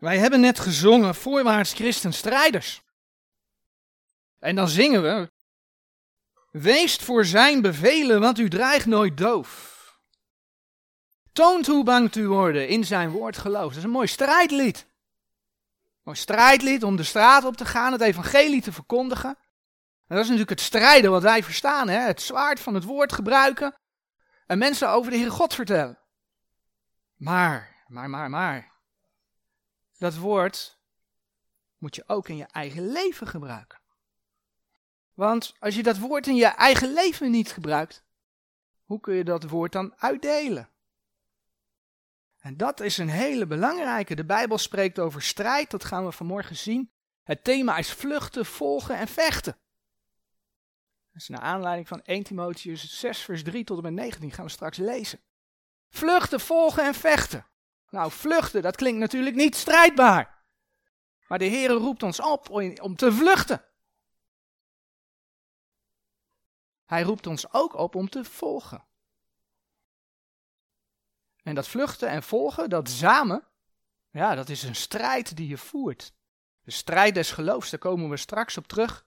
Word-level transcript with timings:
Wij 0.00 0.18
hebben 0.18 0.40
net 0.40 0.60
gezongen 0.60 1.14
voorwaarts 1.14 1.72
christen 1.72 2.12
strijders. 2.12 2.82
En 4.38 4.54
dan 4.54 4.68
zingen 4.68 5.02
we, 5.02 5.30
weest 6.50 7.02
voor 7.02 7.24
zijn 7.24 7.60
bevelen, 7.62 8.20
want 8.20 8.38
u 8.38 8.48
dreigt 8.48 8.86
nooit 8.86 9.16
doof. 9.16 9.68
Toont 11.32 11.66
hoe 11.66 11.84
bang 11.84 12.14
u 12.14 12.28
worden 12.28 12.68
in 12.68 12.84
zijn 12.84 13.10
woord 13.10 13.38
geloof. 13.38 13.68
Dat 13.68 13.76
is 13.76 13.82
een 13.82 13.90
mooi 13.90 14.06
strijdlied. 14.06 14.86
Mooi 16.02 16.16
strijdlied 16.16 16.84
om 16.84 16.96
de 16.96 17.02
straat 17.02 17.44
op 17.44 17.56
te 17.56 17.64
gaan, 17.64 17.92
het 17.92 18.00
evangelie 18.00 18.62
te 18.62 18.72
verkondigen. 18.72 19.28
En 19.30 20.16
dat 20.16 20.18
is 20.18 20.30
natuurlijk 20.30 20.50
het 20.50 20.60
strijden 20.60 21.10
wat 21.10 21.22
wij 21.22 21.42
verstaan, 21.42 21.88
hè? 21.88 21.98
het 21.98 22.22
zwaard 22.22 22.60
van 22.60 22.74
het 22.74 22.84
woord 22.84 23.12
gebruiken 23.12 23.74
en 24.46 24.58
mensen 24.58 24.88
over 24.88 25.10
de 25.10 25.16
Heere 25.16 25.32
God 25.32 25.54
vertellen. 25.54 25.98
Maar, 27.16 27.84
maar, 27.86 28.10
maar, 28.10 28.30
maar, 28.30 28.69
dat 30.00 30.16
woord 30.16 30.78
moet 31.78 31.94
je 31.94 32.04
ook 32.06 32.28
in 32.28 32.36
je 32.36 32.44
eigen 32.44 32.92
leven 32.92 33.26
gebruiken. 33.26 33.80
Want 35.14 35.54
als 35.58 35.74
je 35.74 35.82
dat 35.82 35.98
woord 35.98 36.26
in 36.26 36.34
je 36.34 36.46
eigen 36.46 36.92
leven 36.92 37.30
niet 37.30 37.52
gebruikt, 37.52 38.04
hoe 38.84 39.00
kun 39.00 39.14
je 39.14 39.24
dat 39.24 39.48
woord 39.48 39.72
dan 39.72 39.94
uitdelen? 39.96 40.68
En 42.38 42.56
dat 42.56 42.80
is 42.80 42.98
een 42.98 43.08
hele 43.08 43.46
belangrijke. 43.46 44.14
De 44.14 44.24
Bijbel 44.24 44.58
spreekt 44.58 44.98
over 44.98 45.22
strijd, 45.22 45.70
dat 45.70 45.84
gaan 45.84 46.04
we 46.04 46.12
vanmorgen 46.12 46.56
zien. 46.56 46.90
Het 47.22 47.44
thema 47.44 47.76
is 47.76 47.92
vluchten, 47.92 48.46
volgen 48.46 48.96
en 48.96 49.08
vechten. 49.08 49.58
Dat 51.12 51.22
is 51.22 51.28
naar 51.28 51.40
aanleiding 51.40 51.88
van 51.88 52.02
1 52.02 52.22
Timotheus 52.22 52.98
6 52.98 53.18
vers 53.18 53.42
3 53.42 53.64
tot 53.64 53.76
en 53.76 53.82
met 53.82 53.92
19 53.92 54.32
gaan 54.32 54.44
we 54.44 54.50
straks 54.50 54.76
lezen. 54.76 55.20
Vluchten, 55.88 56.40
volgen 56.40 56.84
en 56.84 56.94
vechten. 56.94 57.46
Nou, 57.90 58.10
vluchten, 58.10 58.62
dat 58.62 58.76
klinkt 58.76 58.98
natuurlijk 58.98 59.36
niet 59.36 59.56
strijdbaar. 59.56 60.44
Maar 61.26 61.38
de 61.38 61.44
Heer 61.44 61.70
roept 61.70 62.02
ons 62.02 62.20
op 62.20 62.50
om 62.80 62.96
te 62.96 63.12
vluchten. 63.12 63.64
Hij 66.84 67.02
roept 67.02 67.26
ons 67.26 67.52
ook 67.52 67.74
op 67.74 67.94
om 67.94 68.08
te 68.08 68.24
volgen. 68.24 68.84
En 71.42 71.54
dat 71.54 71.68
vluchten 71.68 72.08
en 72.08 72.22
volgen, 72.22 72.70
dat 72.70 72.88
samen, 72.88 73.44
ja, 74.10 74.34
dat 74.34 74.48
is 74.48 74.62
een 74.62 74.76
strijd 74.76 75.36
die 75.36 75.48
je 75.48 75.58
voert. 75.58 76.12
De 76.60 76.70
strijd 76.70 77.14
des 77.14 77.30
geloofs, 77.30 77.70
daar 77.70 77.80
komen 77.80 78.10
we 78.10 78.16
straks 78.16 78.56
op 78.56 78.66
terug. 78.66 79.06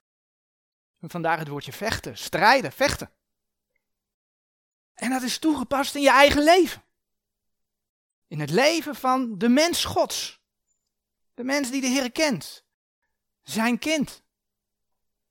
En 0.99 1.09
vandaar 1.09 1.39
het 1.39 1.47
woordje 1.47 1.73
vechten, 1.73 2.17
strijden, 2.17 2.71
vechten. 2.71 3.11
En 4.93 5.09
dat 5.09 5.21
is 5.21 5.37
toegepast 5.39 5.95
in 5.95 6.01
je 6.01 6.11
eigen 6.11 6.43
leven. 6.43 6.83
In 8.27 8.39
het 8.39 8.49
leven 8.49 8.95
van 8.95 9.37
de 9.37 9.49
mens 9.49 9.85
Gods. 9.85 10.41
De 11.33 11.43
mens 11.43 11.71
die 11.71 11.81
de 11.81 11.87
Heer 11.87 12.11
kent. 12.11 12.65
Zijn 13.41 13.79
kind. 13.79 14.23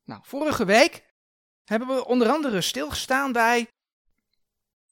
Nou, 0.04 0.20
vorige 0.24 0.64
week 0.64 1.14
hebben 1.64 1.88
we 1.88 2.06
onder 2.06 2.28
andere 2.30 2.60
stilgestaan 2.60 3.32
bij 3.32 3.70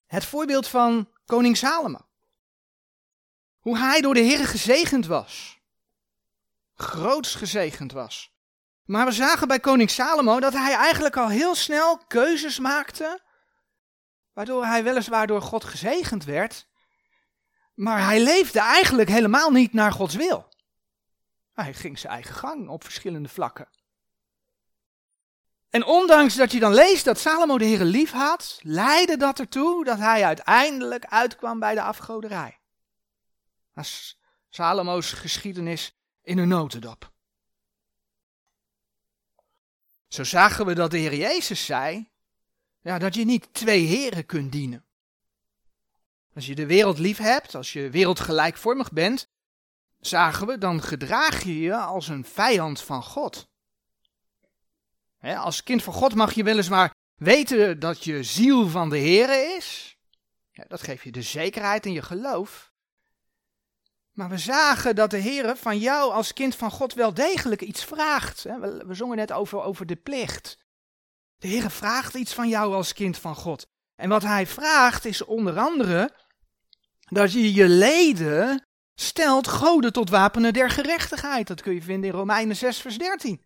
het 0.07 0.25
voorbeeld 0.25 0.69
van 0.69 1.09
koning 1.25 1.57
Salomo. 1.57 2.09
Hoe 3.59 3.79
hij 3.79 4.01
door 4.01 4.14
de 4.14 4.20
Heer 4.20 4.47
gezegend 4.47 5.07
was. 5.07 5.59
Groots 6.75 7.35
gezegend 7.35 7.92
was. 7.92 8.33
Maar 8.85 9.07
we 9.07 9.12
zagen 9.12 9.48
bij 9.48 9.61
koning 9.61 9.91
Salomo 9.91 10.41
dat 10.41 10.53
hij 10.53 10.75
eigenlijk 10.75 11.17
al 11.17 11.29
heel 11.29 11.55
snel 11.55 11.98
keuzes 11.98 12.59
maakte, 12.59 13.20
waardoor 14.33 14.64
hij 14.64 14.85
weliswaar 14.85 15.27
door 15.27 15.42
God 15.42 15.64
gezegend 15.64 16.25
werd, 16.25 16.69
maar 17.75 18.05
hij 18.05 18.23
leefde 18.23 18.61
eigenlijk 18.61 19.09
helemaal 19.09 19.51
niet 19.51 19.73
naar 19.73 19.93
Gods 19.93 20.15
wil. 20.15 20.49
Hij 21.53 21.75
ging 21.75 21.99
zijn 21.99 22.13
eigen 22.13 22.35
gang 22.35 22.69
op 22.69 22.85
verschillende 22.85 23.29
vlakken. 23.29 23.69
En 25.71 25.85
ondanks 25.85 26.35
dat 26.35 26.53
je 26.53 26.61
dan 26.61 26.75
leest 26.75 27.05
dat 27.05 27.19
Salomo 27.19 27.59
de 27.59 27.64
Heer 27.64 27.85
lief 27.85 28.11
had, 28.11 28.59
leidde 28.63 29.17
dat 29.17 29.39
ertoe 29.39 29.85
dat 29.85 29.98
hij 29.98 30.25
uiteindelijk 30.25 31.05
uitkwam 31.05 31.59
bij 31.59 31.75
de 31.75 31.83
afgoderij. 31.83 32.59
Dat 33.75 33.85
is 33.85 34.20
Salomo's 34.48 35.13
geschiedenis 35.13 35.97
in 36.23 36.39
een 36.39 36.48
notendop. 36.48 37.13
Zo 40.09 40.25
zagen 40.25 40.67
we 40.67 40.75
dat 40.75 40.91
de 40.91 40.98
Heer 40.98 41.14
Jezus 41.14 41.64
zei, 41.64 42.11
ja, 42.80 42.98
dat 42.98 43.14
je 43.14 43.25
niet 43.25 43.55
twee 43.55 43.85
heren 43.85 44.27
kunt 44.27 44.53
dienen. 44.53 44.85
Als 46.40 46.48
je 46.48 46.55
de 46.55 46.67
wereld 46.67 46.98
lief 46.98 47.18
hebt, 47.18 47.55
als 47.55 47.73
je 47.73 47.90
wereldgelijkvormig 47.90 48.92
bent, 48.92 49.28
zagen 49.98 50.46
we, 50.46 50.58
dan 50.58 50.83
gedraag 50.83 51.42
je 51.42 51.61
je 51.61 51.77
als 51.77 52.08
een 52.08 52.24
vijand 52.24 52.80
van 52.80 53.02
God. 53.02 53.48
als 55.20 55.62
kind 55.62 55.83
van 55.83 55.92
God 55.92 56.14
mag 56.14 56.33
je 56.33 56.42
weliswaar 56.42 56.95
weten 57.14 57.80
dat 57.80 58.05
je 58.05 58.23
ziel 58.23 58.68
van 58.68 58.90
de 58.90 58.96
Heer 58.98 59.56
is. 59.56 59.96
Ja, 60.52 60.64
dat 60.68 60.83
geeft 60.83 61.02
je 61.02 61.12
de 61.12 61.23
zekerheid 61.23 61.86
in 61.86 61.92
je 61.92 62.02
geloof. 62.02 62.73
Maar 64.12 64.29
we 64.29 64.39
zagen 64.39 64.95
dat 64.95 65.11
de 65.11 65.18
Heer 65.18 65.56
van 65.56 65.79
jou 65.79 66.12
als 66.12 66.33
kind 66.33 66.56
van 66.56 66.70
God 66.70 66.95
wel 66.95 67.14
degelijk 67.14 67.61
iets 67.62 67.84
vraagt. 67.84 68.42
We, 68.42 68.84
zongen 68.89 69.17
net 69.17 69.33
over, 69.33 69.62
over 69.62 69.86
de 69.86 69.96
plicht. 69.96 70.58
De 71.39 71.48
Heer 71.48 71.70
vraagt 71.70 72.14
iets 72.14 72.34
van 72.34 72.48
jou 72.48 72.74
als 72.74 72.92
kind 72.92 73.18
van 73.18 73.34
God. 73.34 73.67
En 73.95 74.08
wat 74.08 74.23
hij 74.23 74.46
vraagt 74.46 75.05
is 75.05 75.24
onder 75.24 75.58
andere 75.58 76.29
dat 77.11 77.33
je 77.33 77.55
je 77.55 77.69
leden 77.69 78.67
stelt 78.95 79.48
goden 79.48 79.93
tot 79.93 80.11
wapenen 80.11 80.53
der 80.53 80.71
gerechtigheid. 80.71 81.47
Dat 81.47 81.63
kun 81.63 81.75
je 81.75 81.83
vinden 81.83 82.11
in 82.11 82.17
Romeinen 82.17 82.57
6 82.57 82.81
vers 82.81 82.98
13. 82.98 83.43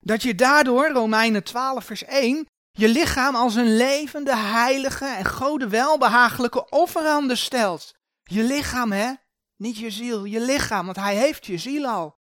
Dat 0.00 0.22
je 0.22 0.34
daardoor, 0.34 0.90
Romeinen 0.90 1.44
12 1.44 1.84
vers 1.84 2.04
1, 2.04 2.46
je 2.70 2.88
lichaam 2.88 3.34
als 3.34 3.54
een 3.54 3.76
levende, 3.76 4.36
heilige 4.36 5.06
en 5.06 5.24
gode 5.24 5.68
welbehagelijke 5.68 6.68
offerande 6.68 7.36
stelt. 7.36 7.94
Je 8.22 8.42
lichaam, 8.42 8.92
hè? 8.92 9.12
Niet 9.56 9.76
je 9.76 9.90
ziel, 9.90 10.24
je 10.24 10.40
lichaam, 10.40 10.84
want 10.84 10.96
hij 10.96 11.16
heeft 11.16 11.46
je 11.46 11.58
ziel 11.58 11.86
al. 11.86 12.18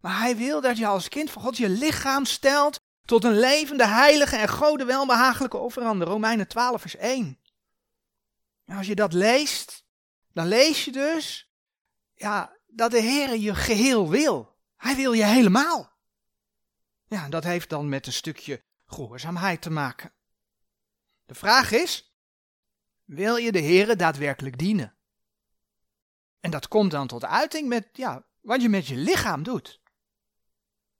Maar 0.00 0.18
hij 0.18 0.36
wil 0.36 0.60
dat 0.60 0.76
je 0.76 0.86
als 0.86 1.08
kind 1.08 1.30
van 1.30 1.42
God 1.42 1.56
je 1.56 1.68
lichaam 1.68 2.24
stelt 2.24 2.80
tot 3.04 3.24
een 3.24 3.38
levende, 3.38 3.86
heilige 3.86 4.36
en 4.36 4.48
gode 4.48 4.84
welbehagelijke 4.84 5.56
offerande. 5.56 6.04
Romeinen 6.04 6.48
12 6.48 6.80
vers 6.80 6.96
1. 6.96 7.38
Als 8.66 8.86
je 8.86 8.94
dat 8.94 9.12
leest, 9.12 9.84
dan 10.32 10.46
lees 10.46 10.84
je 10.84 10.92
dus 10.92 11.50
ja, 12.14 12.56
dat 12.66 12.90
de 12.90 13.00
Heer 13.00 13.36
je 13.36 13.54
geheel 13.54 14.08
wil. 14.08 14.56
Hij 14.76 14.96
wil 14.96 15.12
je 15.12 15.24
helemaal. 15.24 15.92
Ja, 17.06 17.28
dat 17.28 17.44
heeft 17.44 17.68
dan 17.68 17.88
met 17.88 18.06
een 18.06 18.12
stukje 18.12 18.64
gehoorzaamheid 18.86 19.62
te 19.62 19.70
maken. 19.70 20.12
De 21.26 21.34
vraag 21.34 21.72
is, 21.72 22.14
wil 23.04 23.36
je 23.36 23.52
de 23.52 23.58
Heer 23.58 23.96
daadwerkelijk 23.96 24.58
dienen? 24.58 24.96
En 26.40 26.50
dat 26.50 26.68
komt 26.68 26.90
dan 26.90 27.06
tot 27.06 27.24
uiting 27.24 27.68
met 27.68 27.88
ja, 27.92 28.26
wat 28.40 28.62
je 28.62 28.68
met 28.68 28.86
je 28.86 28.96
lichaam 28.96 29.42
doet. 29.42 29.80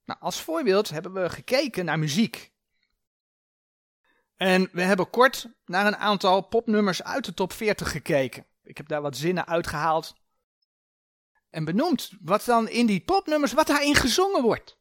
Nou, 0.05 0.21
als 0.21 0.43
voorbeeld 0.43 0.89
hebben 0.89 1.13
we 1.13 1.31
gekeken 1.31 1.85
naar 1.85 1.99
muziek. 1.99 2.53
En 4.37 4.69
we 4.73 4.83
hebben 4.83 5.11
kort 5.11 5.49
naar 5.65 5.87
een 5.87 5.97
aantal 5.97 6.41
popnummers 6.41 7.03
uit 7.03 7.25
de 7.25 7.35
top 7.35 7.53
40 7.53 7.91
gekeken. 7.91 8.47
Ik 8.63 8.77
heb 8.77 8.89
daar 8.89 9.03
wat 9.03 9.17
zinnen 9.17 9.47
uitgehaald. 9.47 10.15
En 11.51 11.65
benoemd 11.65 12.13
wat 12.21 12.45
dan 12.45 12.69
in 12.69 12.87
die 12.87 13.01
popnummers, 13.01 13.53
wat 13.53 13.67
daarin 13.67 13.95
gezongen 13.95 14.43
wordt. 14.43 14.79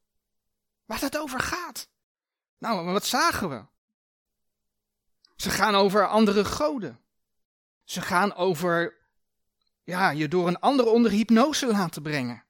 Waar 0.86 1.02
het 1.02 1.18
over 1.18 1.40
gaat. 1.40 1.90
Nou, 2.58 2.86
wat 2.92 3.06
zagen 3.06 3.50
we? 3.50 3.66
Ze 5.36 5.50
gaan 5.50 5.76
over 5.76 6.08
andere 6.08 6.46
goden. 6.46 7.00
Ze 7.84 8.02
gaan 8.02 8.36
over 8.36 8.98
ja, 9.84 10.10
je 10.10 10.28
door 10.28 10.48
een 10.48 10.60
ander 10.60 10.86
onder 10.86 11.12
hypnose 11.12 11.68
laten 11.68 12.01
brengen. 12.01 12.44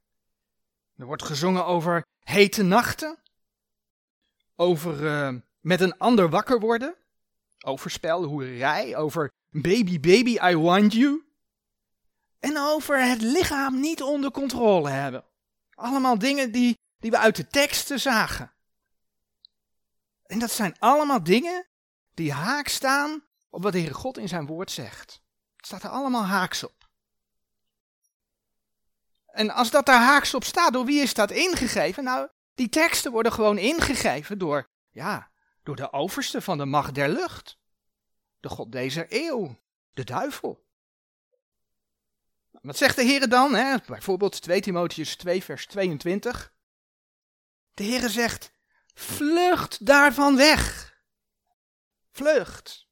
Er 0.95 1.05
wordt 1.05 1.23
gezongen 1.23 1.65
over 1.65 2.05
hete 2.19 2.63
nachten, 2.63 3.19
over 4.55 5.03
uh, 5.03 5.41
met 5.65 5.81
een 5.81 5.97
ander 5.97 6.29
wakker 6.29 6.59
worden, 6.59 6.95
over 7.65 7.91
spel, 7.91 8.23
hoerij, 8.23 8.95
over 8.95 9.31
baby, 9.49 9.99
baby, 9.99 10.37
I 10.43 10.55
want 10.55 10.93
you. 10.93 11.25
En 12.39 12.57
over 12.57 13.07
het 13.07 13.21
lichaam 13.21 13.79
niet 13.79 14.01
onder 14.01 14.31
controle 14.31 14.89
hebben. 14.89 15.25
Allemaal 15.73 16.17
dingen 16.17 16.51
die, 16.51 16.77
die 16.97 17.11
we 17.11 17.17
uit 17.17 17.35
de 17.35 17.47
teksten 17.47 17.99
zagen. 17.99 18.53
En 20.25 20.39
dat 20.39 20.51
zijn 20.51 20.75
allemaal 20.79 21.23
dingen 21.23 21.67
die 22.13 22.31
haak 22.31 22.67
staan 22.67 23.23
op 23.49 23.63
wat 23.63 23.71
de 23.71 23.79
Heere 23.79 23.93
God 23.93 24.17
in 24.17 24.27
zijn 24.27 24.45
woord 24.45 24.71
zegt. 24.71 25.21
Het 25.55 25.65
staat 25.65 25.83
er 25.83 25.89
allemaal 25.89 26.25
haaks 26.25 26.63
op. 26.63 26.89
En 29.25 29.49
als 29.49 29.71
dat 29.71 29.85
daar 29.85 30.01
haaks 30.01 30.33
op 30.33 30.43
staat, 30.43 30.73
door 30.73 30.85
wie 30.85 31.01
is 31.01 31.13
dat 31.13 31.31
ingegeven? 31.31 32.03
Nou, 32.03 32.29
die 32.55 32.69
teksten 32.69 33.11
worden 33.11 33.31
gewoon 33.31 33.57
ingegeven 33.57 34.37
door, 34.37 34.69
ja, 34.91 35.33
door 35.65 35.75
de 35.75 35.91
overste 35.91 36.41
van 36.41 36.57
de 36.57 36.65
macht 36.65 36.95
der 36.95 37.09
lucht. 37.09 37.59
De 38.39 38.49
god 38.49 38.71
deze 38.71 39.05
eeuw, 39.09 39.59
de 39.93 40.03
duivel. 40.03 40.65
Wat 42.61 42.77
zegt 42.77 42.95
de 42.95 43.03
Heer 43.03 43.29
dan? 43.29 43.55
Hè? 43.55 43.75
Bijvoorbeeld 43.87 44.41
2 44.41 44.61
Timotheus 44.61 45.15
2 45.15 45.43
vers 45.43 45.67
22. 45.67 46.53
De 47.73 47.83
Heer 47.83 48.09
zegt, 48.09 48.51
vlucht 48.93 49.85
daarvan 49.85 50.35
weg. 50.35 50.93
Vlucht. 52.11 52.87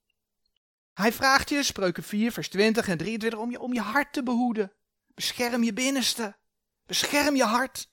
Hij 0.94 1.14
vraagt 1.14 1.50
je, 1.50 1.64
spreuken 1.64 2.04
4 2.04 2.32
vers 2.32 2.50
20 2.50 2.88
en 2.88 2.98
23, 2.98 3.40
om 3.40 3.52
je, 3.52 3.60
om 3.60 3.74
je 3.74 3.82
hart 3.82 4.14
te 4.14 4.24
behoeden. 4.24 4.74
Bescherm 5.08 5.64
je 5.64 5.74
binnenste. 5.74 6.38
Bescherm 6.86 7.36
je 7.36 7.44
hart. 7.44 7.90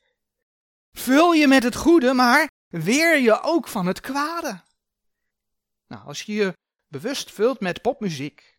Vul 0.93 1.33
je 1.33 1.47
met 1.47 1.63
het 1.63 1.77
goede, 1.77 2.13
maar 2.13 2.51
weer 2.69 3.19
je 3.19 3.41
ook 3.41 3.69
van 3.69 3.87
het 3.87 4.01
kwade. 4.01 4.69
Nou, 5.91 6.07
als 6.07 6.23
je 6.23 6.33
je 6.33 6.57
bewust 6.89 7.31
vult 7.31 7.61
met 7.61 7.83
popmuziek. 7.83 8.59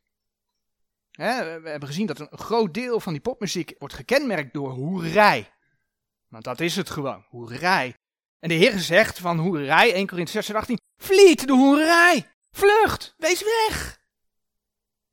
Hè, 1.12 1.62
we 1.62 1.70
hebben 1.70 1.90
gezien 1.90 2.06
dat 2.06 2.20
een 2.20 2.38
groot 2.38 2.74
deel 2.74 3.00
van 3.00 3.14
die 3.14 3.22
popmuziek 3.22 3.76
wordt 3.78 3.94
gekenmerkt 3.94 4.54
door 4.54 4.72
hoerij. 4.72 5.54
Want 6.28 6.44
dat 6.44 6.60
is 6.60 6.76
het 6.76 6.90
gewoon, 6.90 7.26
hoerij. 7.30 7.96
En 8.40 8.50
de 8.50 8.56
Heer 8.56 8.80
zegt 8.80 9.20
van 9.20 9.40
hoerij, 9.40 9.94
1 9.94 10.08
Corinthië 10.08 10.32
6 10.32 10.54
18, 10.54 10.80
vliet 10.98 11.48
de 11.48 11.54
hoerij, 11.54 12.32
vlucht, 12.52 13.16
wees 13.18 13.44
weg. 13.44 14.02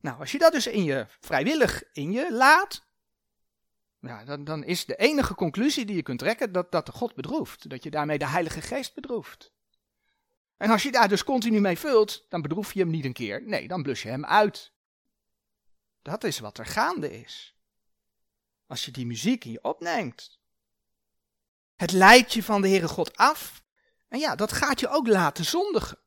Nou, 0.01 0.19
als 0.19 0.33
je 0.33 0.39
dat 0.39 0.53
dus 0.53 0.67
in 0.67 0.85
je 0.85 1.07
vrijwillig 1.21 1.83
in 1.93 2.13
je 2.13 2.33
laat, 2.33 2.87
dan, 4.01 4.45
dan 4.45 4.65
is 4.65 4.85
de 4.85 4.97
enige 4.97 5.35
conclusie 5.35 5.85
die 5.85 5.97
je 5.97 6.03
kunt 6.03 6.19
trekken 6.19 6.53
dat, 6.53 6.73
dat 6.73 6.87
de 6.87 6.93
God 6.93 7.15
bedroeft. 7.15 7.71
Dat 7.71 7.83
je 7.83 7.91
daarmee 7.91 8.19
de 8.19 8.29
Heilige 8.29 8.61
Geest 8.61 8.95
bedroeft. 8.95 9.53
En 10.59 10.71
als 10.71 10.83
je 10.83 10.93
daar 10.93 11.09
dus 11.09 11.25
continu 11.25 11.61
mee 11.61 11.79
vult, 11.79 12.27
dan 12.29 12.43
bedroef 12.43 12.73
je 12.73 12.81
hem 12.81 12.91
niet 12.91 13.05
een 13.05 13.13
keer. 13.13 13.43
Nee, 13.43 13.69
dan 13.69 13.83
blus 13.83 14.03
je 14.03 14.09
hem 14.09 14.25
uit. 14.25 14.73
Dat 16.03 16.25
is 16.25 16.39
wat 16.39 16.59
er 16.59 16.67
gaande 16.67 17.21
is. 17.21 17.57
Als 18.67 18.85
je 18.85 18.91
die 18.91 19.07
muziek 19.07 19.45
in 19.45 19.51
je 19.51 19.63
opneemt. 19.63 20.39
Het 21.77 21.93
leidt 21.93 22.33
je 22.33 22.43
van 22.43 22.63
de 22.63 22.69
Heere 22.69 22.89
God 22.89 23.17
af. 23.17 23.63
En 24.09 24.19
ja, 24.19 24.35
dat 24.35 24.53
gaat 24.53 24.81
je 24.81 24.89
ook 24.89 25.07
laten 25.07 25.45
zondigen. 25.45 25.99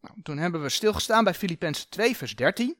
Nou, 0.00 0.22
toen 0.22 0.38
hebben 0.38 0.62
we 0.62 0.68
stilgestaan 0.68 1.24
bij 1.24 1.34
Filippenzen 1.34 1.88
2, 1.88 2.16
vers 2.16 2.36
13. 2.36 2.76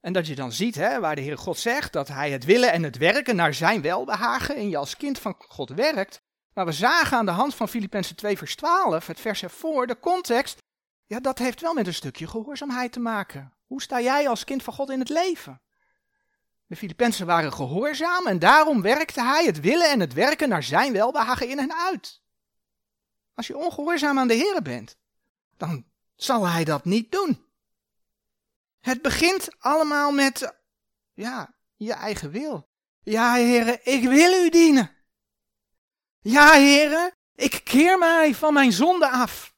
En 0.00 0.12
dat 0.12 0.26
je 0.26 0.34
dan 0.34 0.52
ziet 0.52 0.74
hè, 0.74 1.00
waar 1.00 1.14
de 1.14 1.20
Heere 1.20 1.36
God 1.36 1.58
zegt 1.58 1.92
dat 1.92 2.08
hij 2.08 2.30
het 2.30 2.44
willen 2.44 2.72
en 2.72 2.82
het 2.82 2.96
werken 2.96 3.36
naar 3.36 3.54
zijn 3.54 3.82
welbehagen 3.82 4.56
in 4.56 4.68
je 4.68 4.76
als 4.76 4.96
kind 4.96 5.18
van 5.18 5.34
God 5.38 5.70
werkt. 5.70 6.22
Maar 6.54 6.64
we 6.64 6.72
zagen 6.72 7.16
aan 7.16 7.26
de 7.26 7.30
hand 7.30 7.54
van 7.54 7.68
Filippenzen 7.68 8.16
2 8.16 8.38
vers 8.38 8.56
12, 8.56 9.06
het 9.06 9.20
vers 9.20 9.42
ervoor, 9.42 9.86
de 9.86 9.98
context, 9.98 10.62
ja 11.06 11.20
dat 11.20 11.38
heeft 11.38 11.60
wel 11.60 11.74
met 11.74 11.86
een 11.86 11.94
stukje 11.94 12.26
gehoorzaamheid 12.26 12.92
te 12.92 13.00
maken. 13.00 13.52
Hoe 13.66 13.82
sta 13.82 14.00
jij 14.00 14.28
als 14.28 14.44
kind 14.44 14.62
van 14.62 14.74
God 14.74 14.90
in 14.90 14.98
het 14.98 15.08
leven? 15.08 15.60
De 16.66 16.76
Filippenzen 16.76 17.26
waren 17.26 17.52
gehoorzaam 17.52 18.26
en 18.26 18.38
daarom 18.38 18.82
werkte 18.82 19.22
hij 19.22 19.44
het 19.44 19.60
willen 19.60 19.90
en 19.90 20.00
het 20.00 20.12
werken 20.12 20.48
naar 20.48 20.62
zijn 20.62 20.92
welbehagen 20.92 21.48
in 21.48 21.58
en 21.58 21.74
uit. 21.74 22.22
Als 23.34 23.46
je 23.46 23.56
ongehoorzaam 23.56 24.18
aan 24.18 24.28
de 24.28 24.34
Heer 24.34 24.62
bent, 24.62 24.96
dan 25.56 25.84
zal 26.14 26.48
hij 26.48 26.64
dat 26.64 26.84
niet 26.84 27.12
doen. 27.12 27.46
Het 28.80 29.02
begint 29.02 29.48
allemaal 29.58 30.12
met, 30.12 30.54
ja, 31.12 31.54
je 31.76 31.92
eigen 31.92 32.30
wil. 32.30 32.68
Ja, 33.02 33.34
heren, 33.34 33.78
ik 33.82 34.02
wil 34.02 34.44
u 34.44 34.48
dienen. 34.48 35.01
Ja, 36.22 36.52
heren, 36.52 37.14
ik 37.34 37.60
keer 37.64 37.98
mij 37.98 38.34
van 38.34 38.52
mijn 38.52 38.72
zonde 38.72 39.10
af. 39.10 39.54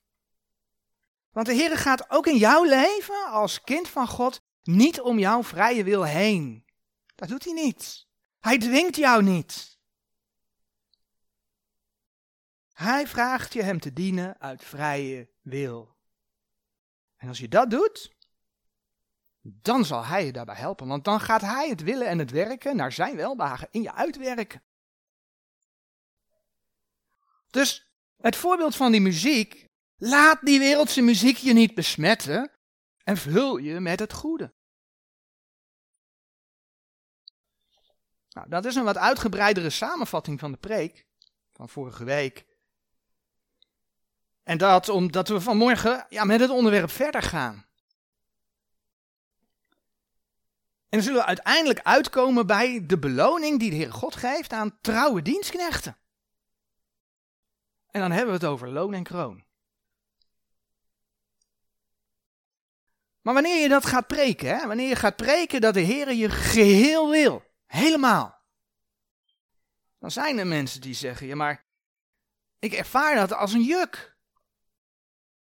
Want 1.31 1.46
de 1.46 1.55
Heere 1.55 1.76
gaat 1.76 2.11
ook 2.11 2.26
in 2.26 2.37
jouw 2.37 2.64
leven 2.64 3.26
als 3.26 3.61
kind 3.61 3.88
van 3.88 4.06
God 4.06 4.43
niet 4.62 5.00
om 5.00 5.19
jouw 5.19 5.43
vrije 5.43 5.84
wil 5.84 6.02
heen. 6.02 6.64
Dat 7.14 7.28
doet 7.28 7.44
hij 7.44 7.52
niet. 7.52 8.06
Hij 8.40 8.58
dwingt 8.58 8.96
jou 8.96 9.22
niet. 9.22 9.78
Hij 12.72 13.06
vraagt 13.06 13.52
je 13.52 13.62
hem 13.62 13.81
te 13.81 13.93
dienen 13.93 14.40
uit 14.40 14.64
vrije 14.64 15.28
wil. 15.43 15.96
En 17.17 17.28
als 17.28 17.38
je 17.38 17.49
dat 17.49 17.70
doet, 17.70 18.12
dan 19.40 19.84
zal 19.84 20.05
hij 20.05 20.25
je 20.25 20.32
daarbij 20.32 20.55
helpen. 20.55 20.87
Want 20.87 21.05
dan 21.05 21.20
gaat 21.20 21.40
hij 21.40 21.69
het 21.69 21.82
willen 21.82 22.06
en 22.06 22.19
het 22.19 22.31
werken 22.31 22.76
naar 22.76 22.93
zijn 22.93 23.17
welbehagen 23.17 23.69
in 23.70 23.82
je 23.82 23.93
uitwerken. 23.93 24.62
Dus 27.54 27.86
het 28.16 28.36
voorbeeld 28.36 28.76
van 28.76 28.92
die 28.92 29.00
muziek, 29.00 29.68
laat 29.96 30.40
die 30.40 30.58
wereldse 30.58 31.02
muziek 31.02 31.36
je 31.36 31.52
niet 31.52 31.74
besmetten 31.74 32.50
en 33.04 33.16
vul 33.16 33.56
je 33.56 33.80
met 33.80 33.98
het 33.98 34.12
goede. 34.12 34.54
Nou, 38.30 38.48
dat 38.48 38.64
is 38.64 38.74
een 38.74 38.84
wat 38.84 38.96
uitgebreidere 38.96 39.70
samenvatting 39.70 40.40
van 40.40 40.52
de 40.52 40.58
preek 40.58 41.06
van 41.52 41.68
vorige 41.68 42.04
week. 42.04 42.46
En 44.42 44.58
dat 44.58 44.88
omdat 44.88 45.28
we 45.28 45.40
vanmorgen 45.40 46.06
ja, 46.08 46.24
met 46.24 46.40
het 46.40 46.50
onderwerp 46.50 46.90
verder 46.90 47.22
gaan. 47.22 47.66
En 50.88 51.00
dan 51.00 51.02
zullen 51.02 51.20
we 51.20 51.26
uiteindelijk 51.26 51.80
uitkomen 51.82 52.46
bij 52.46 52.86
de 52.86 52.98
beloning 52.98 53.58
die 53.58 53.70
de 53.70 53.76
Heer 53.76 53.92
God 53.92 54.16
geeft 54.16 54.52
aan 54.52 54.78
trouwe 54.80 55.22
dienstknechten. 55.22 55.98
En 57.94 58.00
dan 58.00 58.11
hebben 58.11 58.35
we 58.35 58.41
het 58.41 58.52
over 58.52 58.69
loon 58.69 58.94
en 58.94 59.02
kroon. 59.02 59.44
Maar 63.20 63.35
wanneer 63.35 63.61
je 63.61 63.69
dat 63.69 63.87
gaat 63.87 64.06
preken, 64.06 64.56
hè, 64.56 64.67
wanneer 64.67 64.88
je 64.88 64.96
gaat 64.96 65.17
preken 65.17 65.61
dat 65.61 65.75
de 65.75 65.81
Heer 65.81 66.12
je 66.12 66.31
geheel 66.31 67.11
wil, 67.11 67.43
helemaal, 67.67 68.43
dan 69.99 70.11
zijn 70.11 70.38
er 70.38 70.46
mensen 70.46 70.81
die 70.81 70.94
zeggen, 70.94 71.26
ja 71.26 71.37
maar 71.37 71.67
ik 72.58 72.73
ervaar 72.73 73.14
dat 73.14 73.32
als 73.32 73.52
een 73.52 73.62
juk. 73.62 74.17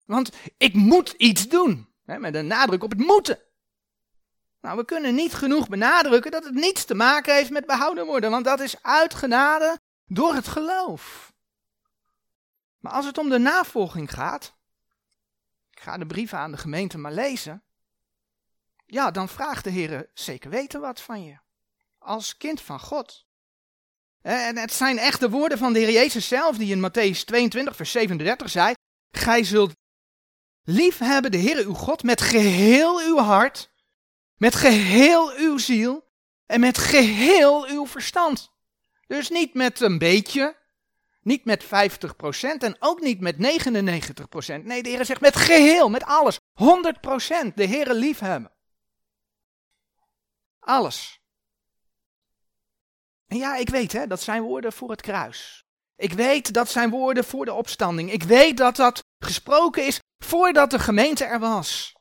Want 0.05 0.31
ik 0.57 0.73
moet 0.73 1.09
iets 1.09 1.47
doen, 1.47 1.93
hè, 2.03 2.19
met 2.19 2.35
een 2.35 2.47
nadruk 2.47 2.83
op 2.83 2.89
het 2.89 2.99
moeten. 2.99 3.39
Nou, 4.61 4.77
we 4.77 4.85
kunnen 4.85 5.15
niet 5.15 5.33
genoeg 5.33 5.67
benadrukken 5.67 6.31
dat 6.31 6.43
het 6.43 6.53
niets 6.53 6.85
te 6.85 6.95
maken 6.95 7.35
heeft 7.35 7.49
met 7.49 7.65
behouden 7.65 8.05
worden, 8.05 8.31
want 8.31 8.45
dat 8.45 8.59
is 8.59 8.83
uitgenade 8.83 9.79
door 10.05 10.33
het 10.33 10.47
geloof. 10.47 11.30
Maar 12.81 12.91
als 12.91 13.05
het 13.05 13.17
om 13.17 13.29
de 13.29 13.37
navolging 13.37 14.11
gaat, 14.11 14.55
ik 15.71 15.79
ga 15.79 15.97
de 15.97 16.05
brieven 16.05 16.37
aan 16.37 16.51
de 16.51 16.57
gemeente 16.57 16.97
maar 16.97 17.13
lezen, 17.13 17.63
ja, 18.85 19.11
dan 19.11 19.29
vraagt 19.29 19.63
de 19.63 19.69
Heer 19.69 20.09
zeker 20.13 20.49
weten 20.49 20.81
wat 20.81 21.01
van 21.01 21.23
je, 21.23 21.37
als 21.97 22.37
kind 22.37 22.61
van 22.61 22.79
God. 22.79 23.25
En 24.21 24.57
het 24.57 24.73
zijn 24.73 24.97
echte 24.97 25.29
woorden 25.29 25.57
van 25.57 25.73
de 25.73 25.79
Heer 25.79 25.91
Jezus 25.91 26.27
zelf, 26.27 26.57
die 26.57 26.71
in 26.71 26.89
Matthäus 26.89 27.23
22, 27.25 27.75
vers 27.75 27.91
37 27.91 28.49
zei, 28.49 28.73
Gij 29.11 29.43
zult 29.43 29.73
liefhebben 30.63 31.31
de 31.31 31.37
Heer 31.37 31.65
uw 31.65 31.73
God 31.73 32.03
met 32.03 32.21
geheel 32.21 32.99
uw 32.99 33.17
hart, 33.17 33.71
met 34.35 34.55
geheel 34.55 35.31
uw 35.31 35.57
ziel 35.57 36.09
en 36.45 36.59
met 36.59 36.77
geheel 36.77 37.67
uw 37.67 37.87
verstand. 37.87 38.51
Dus 39.07 39.29
niet 39.29 39.53
met 39.53 39.79
een 39.79 39.97
beetje, 39.97 40.55
niet 41.21 41.45
met 41.45 41.65
50% 41.65 41.67
en 42.57 42.75
ook 42.79 43.01
niet 43.01 43.19
met 43.19 43.35
99%. 43.35 43.37
Nee, 44.63 44.83
de 44.83 44.89
Heer 44.89 45.05
zegt 45.05 45.21
met 45.21 45.35
geheel, 45.35 45.89
met 45.89 46.03
alles. 46.03 46.39
100% 46.39 47.53
de 47.55 47.63
Heer 47.63 47.93
liefhebben. 47.93 48.51
Alles. 50.59 51.19
En 53.27 53.37
ja, 53.37 53.55
ik 53.55 53.69
weet 53.69 53.91
hè, 53.91 54.07
dat 54.07 54.21
zijn 54.21 54.41
woorden 54.41 54.73
voor 54.73 54.89
het 54.89 55.01
kruis. 55.01 55.65
Ik 55.95 56.13
weet 56.13 56.53
dat 56.53 56.69
zijn 56.69 56.89
woorden 56.89 57.23
voor 57.23 57.45
de 57.45 57.53
opstanding. 57.53 58.11
Ik 58.11 58.23
weet 58.23 58.57
dat 58.57 58.75
dat 58.75 59.03
gesproken 59.19 59.85
is 59.85 59.99
voordat 60.23 60.71
de 60.71 60.79
gemeente 60.79 61.25
er 61.25 61.39
was. 61.39 61.95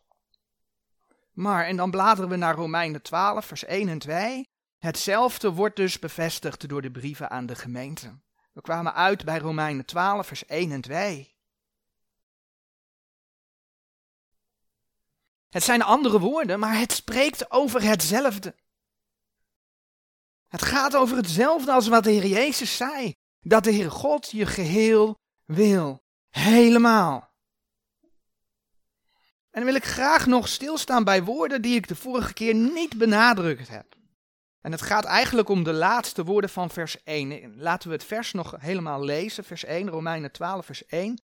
Maar, 1.33 1.65
en 1.67 1.77
dan 1.77 1.91
bladeren 1.91 2.31
we 2.31 2.37
naar 2.37 2.55
Romeinen 2.55 3.03
12, 3.03 3.45
vers 3.45 3.65
1 3.65 3.89
en 3.89 3.99
2. 3.99 4.49
Hetzelfde 4.79 5.53
wordt 5.53 5.77
dus 5.77 5.99
bevestigd 5.99 6.69
door 6.69 6.83
de 6.83 6.91
brieven 6.91 7.31
aan 7.31 7.47
de 7.47 7.55
gemeente. 7.55 8.19
We 8.53 8.61
kwamen 8.61 8.95
uit 8.95 9.25
bij 9.25 9.39
Romeinen 9.39 9.85
12, 9.85 10.27
vers 10.27 10.47
1 10.47 10.73
en 10.73 10.81
2. 10.81 11.35
Het 15.49 15.63
zijn 15.63 15.83
andere 15.83 16.19
woorden, 16.19 16.59
maar 16.59 16.79
het 16.79 16.93
spreekt 16.93 17.51
over 17.51 17.83
hetzelfde. 17.83 18.55
Het 20.47 20.63
gaat 20.63 20.97
over 20.97 21.17
hetzelfde 21.17 21.73
als 21.73 21.89
wat 21.89 22.05
de 22.05 22.11
Heer 22.11 22.27
Jezus 22.27 22.77
zei. 22.77 23.15
Dat 23.41 23.65
de 23.65 23.71
Heer 23.71 23.91
God 23.91 24.31
je 24.31 24.47
geheel 24.47 25.19
wil. 25.45 26.03
Helemaal. 26.29 27.31
En 29.51 29.61
dan 29.61 29.65
wil 29.65 29.75
ik 29.75 29.85
graag 29.85 30.27
nog 30.27 30.49
stilstaan 30.49 31.05
bij 31.05 31.25
woorden 31.25 31.63
die 31.63 31.75
ik 31.75 31.89
de 31.89 31.97
vorige 31.97 32.33
keer 32.33 32.55
niet 32.55 32.99
benadrukt 32.99 33.69
heb. 33.69 34.00
En 34.61 34.73
het 34.73 34.83
gaat 34.83 35.05
eigenlijk 35.05 35.49
om 35.49 35.63
de 35.65 35.73
laatste 35.73 36.25
woorden 36.25 36.51
van 36.51 36.71
vers 36.71 37.03
1. 37.03 37.57
Laten 37.57 37.89
we 37.89 37.95
het 37.95 38.05
vers 38.05 38.33
nog 38.33 38.55
helemaal 38.59 39.05
lezen. 39.05 39.45
Vers 39.45 39.65
1, 39.65 39.89
Romeinen 39.89 40.33
12, 40.33 40.67
vers 40.67 40.87
1. 40.87 41.23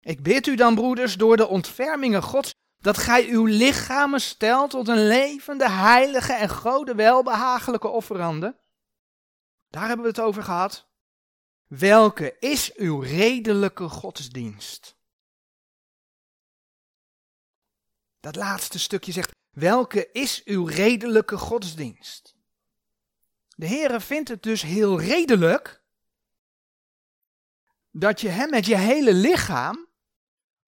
Ik 0.00 0.22
bid 0.22 0.46
u 0.46 0.56
dan, 0.56 0.74
broeders, 0.74 1.16
door 1.16 1.36
de 1.36 1.46
ontfermingen 1.46 2.22
Gods, 2.22 2.54
dat 2.76 2.98
gij 2.98 3.28
uw 3.28 3.44
lichamen 3.44 4.20
stelt 4.20 4.70
tot 4.70 4.88
een 4.88 5.06
levende, 5.06 5.70
heilige 5.70 6.32
en 6.32 6.48
gode 6.48 6.94
welbehagelijke 6.94 7.88
offerande. 7.88 8.56
Daar 9.68 9.86
hebben 9.86 10.04
we 10.04 10.10
het 10.10 10.20
over 10.20 10.42
gehad. 10.42 10.88
Welke 11.66 12.36
is 12.38 12.74
uw 12.74 13.00
redelijke 13.00 13.88
godsdienst? 13.88 14.96
Dat 18.20 18.36
laatste 18.36 18.78
stukje 18.78 19.12
zegt, 19.12 19.30
welke 19.50 20.10
is 20.12 20.44
uw 20.44 20.64
redelijke 20.64 21.38
godsdienst? 21.38 22.33
De 23.56 23.66
Heere 23.66 24.00
vindt 24.00 24.28
het 24.28 24.42
dus 24.42 24.62
heel 24.62 25.00
redelijk 25.00 25.82
dat 27.90 28.20
je 28.20 28.28
hem 28.28 28.50
met 28.50 28.66
je 28.66 28.76
hele 28.76 29.12
lichaam 29.12 29.88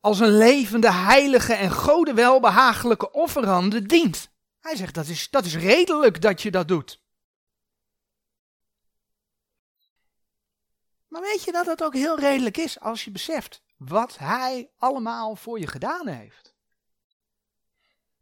als 0.00 0.21
een 0.21 0.37
levende, 0.37 0.93
heilige 0.93 1.55
en 1.55 1.71
gode 1.71 2.14
welbehagelijke 2.14 3.12
offerande 3.12 3.83
dient. 3.83 4.31
Hij 4.61 4.76
zegt 4.76 4.95
dat 4.95 5.07
is, 5.07 5.31
dat 5.31 5.45
is 5.45 5.57
redelijk 5.57 6.21
dat 6.21 6.43
je 6.43 6.50
dat 6.50 6.69
doet. 6.69 7.05
Maar 11.09 11.21
weet 11.21 11.43
je 11.45 11.52
dat 11.52 11.66
het 11.66 11.83
ook 11.83 11.95
heel 11.95 12.19
redelijk 12.19 12.57
is 12.57 12.81
als 12.81 13.05
je 13.05 13.11
beseft 13.11 13.62
wat 13.76 14.19
hij 14.19 14.71
allemaal 14.76 15.37
voor 15.37 15.59
je 15.59 15.66
gedaan 15.66 16.07
heeft? 16.07 16.55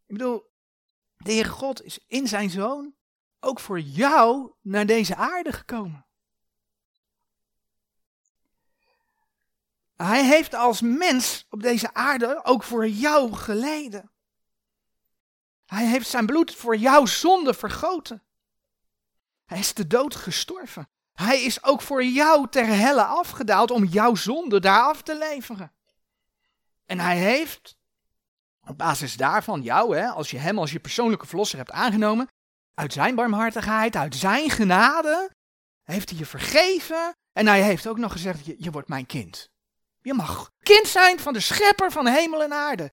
Ik 0.07 0.17
bedoel, 0.17 0.51
de 1.17 1.33
Heer 1.33 1.47
God 1.47 1.83
is 1.83 1.99
in 2.07 2.29
zijn 2.29 2.51
zoon 2.51 2.95
ook 3.45 3.61
voor 3.61 3.81
jou 3.81 4.53
naar 4.61 4.87
deze 4.87 5.17
aarde 5.17 5.53
gekomen. 5.53 6.07
Hij 9.97 10.25
heeft 10.25 10.55
als 10.55 10.81
mens 10.81 11.47
op 11.51 11.63
deze 11.63 11.95
aarde 11.95 12.45
ook 12.45 12.63
voor 12.63 12.89
jou 12.89 13.33
geleden. 13.33 14.11
Hij 15.67 15.87
heeft 15.87 16.09
zijn 16.09 16.27
bloed 16.27 16.55
voor 16.55 16.77
jouw 16.77 17.07
zonde 17.07 17.55
vergoten. 17.55 18.23
Hij 19.45 19.59
is 19.59 19.75
de 19.75 19.87
dood 19.87 20.15
gestorven. 20.15 20.89
Hij 21.13 21.43
is 21.43 21.63
ook 21.65 21.83
voor 21.83 22.05
jou 22.05 22.49
ter 22.49 22.67
helle 22.67 23.05
afgedaald 23.05 23.71
om 23.71 23.85
jouw 23.85 24.15
zonde 24.15 24.61
daar 24.61 24.83
af 24.83 25.03
te 25.03 25.19
leveren. 25.19 25.73
En 26.87 26.99
hij 26.99 27.17
heeft, 27.17 27.77
op 28.67 28.79
basis 28.79 29.17
daarvan, 29.17 29.63
jou, 29.63 29.97
hè, 29.97 30.09
als 30.09 30.31
je 30.31 30.39
hem 30.39 30.59
als 30.59 30.73
je 30.73 30.81
persoonlijke 30.81 31.27
verlosser 31.27 31.59
hebt 31.59 31.71
aangenomen, 31.71 32.29
uit 32.75 32.93
zijn 32.93 33.15
barmhartigheid, 33.15 33.97
uit 33.97 34.15
zijn 34.15 34.51
genade, 34.51 35.31
heeft 35.83 36.11
hij 36.11 36.19
je 36.19 36.27
vergeven. 36.27 37.13
En 37.33 37.47
hij 37.47 37.63
heeft 37.63 37.87
ook 37.87 37.99
nog 37.99 38.13
gezegd, 38.13 38.47
je, 38.47 38.55
je 38.59 38.71
wordt 38.71 38.89
mijn 38.89 39.07
kind. 39.07 39.49
Je 40.01 40.15
mag 40.15 40.51
kind 40.63 40.87
zijn 40.87 41.21
van 41.21 41.33
de 41.33 41.41
schepper 41.41 41.93
van 41.93 42.07
hemel 42.07 42.43
en 42.43 42.53
aarde. 42.53 42.93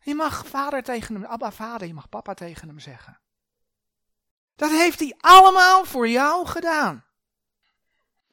Je 0.00 0.14
mag 0.14 0.46
vader 0.46 0.82
tegen 0.82 1.14
hem, 1.14 1.24
Abba 1.24 1.52
vader, 1.52 1.86
je 1.86 1.94
mag 1.94 2.08
papa 2.08 2.34
tegen 2.34 2.68
hem 2.68 2.78
zeggen. 2.78 3.20
Dat 4.56 4.70
heeft 4.70 4.98
hij 4.98 5.14
allemaal 5.18 5.84
voor 5.84 6.08
jou 6.08 6.46
gedaan. 6.46 7.04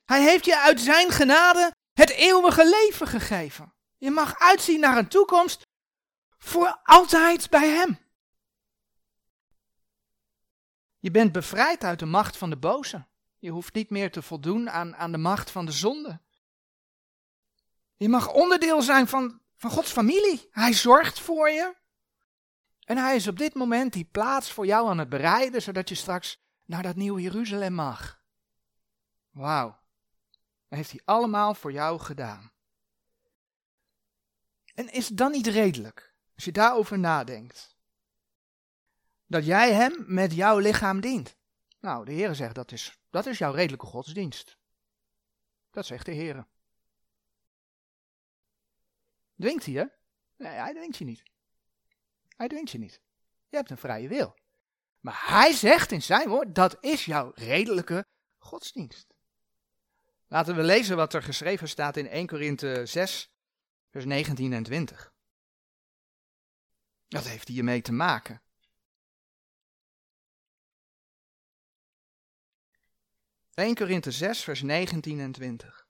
Hij 0.05 0.21
heeft 0.21 0.45
je 0.45 0.59
uit 0.59 0.81
zijn 0.81 1.11
genade 1.11 1.71
het 1.93 2.09
eeuwige 2.09 2.69
leven 2.69 3.07
gegeven. 3.07 3.73
Je 3.97 4.11
mag 4.11 4.39
uitzien 4.39 4.79
naar 4.79 4.97
een 4.97 5.07
toekomst 5.07 5.61
voor 6.37 6.79
altijd 6.83 7.49
bij 7.49 7.69
hem. 7.69 8.04
Je 11.05 11.11
bent 11.11 11.31
bevrijd 11.31 11.83
uit 11.83 11.99
de 11.99 12.05
macht 12.05 12.37
van 12.37 12.49
de 12.49 12.57
boze. 12.57 13.05
Je 13.39 13.49
hoeft 13.49 13.73
niet 13.73 13.89
meer 13.89 14.11
te 14.11 14.21
voldoen 14.21 14.69
aan, 14.69 14.95
aan 14.95 15.11
de 15.11 15.17
macht 15.17 15.51
van 15.51 15.65
de 15.65 15.71
zonde. 15.71 16.19
Je 17.95 18.09
mag 18.09 18.33
onderdeel 18.33 18.81
zijn 18.81 19.07
van, 19.07 19.41
van 19.55 19.69
Gods 19.69 19.91
familie. 19.91 20.47
Hij 20.51 20.73
zorgt 20.73 21.19
voor 21.19 21.49
je. 21.49 21.75
En 22.83 22.97
hij 22.97 23.15
is 23.15 23.27
op 23.27 23.37
dit 23.37 23.53
moment 23.53 23.93
die 23.93 24.05
plaats 24.05 24.51
voor 24.51 24.65
jou 24.65 24.89
aan 24.89 24.97
het 24.97 25.09
bereiden, 25.09 25.61
zodat 25.61 25.89
je 25.89 25.95
straks 25.95 26.41
naar 26.65 26.83
dat 26.83 26.95
nieuwe 26.95 27.21
Jeruzalem 27.21 27.73
mag. 27.73 28.21
Wauw. 29.29 29.79
Dat 30.67 30.77
heeft 30.77 30.91
hij 30.91 31.01
allemaal 31.05 31.53
voor 31.53 31.71
jou 31.71 31.99
gedaan. 31.99 32.51
En 34.73 34.91
is 34.91 35.07
het 35.07 35.17
dan 35.17 35.31
niet 35.31 35.47
redelijk, 35.47 36.13
als 36.35 36.45
je 36.45 36.51
daarover 36.51 36.99
nadenkt, 36.99 37.74
dat 39.27 39.45
jij 39.45 39.73
hem 39.73 40.03
met 40.07 40.33
jouw 40.33 40.57
lichaam 40.57 41.01
dient? 41.01 41.35
Nou, 41.79 42.05
de 42.05 42.11
Heer 42.11 42.35
zegt 42.35 42.55
dat 42.55 42.71
is, 42.71 42.99
dat 43.09 43.25
is 43.25 43.37
jouw 43.37 43.51
redelijke 43.51 43.85
godsdienst. 43.85 44.57
Dat 45.71 45.85
zegt 45.85 46.05
de 46.05 46.11
Heer. 46.11 46.47
Dwingt 49.35 49.65
hij 49.65 49.73
je? 49.73 49.91
Nee, 50.37 50.51
hij 50.51 50.73
dwingt 50.73 50.97
je 50.97 51.05
niet. 51.05 51.23
Hij 52.35 52.47
dwingt 52.47 52.71
je 52.71 52.77
niet. 52.77 53.01
Je 53.49 53.55
hebt 53.57 53.69
een 53.69 53.77
vrije 53.77 54.07
wil. 54.07 54.35
Maar 54.99 55.21
hij 55.25 55.51
zegt 55.51 55.91
in 55.91 56.01
zijn 56.01 56.29
woord, 56.29 56.55
dat 56.55 56.77
is 56.83 57.05
jouw 57.05 57.31
redelijke 57.35 58.05
godsdienst. 58.37 59.13
Laten 60.27 60.55
we 60.55 60.63
lezen 60.63 60.95
wat 60.95 61.13
er 61.13 61.23
geschreven 61.23 61.69
staat 61.69 61.97
in 61.97 62.07
1 62.07 62.27
Korinthe 62.27 62.85
6, 62.85 63.31
vers 63.89 64.05
19 64.05 64.53
en 64.53 64.63
20. 64.63 65.13
Dat 67.07 67.23
heeft 67.23 67.47
hiermee 67.47 67.81
te 67.81 67.91
maken. 67.91 68.41
...1 73.61 73.73
Korinthe 73.73 74.11
6, 74.11 74.43
vers 74.43 74.61
19 74.61 75.19
en 75.19 75.31
20. 75.31 75.87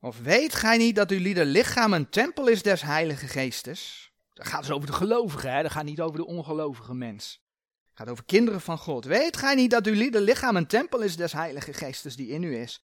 Of 0.00 0.20
weet 0.20 0.54
gij 0.54 0.76
niet 0.76 0.96
dat 0.96 1.10
uw 1.10 1.18
lieder 1.18 1.44
lichaam 1.44 1.92
een 1.92 2.10
tempel 2.10 2.48
is 2.48 2.62
des 2.62 2.82
heilige 2.82 3.26
geestes? 3.26 4.12
Dat 4.34 4.46
gaat 4.46 4.60
dus 4.60 4.70
over 4.70 4.86
de 4.86 4.92
gelovigen, 4.92 5.52
hè? 5.52 5.62
dat 5.62 5.70
gaat 5.70 5.84
niet 5.84 6.00
over 6.00 6.16
de 6.16 6.26
ongelovige 6.26 6.94
mens. 6.94 7.42
Het 7.88 7.98
gaat 7.98 8.08
over 8.08 8.24
kinderen 8.24 8.60
van 8.60 8.78
God. 8.78 9.04
Weet 9.04 9.36
gij 9.36 9.54
niet 9.54 9.70
dat 9.70 9.86
uw 9.86 9.94
lieder 9.94 10.20
lichaam 10.20 10.56
een 10.56 10.66
tempel 10.66 11.00
is 11.00 11.16
des 11.16 11.32
heilige 11.32 11.72
geestes 11.72 12.16
die 12.16 12.28
in 12.28 12.42
u 12.42 12.56
is? 12.56 12.86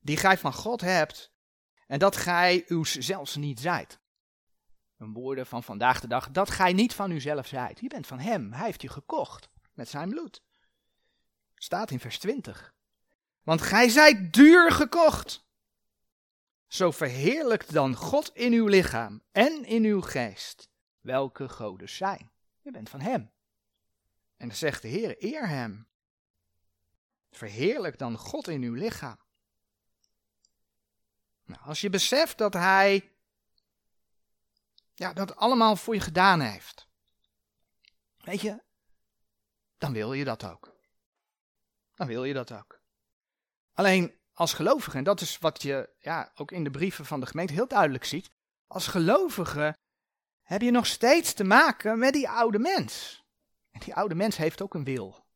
Die 0.00 0.16
gij 0.16 0.38
van 0.38 0.52
God 0.52 0.80
hebt 0.80 1.32
en 1.86 1.98
dat 1.98 2.16
gij 2.16 2.64
uw 2.66 2.84
zelfs 2.84 3.36
niet 3.36 3.60
zijt. 3.60 4.00
Een 4.98 5.12
woorden 5.12 5.46
van 5.46 5.62
vandaag 5.62 6.00
de 6.00 6.08
dag, 6.08 6.30
dat 6.30 6.50
gij 6.50 6.72
niet 6.72 6.94
van 6.94 7.10
uzelf 7.10 7.46
zijt. 7.46 7.80
Je 7.80 7.88
bent 7.88 8.06
van 8.06 8.18
hem, 8.18 8.52
hij 8.52 8.66
heeft 8.66 8.82
je 8.82 8.88
gekocht 8.88 9.48
met 9.74 9.88
zijn 9.88 10.08
bloed. 10.08 10.42
Staat 11.62 11.90
in 11.90 12.00
vers 12.00 12.18
20. 12.18 12.74
Want 13.42 13.62
gij 13.62 13.88
zijt 13.88 14.32
duur 14.32 14.72
gekocht. 14.72 15.44
Zo 16.66 16.90
verheerlijkt 16.90 17.72
dan 17.72 17.94
God 17.94 18.30
in 18.34 18.52
uw 18.52 18.66
lichaam 18.66 19.22
en 19.32 19.64
in 19.64 19.84
uw 19.84 20.00
geest, 20.00 20.70
welke 21.00 21.48
goden 21.48 21.88
zijn. 21.88 22.30
Je 22.62 22.70
bent 22.70 22.88
van 22.88 23.00
Hem. 23.00 23.30
En 24.36 24.48
dan 24.48 24.56
zegt 24.56 24.82
de 24.82 24.88
Heer, 24.88 25.16
eer 25.18 25.48
Hem. 25.48 25.86
Verheerlijk 27.30 27.98
dan 27.98 28.16
God 28.16 28.48
in 28.48 28.62
uw 28.62 28.74
lichaam. 28.74 29.18
Nou, 31.44 31.60
als 31.62 31.80
je 31.80 31.90
beseft 31.90 32.38
dat 32.38 32.52
Hij 32.52 33.12
ja, 34.94 35.12
dat 35.12 35.36
allemaal 35.36 35.76
voor 35.76 35.94
je 35.94 36.00
gedaan 36.00 36.40
heeft, 36.40 36.86
weet 38.18 38.40
je, 38.40 38.62
dan 39.78 39.92
wil 39.92 40.12
je 40.12 40.24
dat 40.24 40.44
ook. 40.44 40.78
Dan 42.00 42.08
wil 42.08 42.24
je 42.24 42.34
dat 42.34 42.52
ook. 42.52 42.80
Alleen 43.72 44.18
als 44.32 44.52
gelovige, 44.52 44.96
en 44.96 45.04
dat 45.04 45.20
is 45.20 45.38
wat 45.38 45.62
je 45.62 45.94
ja, 45.98 46.30
ook 46.34 46.52
in 46.52 46.64
de 46.64 46.70
brieven 46.70 47.04
van 47.04 47.20
de 47.20 47.26
gemeente 47.26 47.52
heel 47.52 47.68
duidelijk 47.68 48.04
ziet, 48.04 48.30
als 48.66 48.86
gelovige 48.86 49.76
heb 50.42 50.60
je 50.60 50.70
nog 50.70 50.86
steeds 50.86 51.32
te 51.32 51.44
maken 51.44 51.98
met 51.98 52.12
die 52.12 52.28
oude 52.28 52.58
mens. 52.58 53.24
En 53.70 53.80
die 53.80 53.94
oude 53.94 54.14
mens 54.14 54.36
heeft 54.36 54.62
ook 54.62 54.74
een 54.74 54.84
wil. 54.84 55.26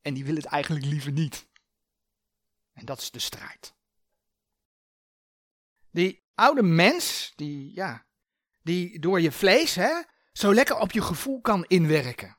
En 0.00 0.14
die 0.14 0.24
wil 0.24 0.34
het 0.34 0.44
eigenlijk 0.44 0.84
liever 0.84 1.12
niet. 1.12 1.48
En 2.72 2.84
dat 2.84 3.00
is 3.00 3.10
de 3.10 3.18
strijd. 3.18 3.74
Die 5.90 6.24
oude 6.34 6.62
mens, 6.62 7.32
die, 7.36 7.74
ja, 7.74 8.06
die 8.62 8.98
door 8.98 9.20
je 9.20 9.32
vlees 9.32 9.74
hè, 9.74 10.02
zo 10.32 10.54
lekker 10.54 10.76
op 10.76 10.92
je 10.92 11.02
gevoel 11.02 11.40
kan 11.40 11.64
inwerken. 11.64 12.37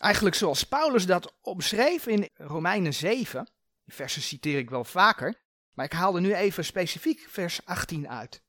Eigenlijk 0.00 0.36
zoals 0.36 0.64
Paulus 0.64 1.06
dat 1.06 1.34
omschreef 1.40 2.06
in 2.06 2.28
Romeinen 2.34 2.94
7. 2.94 3.50
Die 3.84 3.94
versen 3.94 4.22
citeer 4.22 4.58
ik 4.58 4.70
wel 4.70 4.84
vaker, 4.84 5.42
maar 5.72 5.84
ik 5.84 5.92
haal 5.92 6.14
er 6.14 6.20
nu 6.20 6.34
even 6.34 6.64
specifiek 6.64 7.26
vers 7.28 7.64
18 7.64 8.08
uit. 8.08 8.42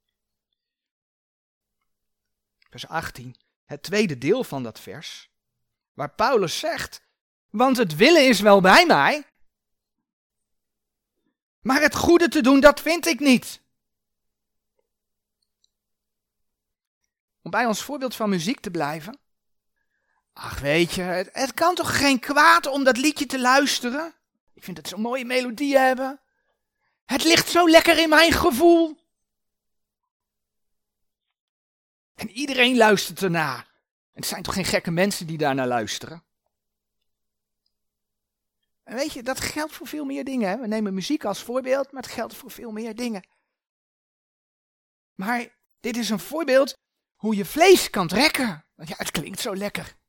Vers 2.70 2.88
18, 2.88 3.36
het 3.66 3.84
tweede 3.84 4.18
deel 4.18 4.44
van 4.44 4.64
dat 4.64 4.80
vers, 4.80 5.32
waar 5.94 6.14
Paulus 6.14 6.60
zegt, 6.60 7.04
want 7.50 7.78
het 7.78 7.96
willen 7.96 8.28
is 8.28 8.40
wel 8.40 8.62
bij 8.62 8.86
mij, 8.86 9.26
maar 11.62 11.82
het 11.82 11.96
goede 11.96 12.28
te 12.28 12.42
doen, 12.42 12.60
dat 12.60 12.82
vind 12.82 13.06
ik 13.06 13.20
niet. 13.20 13.62
Om 17.42 17.52
bij 17.52 17.66
ons 17.66 17.84
voorbeeld 17.84 18.16
van 18.16 18.30
muziek 18.30 18.60
te 18.60 18.72
blijven. 18.72 19.21
Ach, 20.34 20.60
weet 20.60 20.94
je, 20.94 21.02
het, 21.02 21.30
het 21.34 21.54
kan 21.54 21.76
toch 21.76 21.98
geen 21.98 22.20
kwaad 22.20 22.68
om 22.68 22.84
dat 22.84 22.98
liedje 22.98 23.26
te 23.26 23.40
luisteren? 23.40 24.14
Ik 24.54 24.64
vind 24.64 24.78
het 24.78 24.88
zo'n 24.88 25.02
mooie 25.02 25.26
melodie 25.26 25.78
hebben. 25.78 26.20
Het 27.06 27.24
ligt 27.24 27.50
zo 27.50 27.70
lekker 27.70 27.98
in 27.98 28.10
mijn 28.10 28.32
gevoel. 28.32 29.00
En 32.16 32.30
iedereen 32.30 32.78
luistert 32.78 33.22
ernaar. 33.22 33.58
En 34.14 34.20
het 34.22 34.26
zijn 34.26 34.44
toch 34.44 34.54
geen 34.54 34.66
gekke 34.66 34.92
mensen 34.92 35.28
die 35.28 35.38
daarnaar 35.38 35.68
luisteren? 35.68 36.24
En 38.84 38.96
weet 38.96 39.14
je, 39.14 39.24
dat 39.24 39.40
geldt 39.40 39.74
voor 39.74 39.88
veel 39.88 40.06
meer 40.06 40.24
dingen. 40.24 40.50
Hè? 40.50 40.58
We 40.58 40.68
nemen 40.68 40.94
muziek 40.94 41.26
als 41.26 41.44
voorbeeld, 41.44 41.92
maar 41.92 42.02
het 42.02 42.12
geldt 42.12 42.36
voor 42.36 42.52
veel 42.52 42.72
meer 42.72 42.96
dingen. 42.96 43.28
Maar 45.16 45.48
dit 45.80 45.98
is 45.98 46.10
een 46.10 46.20
voorbeeld 46.20 46.78
hoe 47.16 47.36
je 47.36 47.46
vlees 47.46 47.90
kan 47.90 48.08
trekken. 48.08 48.66
Want 48.76 48.90
ja, 48.90 48.96
het 48.98 49.12
klinkt 49.12 49.40
zo 49.40 49.56
lekker. 49.56 50.00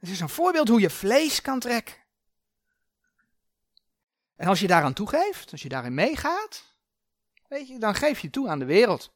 Het 0.00 0.08
is 0.08 0.20
een 0.20 0.28
voorbeeld 0.28 0.68
hoe 0.68 0.80
je 0.80 0.90
vlees 0.90 1.40
kan 1.40 1.60
trekken. 1.60 1.94
En 4.36 4.48
als 4.48 4.60
je 4.60 4.66
daaraan 4.66 4.92
toegeeft, 4.92 5.52
als 5.52 5.62
je 5.62 5.68
daarin 5.68 5.94
meegaat, 5.94 6.64
weet 7.48 7.68
je, 7.68 7.78
dan 7.78 7.94
geef 7.94 8.20
je 8.20 8.30
toe 8.30 8.48
aan 8.48 8.58
de 8.58 8.64
wereld. 8.64 9.12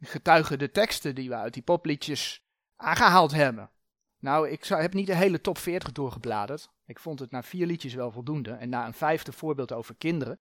Getuigen 0.00 0.58
de 0.58 0.70
teksten 0.70 1.14
die 1.14 1.28
we 1.28 1.34
uit 1.34 1.54
die 1.54 1.62
popliedjes 1.62 2.44
aangehaald 2.76 3.32
hebben. 3.32 3.70
Nou, 4.18 4.48
ik 4.48 4.64
heb 4.64 4.94
niet 4.94 5.06
de 5.06 5.14
hele 5.14 5.40
top 5.40 5.58
40 5.58 5.92
doorgebladerd. 5.92 6.70
Ik 6.86 6.98
vond 6.98 7.18
het 7.18 7.30
na 7.30 7.42
vier 7.42 7.66
liedjes 7.66 7.94
wel 7.94 8.10
voldoende. 8.10 8.52
En 8.52 8.68
na 8.68 8.86
een 8.86 8.94
vijfde 8.94 9.32
voorbeeld 9.32 9.72
over 9.72 9.94
kinderen, 9.94 10.40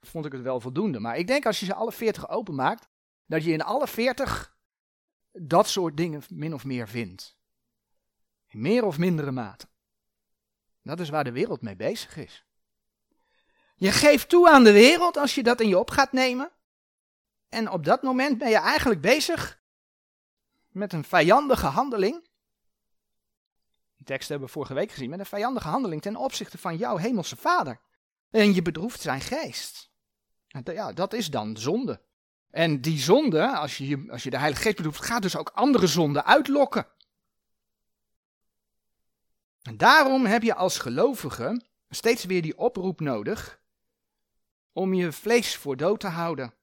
vond 0.00 0.26
ik 0.26 0.32
het 0.32 0.42
wel 0.42 0.60
voldoende. 0.60 1.00
Maar 1.00 1.16
ik 1.16 1.26
denk 1.26 1.46
als 1.46 1.60
je 1.60 1.66
ze 1.66 1.74
alle 1.74 1.92
40 1.92 2.28
openmaakt, 2.28 2.88
dat 3.26 3.44
je 3.44 3.52
in 3.52 3.62
alle 3.62 3.88
40 3.88 4.56
dat 5.32 5.68
soort 5.68 5.96
dingen 5.96 6.22
min 6.28 6.54
of 6.54 6.64
meer 6.64 6.88
vindt. 6.88 7.36
In 8.48 8.60
meer 8.60 8.84
of 8.84 8.98
mindere 8.98 9.30
mate. 9.30 9.66
Dat 10.82 11.00
is 11.00 11.08
waar 11.08 11.24
de 11.24 11.32
wereld 11.32 11.62
mee 11.62 11.76
bezig 11.76 12.16
is. 12.16 12.44
Je 13.76 13.92
geeft 13.92 14.28
toe 14.28 14.50
aan 14.50 14.64
de 14.64 14.72
wereld 14.72 15.16
als 15.16 15.34
je 15.34 15.42
dat 15.42 15.60
in 15.60 15.68
je 15.68 15.78
op 15.78 15.90
gaat 15.90 16.12
nemen. 16.12 16.50
En 17.48 17.70
op 17.70 17.84
dat 17.84 18.02
moment 18.02 18.38
ben 18.38 18.48
je 18.48 18.58
eigenlijk 18.58 19.00
bezig 19.00 19.60
met 20.68 20.92
een 20.92 21.04
vijandige 21.04 21.66
handeling. 21.66 22.28
Die 23.96 24.06
tekst 24.06 24.28
hebben 24.28 24.46
we 24.46 24.52
vorige 24.52 24.74
week 24.74 24.90
gezien. 24.90 25.10
Met 25.10 25.18
een 25.18 25.26
vijandige 25.26 25.68
handeling 25.68 26.02
ten 26.02 26.16
opzichte 26.16 26.58
van 26.58 26.76
jouw 26.76 26.96
hemelse 26.96 27.36
vader. 27.36 27.80
En 28.30 28.54
je 28.54 28.62
bedroeft 28.62 29.00
zijn 29.00 29.20
geest. 29.20 29.90
Ja, 30.64 30.92
dat 30.92 31.12
is 31.12 31.30
dan 31.30 31.56
zonde. 31.56 32.00
En 32.50 32.80
die 32.80 32.98
zonde, 32.98 33.56
als 33.56 33.78
je, 33.78 34.06
als 34.10 34.22
je 34.22 34.30
de 34.30 34.38
Heilige 34.38 34.62
Geest 34.62 34.76
bedroeft, 34.76 35.04
gaat 35.04 35.22
dus 35.22 35.36
ook 35.36 35.50
andere 35.54 35.86
zonden 35.86 36.24
uitlokken. 36.24 36.86
En 39.66 39.76
daarom 39.76 40.26
heb 40.26 40.42
je 40.42 40.54
als 40.54 40.78
gelovige 40.78 41.62
steeds 41.88 42.24
weer 42.24 42.42
die 42.42 42.58
oproep 42.58 43.00
nodig 43.00 43.60
om 44.72 44.94
je 44.94 45.12
vlees 45.12 45.56
voor 45.56 45.76
dood 45.76 46.00
te 46.00 46.06
houden. 46.06 46.54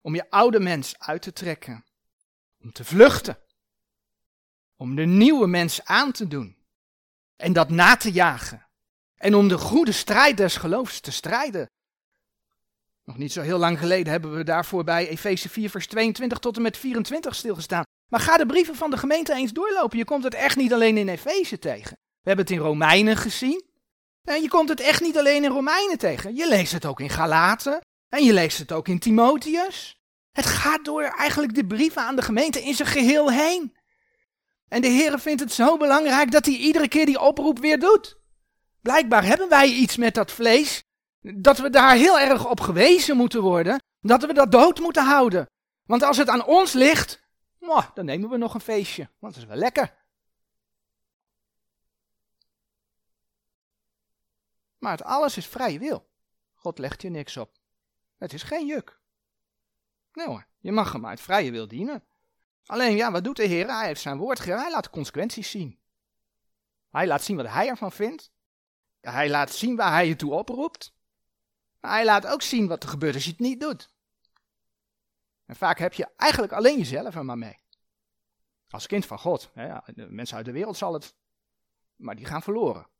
Om 0.00 0.14
je 0.14 0.30
oude 0.30 0.60
mens 0.60 0.98
uit 0.98 1.22
te 1.22 1.32
trekken. 1.32 1.84
Om 2.60 2.72
te 2.72 2.84
vluchten. 2.84 3.38
Om 4.76 4.94
de 4.94 5.04
nieuwe 5.04 5.46
mens 5.46 5.84
aan 5.84 6.12
te 6.12 6.28
doen. 6.28 6.56
En 7.36 7.52
dat 7.52 7.70
na 7.70 7.96
te 7.96 8.12
jagen. 8.12 8.66
En 9.16 9.34
om 9.34 9.48
de 9.48 9.58
goede 9.58 9.92
strijd 9.92 10.36
des 10.36 10.56
geloofs 10.56 11.00
te 11.00 11.12
strijden. 11.12 11.70
Nog 13.04 13.16
niet 13.16 13.32
zo 13.32 13.40
heel 13.40 13.58
lang 13.58 13.78
geleden 13.78 14.12
hebben 14.12 14.34
we 14.34 14.44
daarvoor 14.44 14.84
bij 14.84 15.08
Efeze 15.08 15.48
4 15.48 15.70
vers 15.70 15.86
22 15.86 16.38
tot 16.38 16.56
en 16.56 16.62
met 16.62 16.76
24 16.76 17.34
stilgestaan. 17.34 17.84
Maar 18.08 18.20
ga 18.20 18.36
de 18.36 18.46
brieven 18.46 18.74
van 18.74 18.90
de 18.90 18.96
gemeente 18.96 19.34
eens 19.34 19.52
doorlopen. 19.52 19.98
Je 19.98 20.04
komt 20.04 20.24
het 20.24 20.34
echt 20.34 20.56
niet 20.56 20.72
alleen 20.72 20.96
in 20.96 21.08
Efeze 21.08 21.58
tegen. 21.58 21.96
We 22.22 22.28
hebben 22.28 22.44
het 22.44 22.54
in 22.54 22.60
Romeinen 22.60 23.16
gezien. 23.16 23.64
En 24.24 24.42
je 24.42 24.48
komt 24.48 24.68
het 24.68 24.80
echt 24.80 25.00
niet 25.00 25.18
alleen 25.18 25.44
in 25.44 25.50
Romeinen 25.50 25.98
tegen. 25.98 26.36
Je 26.36 26.48
leest 26.48 26.72
het 26.72 26.86
ook 26.86 27.00
in 27.00 27.10
Galaten. 27.10 27.80
En 28.08 28.24
je 28.24 28.32
leest 28.32 28.58
het 28.58 28.72
ook 28.72 28.88
in 28.88 28.98
Timotheus. 28.98 29.96
Het 30.32 30.46
gaat 30.46 30.84
door 30.84 31.02
eigenlijk 31.02 31.54
de 31.54 31.66
brieven 31.66 32.02
aan 32.02 32.16
de 32.16 32.22
gemeente 32.22 32.62
in 32.62 32.74
zijn 32.74 32.88
geheel 32.88 33.30
heen. 33.30 33.76
En 34.68 34.82
de 34.82 34.88
Heer 34.88 35.18
vindt 35.18 35.40
het 35.40 35.52
zo 35.52 35.76
belangrijk 35.76 36.30
dat 36.30 36.44
hij 36.44 36.54
iedere 36.54 36.88
keer 36.88 37.06
die 37.06 37.20
oproep 37.20 37.58
weer 37.58 37.78
doet. 37.78 38.16
Blijkbaar 38.80 39.24
hebben 39.24 39.48
wij 39.48 39.68
iets 39.68 39.96
met 39.96 40.14
dat 40.14 40.32
vlees, 40.32 40.82
dat 41.20 41.58
we 41.58 41.70
daar 41.70 41.94
heel 41.94 42.20
erg 42.20 42.48
op 42.48 42.60
gewezen 42.60 43.16
moeten 43.16 43.42
worden, 43.42 43.82
dat 44.00 44.24
we 44.24 44.32
dat 44.32 44.52
dood 44.52 44.80
moeten 44.80 45.04
houden. 45.04 45.46
Want 45.84 46.02
als 46.02 46.16
het 46.16 46.28
aan 46.28 46.44
ons 46.44 46.72
ligt, 46.72 47.22
dan 47.94 48.04
nemen 48.04 48.30
we 48.30 48.36
nog 48.36 48.54
een 48.54 48.60
feestje, 48.60 49.08
want 49.18 49.34
dat 49.34 49.42
is 49.42 49.48
wel 49.48 49.58
lekker. 49.58 50.01
Maar 54.82 54.92
het 54.92 55.02
alles 55.02 55.36
is 55.36 55.46
vrije 55.46 55.78
wil. 55.78 56.08
God 56.54 56.78
legt 56.78 57.02
je 57.02 57.08
niks 57.08 57.36
op. 57.36 57.58
Het 58.18 58.32
is 58.32 58.42
geen 58.42 58.66
juk. 58.66 59.00
Nee 60.12 60.26
hoor, 60.26 60.46
je 60.58 60.72
mag 60.72 60.92
hem 60.92 61.06
uit 61.06 61.20
vrije 61.20 61.50
wil 61.50 61.68
dienen. 61.68 62.04
Alleen 62.66 62.96
ja, 62.96 63.10
wat 63.10 63.24
doet 63.24 63.36
de 63.36 63.44
Heer? 63.44 63.76
Hij 63.76 63.86
heeft 63.86 64.00
zijn 64.00 64.18
woord. 64.18 64.44
Hij 64.44 64.70
laat 64.70 64.90
consequenties 64.90 65.50
zien. 65.50 65.78
Hij 66.90 67.06
laat 67.06 67.22
zien 67.22 67.36
wat 67.36 67.48
hij 67.48 67.68
ervan 67.68 67.92
vindt. 67.92 68.32
Hij 69.00 69.30
laat 69.30 69.50
zien 69.52 69.76
waar 69.76 69.92
hij 69.92 70.06
je 70.06 70.16
toe 70.16 70.32
oproept. 70.32 70.94
Hij 71.80 72.04
laat 72.04 72.26
ook 72.26 72.42
zien 72.42 72.68
wat 72.68 72.82
er 72.82 72.88
gebeurt 72.88 73.14
als 73.14 73.24
je 73.24 73.30
het 73.30 73.40
niet 73.40 73.60
doet. 73.60 73.94
En 75.44 75.56
vaak 75.56 75.78
heb 75.78 75.92
je 75.92 76.08
eigenlijk 76.16 76.52
alleen 76.52 76.78
jezelf 76.78 77.14
er 77.14 77.24
maar 77.24 77.38
mee. 77.38 77.58
Als 78.68 78.86
kind 78.86 79.06
van 79.06 79.18
God. 79.18 79.50
De 79.54 80.06
mensen 80.10 80.36
uit 80.36 80.46
de 80.46 80.52
wereld 80.52 80.76
zal 80.76 80.92
het. 80.92 81.14
Maar 81.96 82.16
die 82.16 82.26
gaan 82.26 82.42
verloren. 82.42 82.90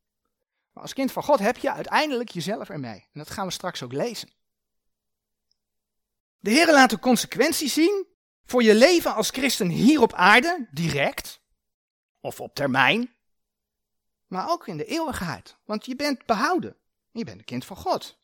Maar 0.72 0.82
als 0.82 0.92
kind 0.92 1.12
van 1.12 1.22
God 1.22 1.38
heb 1.38 1.56
je 1.56 1.72
uiteindelijk 1.72 2.30
jezelf 2.30 2.68
ermee. 2.68 3.00
En 3.12 3.18
dat 3.20 3.30
gaan 3.30 3.46
we 3.46 3.52
straks 3.52 3.82
ook 3.82 3.92
lezen. 3.92 4.30
De 6.38 6.50
Heer 6.50 6.72
laat 6.72 6.90
de 6.90 6.98
consequenties 6.98 7.72
zien 7.72 8.06
voor 8.44 8.62
je 8.62 8.74
leven 8.74 9.14
als 9.14 9.30
christen 9.30 9.68
hier 9.68 10.00
op 10.00 10.12
aarde, 10.12 10.68
direct, 10.70 11.40
of 12.20 12.40
op 12.40 12.54
termijn, 12.54 13.14
maar 14.26 14.50
ook 14.50 14.66
in 14.66 14.76
de 14.76 14.84
eeuwigheid. 14.84 15.56
Want 15.64 15.86
je 15.86 15.96
bent 15.96 16.26
behouden. 16.26 16.76
Je 17.10 17.24
bent 17.24 17.38
een 17.38 17.44
kind 17.44 17.64
van 17.64 17.76
God. 17.76 18.18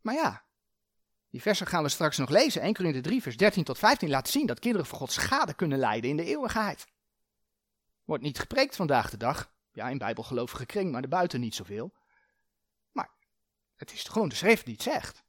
Maar 0.00 0.14
ja, 0.14 0.44
die 1.30 1.42
versen 1.42 1.66
gaan 1.66 1.82
we 1.82 1.88
straks 1.88 2.16
nog 2.16 2.28
lezen. 2.28 2.62
1 2.62 2.74
Korinther 2.74 3.02
3, 3.02 3.22
vers 3.22 3.36
13 3.36 3.64
tot 3.64 3.78
15 3.78 4.08
laat 4.08 4.28
zien 4.28 4.46
dat 4.46 4.58
kinderen 4.58 4.86
van 4.86 4.98
God 4.98 5.12
schade 5.12 5.54
kunnen 5.54 5.78
lijden 5.78 6.10
in 6.10 6.16
de 6.16 6.24
eeuwigheid. 6.24 6.86
Wordt 8.04 8.22
niet 8.22 8.38
gepreekt 8.38 8.76
vandaag 8.76 9.10
de 9.10 9.16
dag. 9.16 9.52
Ja, 9.80 9.88
in 9.88 9.98
bijbelgelovige 9.98 10.66
kring, 10.66 10.92
maar 10.92 11.08
buiten 11.08 11.40
niet 11.40 11.54
zoveel. 11.54 11.92
Maar 12.92 13.10
het 13.76 13.92
is 13.92 14.02
gewoon 14.02 14.28
de 14.28 14.34
schrift 14.34 14.64
die 14.64 14.74
het 14.74 14.82
zegt. 14.82 15.22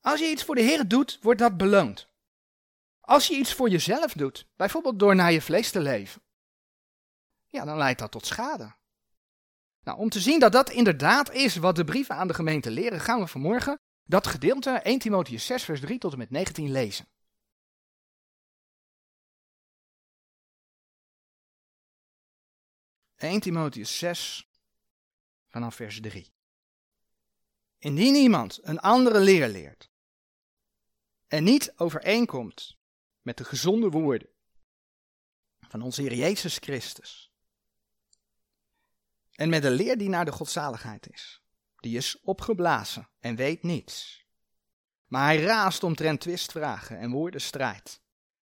Als 0.00 0.20
je 0.20 0.26
iets 0.26 0.44
voor 0.44 0.54
de 0.54 0.60
Heer 0.60 0.88
doet, 0.88 1.18
wordt 1.22 1.40
dat 1.40 1.56
beloond. 1.56 2.08
Als 3.00 3.26
je 3.26 3.34
iets 3.34 3.54
voor 3.54 3.68
jezelf 3.68 4.12
doet, 4.12 4.46
bijvoorbeeld 4.56 4.98
door 4.98 5.14
naar 5.14 5.32
je 5.32 5.42
vlees 5.42 5.70
te 5.70 5.80
leven, 5.80 6.22
ja, 7.46 7.64
dan 7.64 7.76
leidt 7.76 7.98
dat 7.98 8.10
tot 8.10 8.26
schade. 8.26 8.74
Nou, 9.82 9.98
om 9.98 10.08
te 10.08 10.20
zien 10.20 10.40
dat 10.40 10.52
dat 10.52 10.70
inderdaad 10.70 11.32
is 11.32 11.56
wat 11.56 11.76
de 11.76 11.84
brieven 11.84 12.14
aan 12.14 12.28
de 12.28 12.34
gemeente 12.34 12.70
leren, 12.70 13.00
gaan 13.00 13.20
we 13.20 13.26
vanmorgen 13.26 13.80
dat 14.04 14.26
gedeelte 14.26 14.70
1 14.70 14.98
Timotheus 14.98 15.46
6 15.46 15.64
vers 15.64 15.80
3 15.80 15.98
tot 15.98 16.12
en 16.12 16.18
met 16.18 16.30
19 16.30 16.70
lezen. 16.70 17.08
1 23.20 23.40
Timotheus 23.40 23.98
6 23.98 24.48
vanaf 25.48 25.74
vers 25.74 26.00
3. 26.00 26.32
Indien 27.78 28.14
iemand 28.14 28.58
een 28.62 28.78
andere 28.78 29.20
leer 29.20 29.48
leert 29.48 29.90
en 31.26 31.44
niet 31.44 31.72
overeenkomt 31.76 32.78
met 33.22 33.36
de 33.36 33.44
gezonde 33.44 33.88
woorden 33.88 34.28
van 35.60 35.82
onze 35.82 36.02
Heer 36.02 36.14
Jezus 36.14 36.56
Christus 36.56 37.32
en 39.30 39.48
met 39.48 39.62
de 39.62 39.70
leer 39.70 39.98
die 39.98 40.08
naar 40.08 40.24
de 40.24 40.32
godzaligheid 40.32 41.10
is, 41.12 41.42
die 41.76 41.96
is 41.96 42.20
opgeblazen 42.20 43.08
en 43.18 43.36
weet 43.36 43.62
niets. 43.62 44.24
Maar 45.06 45.24
hij 45.24 45.42
raast 45.42 45.82
omtrent 45.82 46.20
twistvragen 46.20 46.98
en 46.98 47.10
woordenstrijd, 47.10 48.00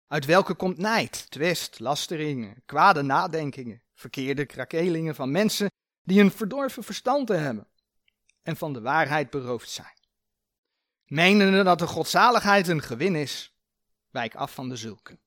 uit 0.07 0.25
welke 0.25 0.55
komt 0.55 0.79
nijd, 0.79 1.31
twist, 1.31 1.79
lasteringen, 1.79 2.62
kwade 2.67 3.03
nadenkingen, 3.03 3.85
verkeerde 3.96 4.46
krakelingen 4.46 5.14
van 5.14 5.30
mensen 5.30 5.70
die 6.02 6.20
een 6.20 6.30
verdorven 6.30 6.85
verstand 6.85 7.28
hebben 7.28 7.66
en 8.42 8.56
van 8.56 8.72
de 8.72 8.80
waarheid 8.80 9.30
beroofd 9.30 9.70
zijn. 9.70 9.98
Menende 11.06 11.62
dat 11.62 11.78
de 11.78 11.87
godzaligheid 11.87 12.68
een 12.68 12.82
gewin 12.82 13.14
is, 13.14 13.54
wijk 14.11 14.35
af 14.35 14.54
van 14.54 14.68
de 14.68 14.76
zulken. 14.76 15.20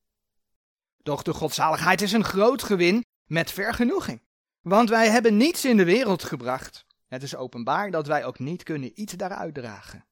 Doch 1.03 1.21
de 1.21 1.33
godzaligheid 1.33 2.01
is 2.01 2.11
een 2.11 2.23
groot 2.23 2.63
gewin 2.63 3.05
met 3.25 3.51
vergenoeging. 3.51 4.21
Want 4.61 4.89
wij 4.89 5.09
hebben 5.09 5.37
niets 5.37 5.65
in 5.65 5.77
de 5.77 5.85
wereld 5.85 6.23
gebracht. 6.23 6.85
Het 7.07 7.23
is 7.23 7.35
openbaar 7.35 7.91
dat 7.91 8.07
wij 8.07 8.25
ook 8.25 8.39
niet 8.39 8.63
kunnen 8.63 9.01
iets 9.01 9.13
daaruit 9.13 9.53
dragen. 9.53 10.05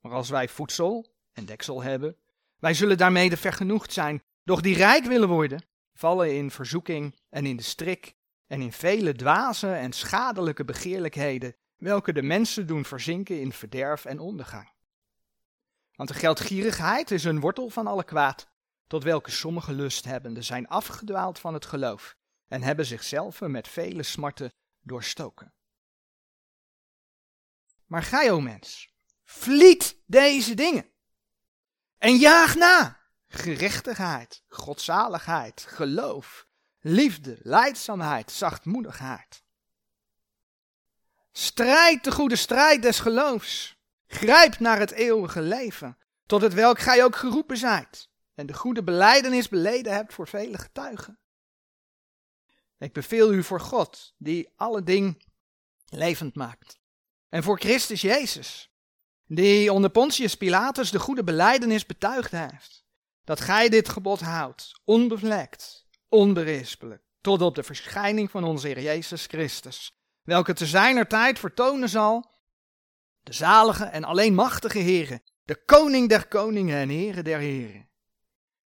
Maar 0.00 0.12
als 0.12 0.28
wij 0.28 0.48
voedsel 0.48 1.14
en 1.32 1.44
deksel 1.44 1.82
hebben, 1.82 2.16
wij 2.58 2.74
zullen 2.74 2.98
daarmee 2.98 3.36
vergenoegd 3.36 3.92
zijn. 3.92 4.22
Doch 4.44 4.60
die 4.60 4.76
rijk 4.76 5.04
willen 5.04 5.28
worden, 5.28 5.64
vallen 5.94 6.36
in 6.36 6.50
verzoeking 6.50 7.18
en 7.28 7.46
in 7.46 7.56
de 7.56 7.62
strik 7.62 8.14
en 8.46 8.60
in 8.60 8.72
vele 8.72 9.14
dwaze 9.14 9.72
en 9.72 9.92
schadelijke 9.92 10.64
begeerlijkheden, 10.64 11.56
welke 11.76 12.12
de 12.12 12.22
mensen 12.22 12.66
doen 12.66 12.84
verzinken 12.84 13.40
in 13.40 13.52
verderf 13.52 14.04
en 14.04 14.18
ondergang. 14.18 14.72
Want 15.94 16.08
de 16.08 16.14
geldgierigheid 16.14 17.10
is 17.10 17.24
een 17.24 17.40
wortel 17.40 17.68
van 17.68 17.86
alle 17.86 18.04
kwaad, 18.04 18.48
tot 18.86 19.04
welke 19.04 19.30
sommige 19.30 19.72
lusthebbenden 19.72 20.44
zijn 20.44 20.68
afgedwaald 20.68 21.38
van 21.38 21.54
het 21.54 21.66
geloof 21.66 22.16
en 22.48 22.62
hebben 22.62 22.86
zichzelf 22.86 23.40
met 23.40 23.68
vele 23.68 24.02
smarten 24.02 24.52
doorstoken. 24.80 25.54
Maar 27.86 28.02
gij, 28.02 28.30
o 28.30 28.40
mens, 28.40 28.94
vliet 29.24 30.02
deze 30.06 30.54
dingen 30.54 30.90
en 31.98 32.16
jaag 32.16 32.54
na 32.54 33.01
gerechtigheid, 33.34 34.42
godzaligheid, 34.48 35.64
geloof, 35.68 36.46
liefde, 36.80 37.38
leidzaamheid, 37.42 38.30
zachtmoedigheid. 38.30 39.44
Strijd 41.32 42.04
de 42.04 42.12
goede 42.12 42.36
strijd 42.36 42.82
des 42.82 43.00
geloofs. 43.00 43.80
Grijp 44.06 44.58
naar 44.58 44.78
het 44.78 44.90
eeuwige 44.90 45.40
leven, 45.40 45.98
tot 46.26 46.42
het 46.42 46.54
welk 46.54 46.78
gij 46.78 47.04
ook 47.04 47.16
geroepen 47.16 47.56
zijt, 47.56 48.08
en 48.34 48.46
de 48.46 48.54
goede 48.54 48.82
beleidenis 48.82 49.48
beleden 49.48 49.92
hebt 49.92 50.14
voor 50.14 50.28
vele 50.28 50.58
getuigen. 50.58 51.18
Ik 52.78 52.92
beveel 52.92 53.32
u 53.32 53.42
voor 53.42 53.60
God, 53.60 54.14
die 54.18 54.48
alle 54.56 54.82
ding 54.82 55.24
levend 55.84 56.34
maakt, 56.34 56.80
en 57.28 57.42
voor 57.42 57.58
Christus 57.58 58.00
Jezus, 58.00 58.70
die 59.26 59.72
onder 59.72 59.90
Pontius 59.90 60.36
Pilatus 60.36 60.90
de 60.90 60.98
goede 60.98 61.24
beleidenis 61.24 61.86
betuigd 61.86 62.30
heeft, 62.30 62.81
dat 63.32 63.40
gij 63.40 63.68
dit 63.68 63.88
gebod 63.88 64.20
houdt, 64.20 64.80
onbevlekt, 64.84 65.86
onberispelijk, 66.08 67.02
tot 67.20 67.42
op 67.42 67.54
de 67.54 67.62
verschijning 67.62 68.30
van 68.30 68.44
onze 68.44 68.66
Heer 68.66 68.80
Jezus 68.80 69.26
Christus, 69.26 69.96
welke 70.22 70.52
te 70.52 70.66
zijner 70.66 71.06
tijd 71.06 71.38
vertonen 71.38 71.88
zal, 71.88 72.30
de 73.22 73.32
zalige 73.32 73.84
en 73.84 74.04
alleen 74.04 74.34
machtige 74.34 74.78
Heere, 74.78 75.22
de 75.44 75.64
koning 75.64 76.08
der 76.08 76.28
koningen 76.28 76.76
en 76.76 76.88
Heere 76.88 77.22
der 77.22 77.38
heren, 77.38 77.88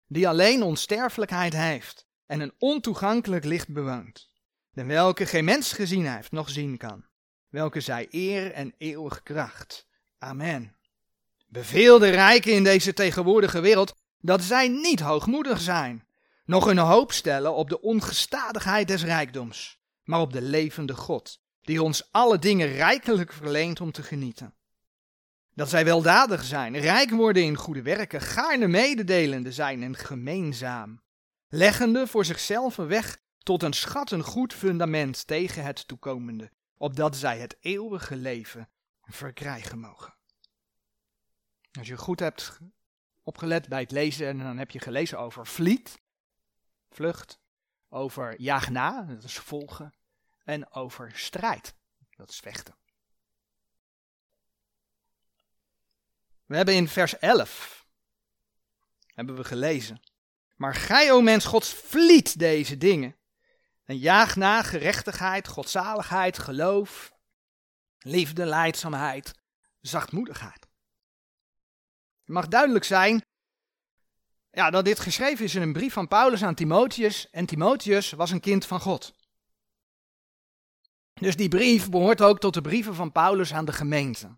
die 0.06 0.28
alleen 0.28 0.62
onsterfelijkheid 0.62 1.52
heeft 1.52 2.06
en 2.26 2.40
een 2.40 2.54
ontoegankelijk 2.58 3.44
licht 3.44 3.68
bewoont, 3.68 4.30
de 4.70 4.84
welke 4.84 5.26
geen 5.26 5.44
mens 5.44 5.72
gezien 5.72 6.06
heeft, 6.06 6.32
nog 6.32 6.50
zien 6.50 6.76
kan, 6.76 7.04
welke 7.48 7.80
zij 7.80 8.06
eer 8.10 8.52
en 8.52 8.74
eeuwige 8.78 9.22
kracht. 9.22 9.86
Amen. 10.18 10.76
Beveel 11.46 11.98
de 11.98 12.10
rijken 12.10 12.52
in 12.52 12.64
deze 12.64 12.92
tegenwoordige 12.92 13.60
wereld 13.60 13.94
dat 14.20 14.42
zij 14.42 14.68
niet 14.68 15.00
hoogmoedig 15.00 15.60
zijn, 15.60 16.06
nog 16.44 16.64
hun 16.64 16.78
hoop 16.78 17.12
stellen 17.12 17.54
op 17.54 17.68
de 17.68 17.80
ongestadigheid 17.80 18.88
des 18.88 19.04
rijkdoms, 19.04 19.80
maar 20.02 20.20
op 20.20 20.32
de 20.32 20.42
levende 20.42 20.94
God, 20.94 21.40
die 21.62 21.82
ons 21.82 22.08
alle 22.12 22.38
dingen 22.38 22.68
rijkelijk 22.68 23.32
verleent 23.32 23.80
om 23.80 23.92
te 23.92 24.02
genieten. 24.02 24.54
Dat 25.54 25.68
zij 25.68 25.84
weldadig 25.84 26.44
zijn, 26.44 26.78
rijk 26.78 27.10
worden 27.10 27.42
in 27.42 27.56
goede 27.56 27.82
werken, 27.82 28.20
gaarne 28.20 28.66
mededelende 28.66 29.52
zijn 29.52 29.82
en 29.82 29.96
gemeenzaam, 29.96 31.02
leggende 31.48 32.06
voor 32.06 32.24
zichzelf 32.24 32.78
een 32.78 32.86
weg 32.86 33.18
tot 33.38 33.62
een 33.62 33.72
schat 33.72 34.10
een 34.10 34.22
goed 34.22 34.54
fundament 34.54 35.26
tegen 35.26 35.64
het 35.64 35.88
toekomende, 35.88 36.50
opdat 36.76 37.16
zij 37.16 37.38
het 37.38 37.56
eeuwige 37.60 38.16
leven 38.16 38.68
verkrijgen 39.02 39.78
mogen. 39.78 40.14
Als 41.78 41.86
je 41.86 41.96
goed 41.96 42.20
hebt 42.20 42.58
opgelet 43.26 43.68
bij 43.68 43.80
het 43.80 43.90
lezen 43.90 44.26
en 44.26 44.38
dan 44.38 44.58
heb 44.58 44.70
je 44.70 44.80
gelezen 44.80 45.18
over 45.18 45.46
vliet, 45.46 46.00
vlucht, 46.90 47.38
over 47.88 48.40
jaag 48.40 48.70
na, 48.70 49.02
dat 49.02 49.22
is 49.22 49.38
volgen, 49.38 49.94
en 50.44 50.72
over 50.72 51.10
strijd, 51.14 51.74
dat 52.16 52.30
is 52.30 52.38
vechten. 52.38 52.76
We 56.44 56.56
hebben 56.56 56.74
in 56.74 56.88
vers 56.88 57.18
11, 57.18 57.86
hebben 59.06 59.36
we 59.36 59.44
gelezen, 59.44 60.00
maar 60.56 60.74
gij, 60.74 61.12
o 61.12 61.20
mens 61.20 61.44
Gods, 61.44 61.74
vliet 61.74 62.38
deze 62.38 62.76
dingen 62.76 63.16
en 63.84 63.98
jaag 63.98 64.36
na 64.36 64.62
gerechtigheid, 64.62 65.48
godzaligheid, 65.48 66.38
geloof, 66.38 67.12
liefde, 67.98 68.44
leidzaamheid, 68.44 69.34
zachtmoedigheid. 69.80 70.65
Het 72.26 72.34
mag 72.34 72.48
duidelijk 72.48 72.84
zijn 72.84 73.24
ja, 74.50 74.70
dat 74.70 74.84
dit 74.84 74.98
geschreven 74.98 75.44
is 75.44 75.54
in 75.54 75.62
een 75.62 75.72
brief 75.72 75.92
van 75.92 76.08
Paulus 76.08 76.44
aan 76.44 76.54
Timotheus. 76.54 77.30
En 77.30 77.46
Timotheus 77.46 78.10
was 78.10 78.30
een 78.30 78.40
kind 78.40 78.66
van 78.66 78.80
God. 78.80 79.14
Dus 81.14 81.36
die 81.36 81.48
brief 81.48 81.90
behoort 81.90 82.22
ook 82.22 82.40
tot 82.40 82.54
de 82.54 82.60
brieven 82.60 82.94
van 82.94 83.12
Paulus 83.12 83.52
aan 83.52 83.64
de 83.64 83.72
gemeente. 83.72 84.36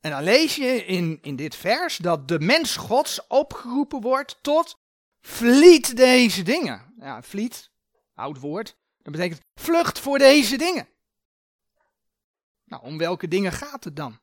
En 0.00 0.10
dan 0.10 0.22
lees 0.22 0.56
je 0.56 0.84
in, 0.84 1.18
in 1.22 1.36
dit 1.36 1.54
vers 1.54 1.96
dat 1.96 2.28
de 2.28 2.40
mens 2.40 2.76
Gods 2.76 3.26
opgeroepen 3.26 4.00
wordt 4.00 4.38
tot 4.42 4.78
vliet 5.20 5.96
deze 5.96 6.42
dingen. 6.42 6.94
Ja, 6.98 7.22
vliet, 7.22 7.70
oud 8.14 8.38
woord, 8.38 8.76
dat 8.98 9.12
betekent 9.12 9.40
vlucht 9.54 9.98
voor 9.98 10.18
deze 10.18 10.56
dingen. 10.56 10.88
Nou, 12.64 12.82
om 12.82 12.98
welke 12.98 13.28
dingen 13.28 13.52
gaat 13.52 13.84
het 13.84 13.96
dan? 13.96 14.22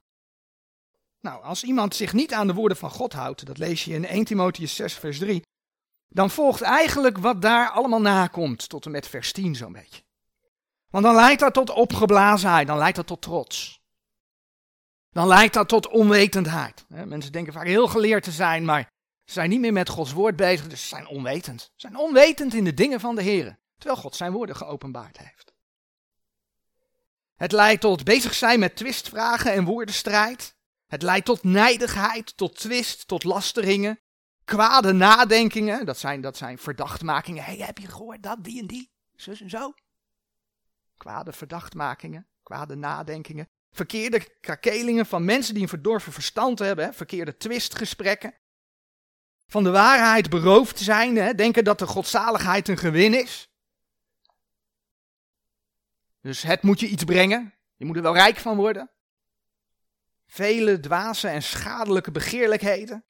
Nou, 1.22 1.44
als 1.44 1.64
iemand 1.64 1.96
zich 1.96 2.14
niet 2.14 2.34
aan 2.34 2.48
de 2.48 2.54
woorden 2.54 2.78
van 2.78 2.90
God 2.90 3.14
houdt, 3.14 3.46
dat 3.46 3.58
lees 3.58 3.86
je 3.86 3.94
in 3.94 4.06
1 4.06 4.24
Timotheus 4.24 4.76
6, 4.76 4.94
vers 4.94 5.18
3, 5.20 5.42
dan 6.08 6.30
volgt 6.30 6.62
eigenlijk 6.62 7.18
wat 7.18 7.42
daar 7.42 7.70
allemaal 7.70 8.02
nakomt, 8.02 8.70
tot 8.70 8.86
en 8.86 8.92
met 8.92 9.08
vers 9.08 9.32
10 9.32 9.56
zo'n 9.56 9.72
beetje. 9.72 10.02
Want 10.90 11.04
dan 11.04 11.16
leidt 11.16 11.40
dat 11.40 11.54
tot 11.54 11.70
opgeblazenheid, 11.70 12.68
dan 12.68 12.78
leidt 12.78 12.96
dat 12.96 13.08
tot 13.08 13.22
trots. 13.22 13.82
Dan 15.10 15.28
leidt 15.28 15.54
dat 15.54 15.68
tot 15.68 15.88
onwetendheid. 15.88 16.86
Mensen 16.88 17.32
denken 17.32 17.54
vaak 17.54 17.66
heel 17.66 17.88
geleerd 17.88 18.24
te 18.24 18.32
zijn, 18.32 18.66
maar 18.66 18.92
ze 19.26 19.34
zijn 19.34 19.50
niet 19.50 19.60
meer 19.60 19.74
met 19.74 19.90
Gods 19.90 20.12
woord 20.12 20.36
bezig, 20.36 20.68
dus 20.68 20.82
ze 20.82 20.88
zijn 20.88 21.08
onwetend. 21.08 21.62
Ze 21.62 21.70
zijn 21.76 21.98
onwetend 21.98 22.54
in 22.54 22.64
de 22.64 22.74
dingen 22.74 23.00
van 23.00 23.16
de 23.16 23.22
Heer, 23.22 23.60
terwijl 23.78 24.02
God 24.02 24.16
zijn 24.16 24.32
woorden 24.32 24.56
geopenbaard 24.56 25.18
heeft. 25.18 25.54
Het 27.36 27.52
leidt 27.52 27.82
tot 27.82 28.04
bezig 28.04 28.34
zijn 28.34 28.60
met 28.60 28.76
twistvragen 28.76 29.52
en 29.52 29.64
woordenstrijd. 29.64 30.56
Het 30.92 31.02
leidt 31.02 31.26
tot 31.26 31.44
nijdigheid, 31.44 32.38
tot 32.38 32.56
twist, 32.56 33.08
tot 33.08 33.24
lasteringen, 33.24 34.00
kwade 34.46 34.92
nadenkingen. 34.92 35.86
Dat 35.86 35.98
zijn, 35.98 36.22
dat 36.22 36.38
zijn 36.38 36.58
verdachtmakingen. 36.58 37.44
hey, 37.44 37.58
heb 37.58 37.78
je 37.78 37.88
gehoord 37.88 38.24
dat, 38.24 38.44
die 38.44 38.60
en 38.60 38.68
die, 38.68 38.92
zus 39.16 39.42
en 39.42 39.50
zo? 39.50 39.74
Kwade 40.98 41.34
verdachtmakingen, 41.34 42.28
kwade 42.44 42.76
nadenkingen. 42.76 43.50
Verkeerde 43.72 44.38
krakelingen 44.40 45.06
van 45.06 45.26
mensen 45.26 45.54
die 45.54 45.64
een 45.64 45.70
verdorven 45.70 46.14
verstand 46.14 46.60
hebben. 46.60 46.86
Hè? 46.86 46.94
Verkeerde 46.94 47.38
twistgesprekken. 47.38 48.34
Van 49.48 49.64
de 49.64 49.72
waarheid 49.72 50.30
beroofd 50.30 50.80
zijn. 50.80 51.16
Hè? 51.16 51.34
Denken 51.34 51.64
dat 51.64 51.80
de 51.80 51.88
godzaligheid 51.88 52.68
een 52.68 52.78
gewin 52.78 53.14
is. 53.14 53.50
Dus 56.22 56.42
het 56.42 56.62
moet 56.62 56.80
je 56.80 56.88
iets 56.88 57.04
brengen. 57.04 57.54
Je 57.76 57.86
moet 57.86 57.96
er 57.96 58.02
wel 58.02 58.14
rijk 58.14 58.38
van 58.38 58.56
worden 58.56 58.92
vele 60.32 60.80
dwaze 60.80 61.28
en 61.28 61.44
schadelijke 61.44 62.12
begeerlijkheden. 62.12 63.06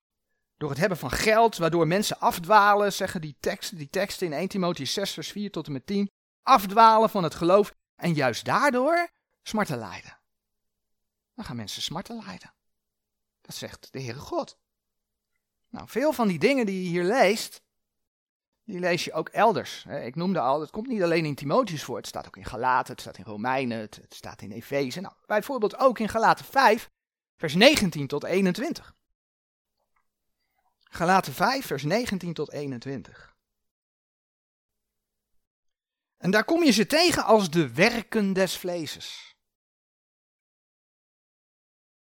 Door 0.57 0.69
het 0.69 0.79
hebben 0.79 0.97
van 0.97 1.11
geld, 1.11 1.57
waardoor 1.57 1.87
mensen 1.87 2.19
afdwalen, 2.19 2.93
zeggen 2.93 3.21
die 3.21 3.35
teksten, 3.39 3.77
die 3.77 3.89
teksten 3.89 4.27
in 4.27 4.33
1 4.33 4.49
Timotheüs 4.49 4.91
6, 4.91 5.11
vers 5.11 5.31
4 5.31 5.51
tot 5.51 5.65
en 5.67 5.71
met 5.71 5.85
10. 5.85 6.11
Afdwalen 6.43 7.09
van 7.09 7.23
het 7.23 7.35
geloof 7.35 7.73
en 7.95 8.13
juist 8.13 8.45
daardoor 8.45 9.09
smarten 9.43 9.77
lijden. 9.77 10.19
Dan 11.35 11.45
gaan 11.45 11.55
mensen 11.55 11.81
smarten 11.81 12.23
lijden. 12.25 12.53
Dat 13.41 13.55
zegt 13.55 13.87
de 13.91 14.01
Heere 14.01 14.19
God. 14.19 14.57
Nou, 15.69 15.87
veel 15.89 16.13
van 16.13 16.27
die 16.27 16.39
dingen 16.39 16.65
die 16.65 16.83
je 16.83 16.89
hier 16.89 17.03
leest, 17.03 17.61
die 18.63 18.79
lees 18.79 19.03
je 19.03 19.13
ook 19.13 19.29
elders. 19.29 19.85
Ik 19.85 20.15
noemde 20.15 20.39
al, 20.39 20.61
het 20.61 20.71
komt 20.71 20.87
niet 20.87 21.03
alleen 21.03 21.25
in 21.25 21.35
Timotheus 21.35 21.83
voor, 21.83 21.97
het 21.97 22.07
staat 22.07 22.27
ook 22.27 22.37
in 22.37 22.45
Galaten, 22.45 22.91
het 22.91 23.01
staat 23.01 23.17
in 23.17 23.23
Romeinen, 23.23 23.79
het 23.79 24.05
staat 24.09 24.41
in 24.41 24.51
Efeze. 24.51 25.01
Nou, 25.01 25.13
bijvoorbeeld 25.25 25.77
ook 25.77 25.99
in 25.99 26.09
Galaten 26.09 26.45
5 26.45 26.89
vers 27.41 27.55
19 27.55 28.07
tot 28.07 28.23
21. 28.23 28.95
Galaten 30.79 31.33
5, 31.33 31.65
vers 31.65 31.83
19 31.83 32.33
tot 32.33 32.51
21. 32.51 33.35
En 36.17 36.31
daar 36.31 36.43
kom 36.43 36.63
je 36.63 36.71
ze 36.71 36.85
tegen 36.85 37.23
als 37.25 37.49
de 37.49 37.73
werken 37.73 38.33
des 38.33 38.57
vleeses. 38.57 39.35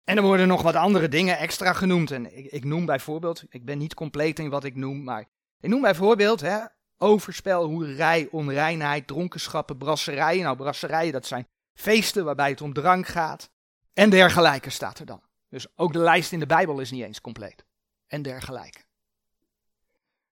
En 0.04 0.18
er 0.18 0.24
worden 0.24 0.48
nog 0.48 0.62
wat 0.62 0.76
andere 0.76 1.08
dingen 1.08 1.38
extra 1.38 1.74
genoemd. 1.74 2.12
En 2.12 2.38
ik, 2.38 2.46
ik, 2.52 2.64
noem 2.64 2.86
bijvoorbeeld, 2.86 3.44
ik 3.50 3.66
ben 3.66 3.78
niet 3.78 3.94
compleet 3.94 4.40
in 4.40 4.50
wat 4.50 4.64
ik 4.64 4.76
noem, 4.76 5.04
maar 5.04 5.30
ik 5.60 5.70
noem 5.70 5.82
bijvoorbeeld 5.82 6.42
hè, 6.42 6.66
overspel, 6.98 7.66
hoerij, 7.66 8.28
onreinheid, 8.32 9.08
dronkenschappen, 9.08 9.78
brasserijen. 9.78 10.44
Nou, 10.44 10.58
brasserijen, 10.58 11.14
dat 11.14 11.26
zijn 11.26 11.48
feesten 11.74 12.26
waarbij 12.26 12.50
het 12.50 12.62
om 12.62 12.74
drank 12.74 13.08
gaat. 13.08 13.53
En 13.94 14.10
dergelijke 14.10 14.70
staat 14.70 15.00
er 15.00 15.06
dan. 15.06 15.22
Dus 15.50 15.78
ook 15.78 15.94
de 15.94 16.00
lijst 16.00 16.32
in 16.32 16.40
de 16.40 16.46
Bijbel 16.46 16.80
is 16.80 16.92
niet 16.92 17.04
eens 17.04 17.22
compleet. 17.22 17.66
En 18.08 18.22
dergelijke. 18.22 18.84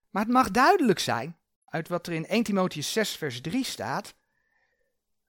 Maar 0.09 0.23
het 0.23 0.31
mag 0.31 0.51
duidelijk 0.51 0.99
zijn, 0.99 1.37
uit 1.65 1.87
wat 1.87 2.07
er 2.07 2.13
in 2.13 2.27
1 2.27 2.43
Timotheus 2.43 2.91
6 2.93 3.15
vers 3.15 3.41
3 3.41 3.63
staat, 3.63 4.13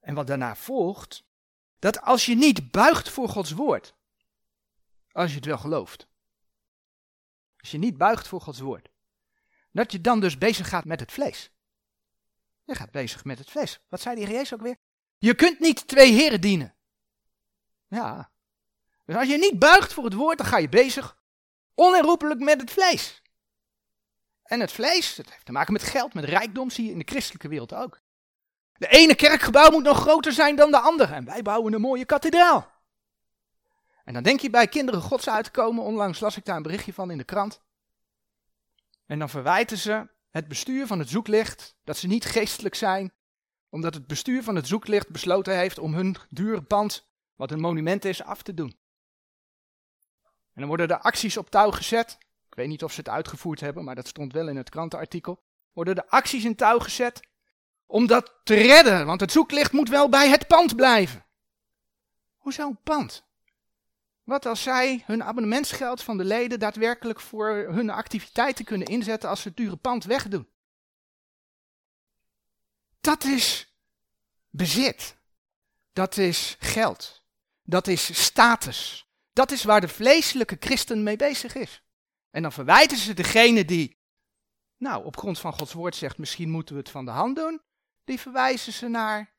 en 0.00 0.14
wat 0.14 0.26
daarna 0.26 0.56
volgt, 0.56 1.24
dat 1.78 2.00
als 2.00 2.26
je 2.26 2.34
niet 2.34 2.70
buigt 2.70 3.08
voor 3.08 3.28
Gods 3.28 3.50
woord, 3.50 3.94
als 5.12 5.30
je 5.30 5.36
het 5.36 5.44
wel 5.44 5.58
gelooft. 5.58 6.06
Als 7.56 7.70
je 7.70 7.78
niet 7.78 7.96
buigt 7.96 8.28
voor 8.28 8.40
Gods 8.40 8.60
woord. 8.60 8.90
Dat 9.72 9.92
je 9.92 10.00
dan 10.00 10.20
dus 10.20 10.38
bezig 10.38 10.68
gaat 10.68 10.84
met 10.84 11.00
het 11.00 11.12
vlees. 11.12 11.50
Je 12.64 12.74
gaat 12.74 12.90
bezig 12.90 13.24
met 13.24 13.38
het 13.38 13.50
vlees. 13.50 13.80
Wat 13.88 14.00
zei 14.00 14.14
de 14.14 14.20
Heer 14.20 14.30
Jezus 14.30 14.54
ook 14.54 14.60
weer? 14.60 14.76
Je 15.18 15.34
kunt 15.34 15.58
niet 15.58 15.86
twee 15.88 16.12
heren 16.12 16.40
dienen. 16.40 16.74
Ja. 17.92 18.30
Dus 19.04 19.16
als 19.16 19.28
je 19.28 19.38
niet 19.38 19.58
buigt 19.58 19.92
voor 19.92 20.04
het 20.04 20.14
woord, 20.14 20.38
dan 20.38 20.46
ga 20.46 20.58
je 20.58 20.68
bezig 20.68 21.16
onherroepelijk 21.74 22.40
met 22.40 22.60
het 22.60 22.70
vlees. 22.70 23.22
En 24.42 24.60
het 24.60 24.72
vlees, 24.72 25.14
dat 25.14 25.30
heeft 25.30 25.44
te 25.44 25.52
maken 25.52 25.72
met 25.72 25.82
geld, 25.82 26.14
met 26.14 26.24
rijkdom, 26.24 26.70
zie 26.70 26.84
je 26.84 26.90
in 26.90 26.98
de 26.98 27.08
christelijke 27.08 27.48
wereld 27.48 27.74
ook. 27.74 28.00
De 28.72 28.88
ene 28.88 29.14
kerkgebouw 29.14 29.70
moet 29.70 29.82
nog 29.82 29.98
groter 29.98 30.32
zijn 30.32 30.56
dan 30.56 30.70
de 30.70 30.78
andere. 30.78 31.14
En 31.14 31.24
wij 31.24 31.42
bouwen 31.42 31.72
een 31.72 31.80
mooie 31.80 32.04
kathedraal. 32.04 32.70
En 34.04 34.14
dan 34.14 34.22
denk 34.22 34.40
je 34.40 34.50
bij 34.50 34.68
kinderen 34.68 35.00
gods 35.00 35.28
uit 35.28 35.44
te 35.44 35.50
komen. 35.50 35.84
Onlangs 35.84 36.20
las 36.20 36.36
ik 36.36 36.44
daar 36.44 36.56
een 36.56 36.62
berichtje 36.62 36.92
van 36.92 37.10
in 37.10 37.18
de 37.18 37.24
krant. 37.24 37.60
En 39.06 39.18
dan 39.18 39.28
verwijten 39.28 39.78
ze 39.78 40.08
het 40.30 40.48
bestuur 40.48 40.86
van 40.86 40.98
het 40.98 41.08
zoeklicht 41.08 41.76
dat 41.84 41.96
ze 41.96 42.06
niet 42.06 42.24
geestelijk 42.24 42.74
zijn. 42.74 43.12
Omdat 43.68 43.94
het 43.94 44.06
bestuur 44.06 44.42
van 44.42 44.54
het 44.56 44.66
zoeklicht 44.66 45.08
besloten 45.08 45.56
heeft 45.56 45.78
om 45.78 45.94
hun 45.94 46.16
dure 46.30 46.62
pand, 46.62 47.11
wat 47.36 47.50
een 47.50 47.60
monument 47.60 48.04
is, 48.04 48.22
af 48.22 48.42
te 48.42 48.54
doen. 48.54 48.76
En 50.22 50.60
dan 50.60 50.66
worden 50.66 50.88
er 50.88 50.98
acties 50.98 51.36
op 51.36 51.50
touw 51.50 51.70
gezet. 51.70 52.18
Ik 52.48 52.54
weet 52.54 52.68
niet 52.68 52.84
of 52.84 52.92
ze 52.92 53.00
het 53.00 53.08
uitgevoerd 53.08 53.60
hebben, 53.60 53.84
maar 53.84 53.94
dat 53.94 54.08
stond 54.08 54.32
wel 54.32 54.48
in 54.48 54.56
het 54.56 54.70
krantenartikel. 54.70 55.42
Worden 55.72 55.96
er 55.96 56.06
acties 56.06 56.44
in 56.44 56.56
touw 56.56 56.78
gezet 56.78 57.20
om 57.86 58.06
dat 58.06 58.34
te 58.44 58.54
redden, 58.54 59.06
want 59.06 59.20
het 59.20 59.32
zoeklicht 59.32 59.72
moet 59.72 59.88
wel 59.88 60.08
bij 60.08 60.28
het 60.28 60.46
pand 60.46 60.76
blijven. 60.76 61.26
Hoezo 62.36 62.68
een 62.68 62.82
pand? 62.82 63.24
Wat 64.24 64.46
als 64.46 64.62
zij 64.62 65.02
hun 65.06 65.22
abonnementsgeld 65.22 66.02
van 66.02 66.16
de 66.16 66.24
leden 66.24 66.58
daadwerkelijk 66.58 67.20
voor 67.20 67.48
hun 67.50 67.90
activiteiten 67.90 68.64
kunnen 68.64 68.86
inzetten 68.86 69.28
als 69.28 69.42
ze 69.42 69.48
het 69.48 69.56
dure 69.56 69.76
pand 69.76 70.04
wegdoen? 70.04 70.48
Dat 73.00 73.24
is 73.24 73.74
bezit. 74.50 75.16
Dat 75.92 76.16
is 76.16 76.56
geld. 76.58 77.21
Dat 77.62 77.86
is 77.86 78.22
status. 78.24 79.06
Dat 79.32 79.50
is 79.50 79.64
waar 79.64 79.80
de 79.80 79.88
vleeselijke 79.88 80.56
christen 80.60 81.02
mee 81.02 81.16
bezig 81.16 81.54
is. 81.54 81.82
En 82.30 82.42
dan 82.42 82.52
verwijten 82.52 82.96
ze 82.96 83.14
degene 83.14 83.64
die, 83.64 83.98
nou, 84.76 85.04
op 85.04 85.16
grond 85.16 85.38
van 85.38 85.52
Gods 85.52 85.72
woord 85.72 85.96
zegt, 85.96 86.18
misschien 86.18 86.50
moeten 86.50 86.74
we 86.74 86.80
het 86.80 86.90
van 86.90 87.04
de 87.04 87.10
hand 87.10 87.36
doen. 87.36 87.62
Die 88.04 88.20
verwijzen 88.20 88.72
ze 88.72 88.88
naar, 88.88 89.34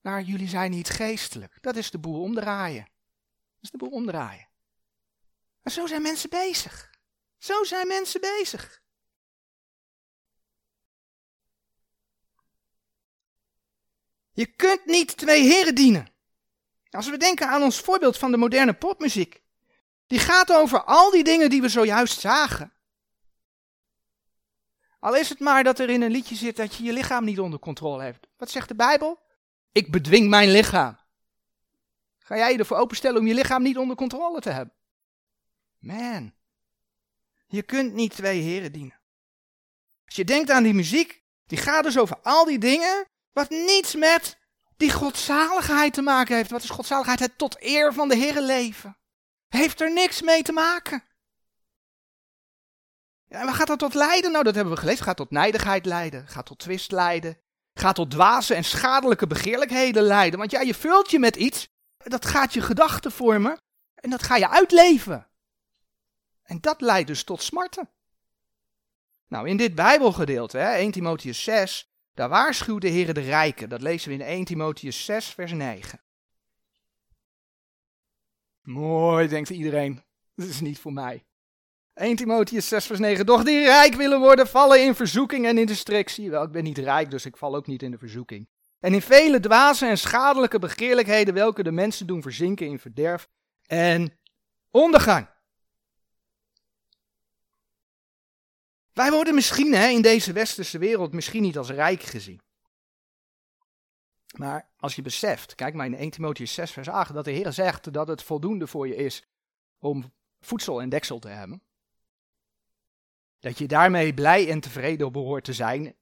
naar 0.00 0.22
jullie 0.22 0.48
zijn 0.48 0.70
niet 0.70 0.90
geestelijk. 0.90 1.58
Dat 1.60 1.76
is 1.76 1.90
de 1.90 1.98
boel 1.98 2.22
omdraaien. 2.22 2.84
Dat 3.54 3.62
is 3.62 3.70
de 3.70 3.78
boel 3.78 3.90
omdraaien. 3.90 4.48
En 5.62 5.72
zo 5.72 5.86
zijn 5.86 6.02
mensen 6.02 6.30
bezig. 6.30 6.94
Zo 7.38 7.64
zijn 7.64 7.86
mensen 7.86 8.20
bezig. 8.20 8.82
Je 14.32 14.46
kunt 14.46 14.84
niet 14.84 15.16
twee 15.16 15.42
heren 15.42 15.74
dienen. 15.74 16.15
Als 16.96 17.10
we 17.10 17.16
denken 17.16 17.48
aan 17.48 17.62
ons 17.62 17.80
voorbeeld 17.80 18.18
van 18.18 18.30
de 18.30 18.36
moderne 18.36 18.74
popmuziek, 18.74 19.42
die 20.06 20.18
gaat 20.18 20.52
over 20.52 20.84
al 20.84 21.10
die 21.10 21.24
dingen 21.24 21.50
die 21.50 21.60
we 21.60 21.68
zojuist 21.68 22.20
zagen. 22.20 22.72
Al 24.98 25.16
is 25.16 25.28
het 25.28 25.40
maar 25.40 25.64
dat 25.64 25.78
er 25.78 25.90
in 25.90 26.02
een 26.02 26.10
liedje 26.10 26.34
zit 26.34 26.56
dat 26.56 26.74
je 26.74 26.84
je 26.84 26.92
lichaam 26.92 27.24
niet 27.24 27.40
onder 27.40 27.58
controle 27.58 28.02
hebt. 28.02 28.26
Wat 28.36 28.50
zegt 28.50 28.68
de 28.68 28.74
Bijbel? 28.74 29.18
Ik 29.72 29.90
bedwing 29.90 30.28
mijn 30.28 30.50
lichaam. 30.50 30.98
Ga 32.18 32.36
jij 32.36 32.52
je 32.52 32.58
ervoor 32.58 32.76
openstellen 32.76 33.20
om 33.20 33.26
je 33.26 33.34
lichaam 33.34 33.62
niet 33.62 33.78
onder 33.78 33.96
controle 33.96 34.40
te 34.40 34.50
hebben? 34.50 34.74
Man, 35.78 36.34
je 37.46 37.62
kunt 37.62 37.92
niet 37.92 38.14
twee 38.14 38.40
heren 38.40 38.72
dienen. 38.72 39.00
Als 40.04 40.16
je 40.16 40.24
denkt 40.24 40.50
aan 40.50 40.62
die 40.62 40.74
muziek, 40.74 41.22
die 41.46 41.58
gaat 41.58 41.84
dus 41.84 41.98
over 41.98 42.20
al 42.22 42.44
die 42.44 42.58
dingen 42.58 43.06
wat 43.32 43.50
niets 43.50 43.94
met 43.94 44.38
die 44.76 44.92
godzaligheid 44.92 45.92
te 45.92 46.02
maken 46.02 46.36
heeft. 46.36 46.50
Wat 46.50 46.62
is 46.62 46.70
godzaligheid? 46.70 47.18
Het 47.18 47.38
tot 47.38 47.62
eer 47.62 47.92
van 47.92 48.08
de 48.08 48.16
Heer 48.16 48.40
leven. 48.40 48.96
Heeft 49.48 49.80
er 49.80 49.92
niks 49.92 50.22
mee 50.22 50.42
te 50.42 50.52
maken. 50.52 51.04
Ja, 53.28 53.40
en 53.40 53.54
gaat 53.54 53.66
dat 53.66 53.78
tot 53.78 53.94
leiden? 53.94 54.32
Nou, 54.32 54.44
dat 54.44 54.54
hebben 54.54 54.74
we 54.74 54.80
gelezen. 54.80 55.04
Gaat 55.04 55.16
tot 55.16 55.30
nijdigheid 55.30 55.86
leiden. 55.86 56.28
Gaat 56.28 56.46
tot 56.46 56.58
twist 56.58 56.92
leiden. 56.92 57.38
Gaat 57.74 57.94
tot 57.94 58.10
dwaze 58.10 58.54
en 58.54 58.64
schadelijke 58.64 59.26
begeerlijkheden 59.26 60.02
leiden. 60.02 60.38
Want 60.38 60.50
ja, 60.50 60.60
je 60.60 60.74
vult 60.74 61.10
je 61.10 61.18
met 61.18 61.36
iets. 61.36 61.68
Dat 61.96 62.26
gaat 62.26 62.54
je 62.54 62.60
gedachten 62.60 63.12
vormen. 63.12 63.58
En 63.94 64.10
dat 64.10 64.22
ga 64.22 64.36
je 64.36 64.48
uitleven. 64.48 65.28
En 66.42 66.60
dat 66.60 66.80
leidt 66.80 67.06
dus 67.06 67.24
tot 67.24 67.42
smarten. 67.42 67.90
Nou, 69.28 69.48
in 69.48 69.56
dit 69.56 69.74
Bijbelgedeelte, 69.74 70.58
hè, 70.58 70.72
1 70.72 70.90
Timotheus 70.90 71.42
6, 71.42 71.90
daar 72.16 72.28
waarschuwt 72.28 72.80
de 72.80 72.88
Heer 72.88 73.14
de 73.14 73.20
rijken. 73.20 73.68
Dat 73.68 73.82
lezen 73.82 74.08
we 74.08 74.14
in 74.14 74.20
1 74.20 74.44
Timotheus 74.44 75.04
6, 75.04 75.26
vers 75.26 75.52
9. 75.52 76.00
Mooi, 78.62 79.28
denkt 79.28 79.50
iedereen. 79.50 80.02
Dat 80.34 80.46
is 80.46 80.60
niet 80.60 80.78
voor 80.78 80.92
mij. 80.92 81.24
1 81.94 82.16
Timotheus 82.16 82.68
6 82.68 82.86
vers 82.86 82.98
9. 82.98 83.26
Doch 83.26 83.44
die 83.44 83.64
rijk 83.64 83.94
willen 83.94 84.20
worden, 84.20 84.46
vallen 84.46 84.84
in 84.84 84.94
verzoeking 84.94 85.46
en 85.46 85.58
in 85.58 85.66
de 85.66 85.74
strik. 85.74 86.08
Zie 86.08 86.24
je 86.24 86.30
wel, 86.30 86.42
ik 86.42 86.50
ben 86.50 86.64
niet 86.64 86.78
rijk, 86.78 87.10
dus 87.10 87.26
ik 87.26 87.36
val 87.36 87.56
ook 87.56 87.66
niet 87.66 87.82
in 87.82 87.90
de 87.90 87.98
verzoeking. 87.98 88.48
En 88.80 88.94
in 88.94 89.02
vele 89.02 89.40
dwaze 89.40 89.86
en 89.86 89.98
schadelijke 89.98 90.58
begeerlijkheden, 90.58 91.34
welke 91.34 91.62
de 91.62 91.72
mensen 91.72 92.06
doen 92.06 92.22
verzinken 92.22 92.66
in 92.66 92.78
verderf 92.78 93.28
en 93.66 94.18
ondergang. 94.70 95.28
Wij 98.96 99.10
worden 99.10 99.34
misschien 99.34 99.74
hè, 99.74 99.88
in 99.88 100.02
deze 100.02 100.32
westerse 100.32 100.78
wereld 100.78 101.12
misschien 101.12 101.42
niet 101.42 101.58
als 101.58 101.70
rijk 101.70 102.02
gezien. 102.02 102.40
Maar 104.36 104.68
als 104.76 104.94
je 104.94 105.02
beseft, 105.02 105.54
kijk 105.54 105.74
maar 105.74 105.86
in 105.86 105.94
1 105.94 106.10
Timotheus 106.10 106.54
6 106.54 106.70
vers 106.70 106.88
8, 106.88 107.14
dat 107.14 107.24
de 107.24 107.30
Heer 107.30 107.52
zegt 107.52 107.92
dat 107.92 108.08
het 108.08 108.22
voldoende 108.22 108.66
voor 108.66 108.88
je 108.88 108.96
is 108.96 109.26
om 109.78 110.12
voedsel 110.40 110.80
en 110.80 110.88
deksel 110.88 111.18
te 111.18 111.28
hebben. 111.28 111.62
Dat 113.38 113.58
je 113.58 113.66
daarmee 113.66 114.14
blij 114.14 114.50
en 114.50 114.60
tevreden 114.60 115.12
behoort 115.12 115.44
te 115.44 115.52
zijn. 115.52 115.94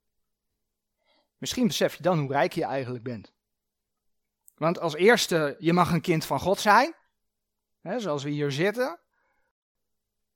Misschien 1.39 1.67
besef 1.67 1.95
je 1.95 2.03
dan 2.03 2.19
hoe 2.19 2.33
rijk 2.33 2.53
je 2.53 2.65
eigenlijk 2.65 3.05
bent. 3.05 3.33
Want 4.55 4.81
als 4.81 4.95
eerste, 4.95 5.57
je 5.59 5.73
mag 5.73 5.93
een 5.93 6.01
kind 6.01 6.25
van 6.25 6.41
God 6.41 6.61
zijn. 6.61 6.95
Hè, 7.81 8.01
zoals 8.01 8.23
we 8.23 8.31
hier 8.31 8.53
zitten. 8.53 9.01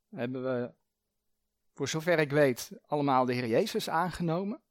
Hebben 0.08 0.42
we, 0.42 0.76
voor 1.78 1.88
zover 1.88 2.18
ik 2.18 2.30
weet, 2.30 2.70
allemaal 2.86 3.24
de 3.24 3.32
Heer 3.32 3.46
Jezus 3.46 3.88
aangenomen. 3.88 4.62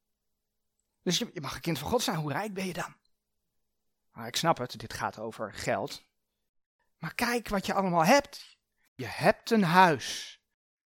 Dus 1.02 1.18
je, 1.18 1.30
je 1.34 1.42
mag 1.42 1.56
een 1.56 1.62
kind 1.62 1.80
van 1.80 1.90
God 1.90 2.02
zijn. 2.02 2.18
Hoe 2.18 2.32
rijk 2.32 2.54
ben 2.54 2.66
je 2.66 2.74
dan? 2.74 2.96
Nou, 4.14 4.28
ik 4.28 4.36
snap 4.36 4.58
het, 4.58 4.80
dit 4.80 4.94
gaat 4.94 5.20
over 5.20 5.54
geld. 5.54 6.04
Maar 6.98 7.16
kijk 7.16 7.48
wat 7.48 7.66
je 7.66 7.74
allemaal 7.74 8.06
hebt. 8.06 8.58
Je 8.96 9.06
hebt 9.06 9.52
een 9.52 9.64
huis. 9.64 10.40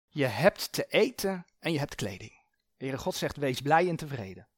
Je 0.07 0.25
hebt 0.25 0.71
te 0.71 0.85
eten 0.85 1.45
en 1.59 1.71
je 1.71 1.79
hebt 1.79 1.95
kleding. 1.95 2.43
De 2.77 2.85
Heere 2.85 2.97
God 2.97 3.15
zegt, 3.15 3.37
wees 3.37 3.61
blij 3.61 3.89
en 3.89 3.95
tevreden. 3.95 4.49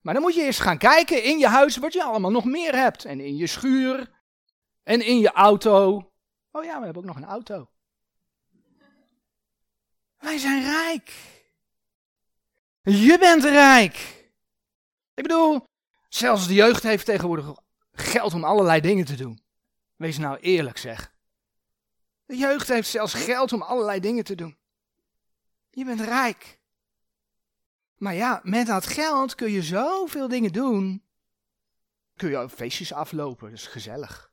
Maar 0.00 0.14
dan 0.14 0.22
moet 0.22 0.34
je 0.34 0.42
eens 0.42 0.58
gaan 0.58 0.78
kijken 0.78 1.24
in 1.24 1.38
je 1.38 1.48
huis 1.48 1.76
wat 1.76 1.92
je 1.92 2.04
allemaal 2.04 2.30
nog 2.30 2.44
meer 2.44 2.74
hebt. 2.74 3.04
En 3.04 3.20
in 3.20 3.36
je 3.36 3.46
schuur. 3.46 4.22
En 4.82 5.06
in 5.06 5.18
je 5.18 5.32
auto. 5.32 6.12
Oh 6.50 6.64
ja, 6.64 6.78
we 6.78 6.84
hebben 6.84 7.02
ook 7.02 7.08
nog 7.08 7.16
een 7.16 7.24
auto. 7.24 7.73
Wij 10.24 10.38
zijn 10.38 10.62
rijk. 10.62 11.12
Je 12.82 13.18
bent 13.18 13.44
rijk. 13.44 14.24
Ik 15.14 15.22
bedoel, 15.22 15.64
zelfs 16.08 16.46
de 16.46 16.54
jeugd 16.54 16.82
heeft 16.82 17.04
tegenwoordig 17.04 17.54
geld 17.92 18.34
om 18.34 18.44
allerlei 18.44 18.80
dingen 18.80 19.04
te 19.04 19.14
doen. 19.14 19.42
Wees 19.96 20.18
nou 20.18 20.38
eerlijk 20.38 20.78
zeg. 20.78 21.14
De 22.26 22.36
jeugd 22.36 22.68
heeft 22.68 22.88
zelfs 22.88 23.14
geld 23.14 23.52
om 23.52 23.62
allerlei 23.62 24.00
dingen 24.00 24.24
te 24.24 24.34
doen. 24.34 24.58
Je 25.70 25.84
bent 25.84 26.00
rijk. 26.00 26.58
Maar 27.96 28.14
ja, 28.14 28.40
met 28.42 28.66
dat 28.66 28.86
geld 28.86 29.34
kun 29.34 29.50
je 29.50 29.62
zoveel 29.62 30.28
dingen 30.28 30.52
doen. 30.52 31.04
Kun 32.16 32.30
je 32.30 32.48
feestjes 32.48 32.92
aflopen, 32.92 33.50
dat 33.50 33.58
is 33.58 33.66
gezellig. 33.66 34.32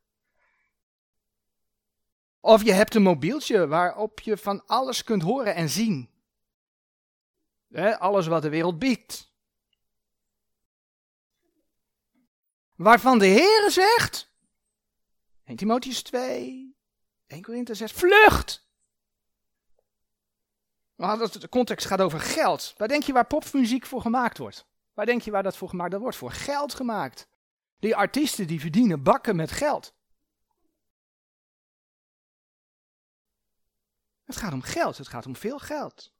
Of 2.42 2.64
je 2.64 2.72
hebt 2.72 2.96
een 2.96 3.02
mobieltje 3.02 3.68
waarop 3.68 4.20
je 4.20 4.38
van 4.38 4.66
alles 4.66 5.04
kunt 5.04 5.22
horen 5.22 5.56
en 5.56 5.70
zien. 5.70 6.10
alles 7.98 8.28
wat 8.28 8.42
de 8.42 8.50
wereld 8.50 8.80
biedt. 8.80 9.32
Waarvan 12.76 13.20
de 13.20 13.28
Heere 13.28 13.70
zegt, 13.70 14.32
1 15.44 15.58
Timotheus 15.58 16.02
2, 16.02 16.76
1 17.28 17.42
Korinther 17.42 17.76
6, 17.76 17.92
vlucht! 17.92 18.70
Maar 20.96 21.18
de 21.18 21.50
context 21.50 21.86
gaat 21.86 22.02
over 22.02 22.20
geld. 22.20 22.74
Waar 22.78 22.88
denk 22.88 23.04
je 23.04 23.14
waar 23.14 23.26
popmuziek 23.26 23.86
voor 23.86 24.02
gemaakt 24.02 24.38
wordt? 24.38 24.66
Waar 24.94 25.06
denk 25.06 25.22
je 25.22 25.32
waar 25.32 25.44
dat 25.44 25.58
voor 25.58 25.70
gemaakt? 25.70 25.92
Dat 25.92 26.02
wordt 26.02 26.18
voor 26.18 26.32
geld 26.32 26.74
gemaakt. 26.74 27.28
Die 27.80 27.96
artiesten 27.96 28.48
die 28.48 28.60
verdienen 28.60 29.04
bakken 29.04 29.36
met 29.36 29.52
geld. 29.52 29.94
Het 34.34 34.44
gaat 34.44 34.54
om 34.54 34.62
geld, 34.62 34.98
het 34.98 35.08
gaat 35.08 35.26
om 35.26 35.36
veel 35.36 35.60
geld. 35.60 36.12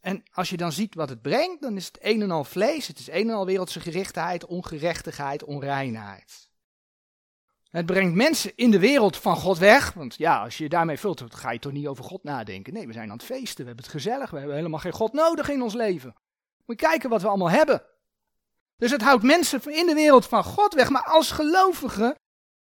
En 0.00 0.22
als 0.32 0.50
je 0.50 0.56
dan 0.56 0.72
ziet 0.72 0.94
wat 0.94 1.08
het 1.08 1.22
brengt, 1.22 1.62
dan 1.62 1.76
is 1.76 1.86
het 1.86 1.98
een 2.00 2.22
en 2.22 2.30
al 2.30 2.44
vlees, 2.44 2.86
het 2.86 2.98
is 2.98 3.08
een 3.08 3.28
en 3.28 3.34
al 3.34 3.46
wereldse 3.46 3.80
gerichtheid, 3.80 4.46
ongerechtigheid, 4.46 5.44
onreinheid. 5.44 6.48
Het 7.70 7.86
brengt 7.86 8.14
mensen 8.14 8.52
in 8.56 8.70
de 8.70 8.78
wereld 8.78 9.16
van 9.16 9.36
God 9.36 9.58
weg, 9.58 9.92
want 9.92 10.14
ja, 10.14 10.42
als 10.42 10.56
je 10.56 10.62
je 10.62 10.68
daarmee 10.68 10.98
vult, 10.98 11.18
dan 11.18 11.32
ga 11.32 11.50
je 11.50 11.58
toch 11.58 11.72
niet 11.72 11.86
over 11.86 12.04
God 12.04 12.22
nadenken. 12.22 12.72
Nee, 12.72 12.86
we 12.86 12.92
zijn 12.92 13.10
aan 13.10 13.16
het 13.16 13.26
feesten, 13.26 13.60
we 13.60 13.66
hebben 13.66 13.84
het 13.84 13.94
gezellig, 13.94 14.30
we 14.30 14.38
hebben 14.38 14.56
helemaal 14.56 14.80
geen 14.80 14.92
God 14.92 15.12
nodig 15.12 15.48
in 15.48 15.62
ons 15.62 15.74
leven. 15.74 16.14
Moet 16.64 16.80
je 16.80 16.86
kijken 16.86 17.10
wat 17.10 17.22
we 17.22 17.28
allemaal 17.28 17.50
hebben. 17.50 17.82
Dus 18.76 18.90
het 18.90 19.02
houdt 19.02 19.22
mensen 19.22 19.62
in 19.62 19.86
de 19.86 19.94
wereld 19.94 20.26
van 20.26 20.44
God 20.44 20.74
weg, 20.74 20.88
maar 20.88 21.04
als 21.04 21.30
gelovige, 21.30 22.16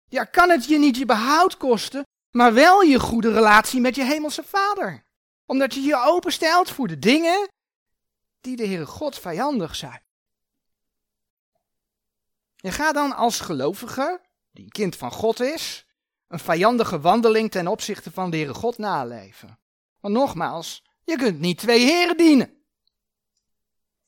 ja, 0.07 0.23
kan 0.23 0.49
het 0.49 0.65
je 0.65 0.79
niet 0.79 0.97
je 0.97 1.05
behoud 1.05 1.57
kosten, 1.57 2.03
maar 2.31 2.53
wel 2.53 2.81
je 2.81 2.99
goede 2.99 3.33
relatie 3.33 3.81
met 3.81 3.95
je 3.95 4.03
hemelse 4.03 4.43
vader. 4.43 5.05
Omdat 5.45 5.73
je 5.73 5.81
je 5.81 6.03
openstelt 6.05 6.69
voor 6.69 6.87
de 6.87 6.99
dingen 6.99 7.49
die 8.41 8.55
de 8.55 8.65
Heere 8.65 8.85
God 8.85 9.19
vijandig 9.19 9.75
zijn. 9.75 10.01
Je 12.55 12.71
gaat 12.71 12.93
dan 12.93 13.15
als 13.15 13.39
gelovige, 13.39 14.21
die 14.51 14.63
een 14.63 14.69
kind 14.69 14.95
van 14.95 15.11
God 15.11 15.39
is, 15.39 15.85
een 16.27 16.39
vijandige 16.39 16.99
wandeling 16.99 17.51
ten 17.51 17.67
opzichte 17.67 18.11
van 18.11 18.29
de 18.29 18.37
Heere 18.37 18.53
God 18.53 18.77
naleven. 18.77 19.59
Want 19.99 20.13
nogmaals, 20.13 20.83
je 21.03 21.17
kunt 21.17 21.39
niet 21.39 21.57
twee 21.57 21.79
heren 21.79 22.17
dienen. 22.17 22.61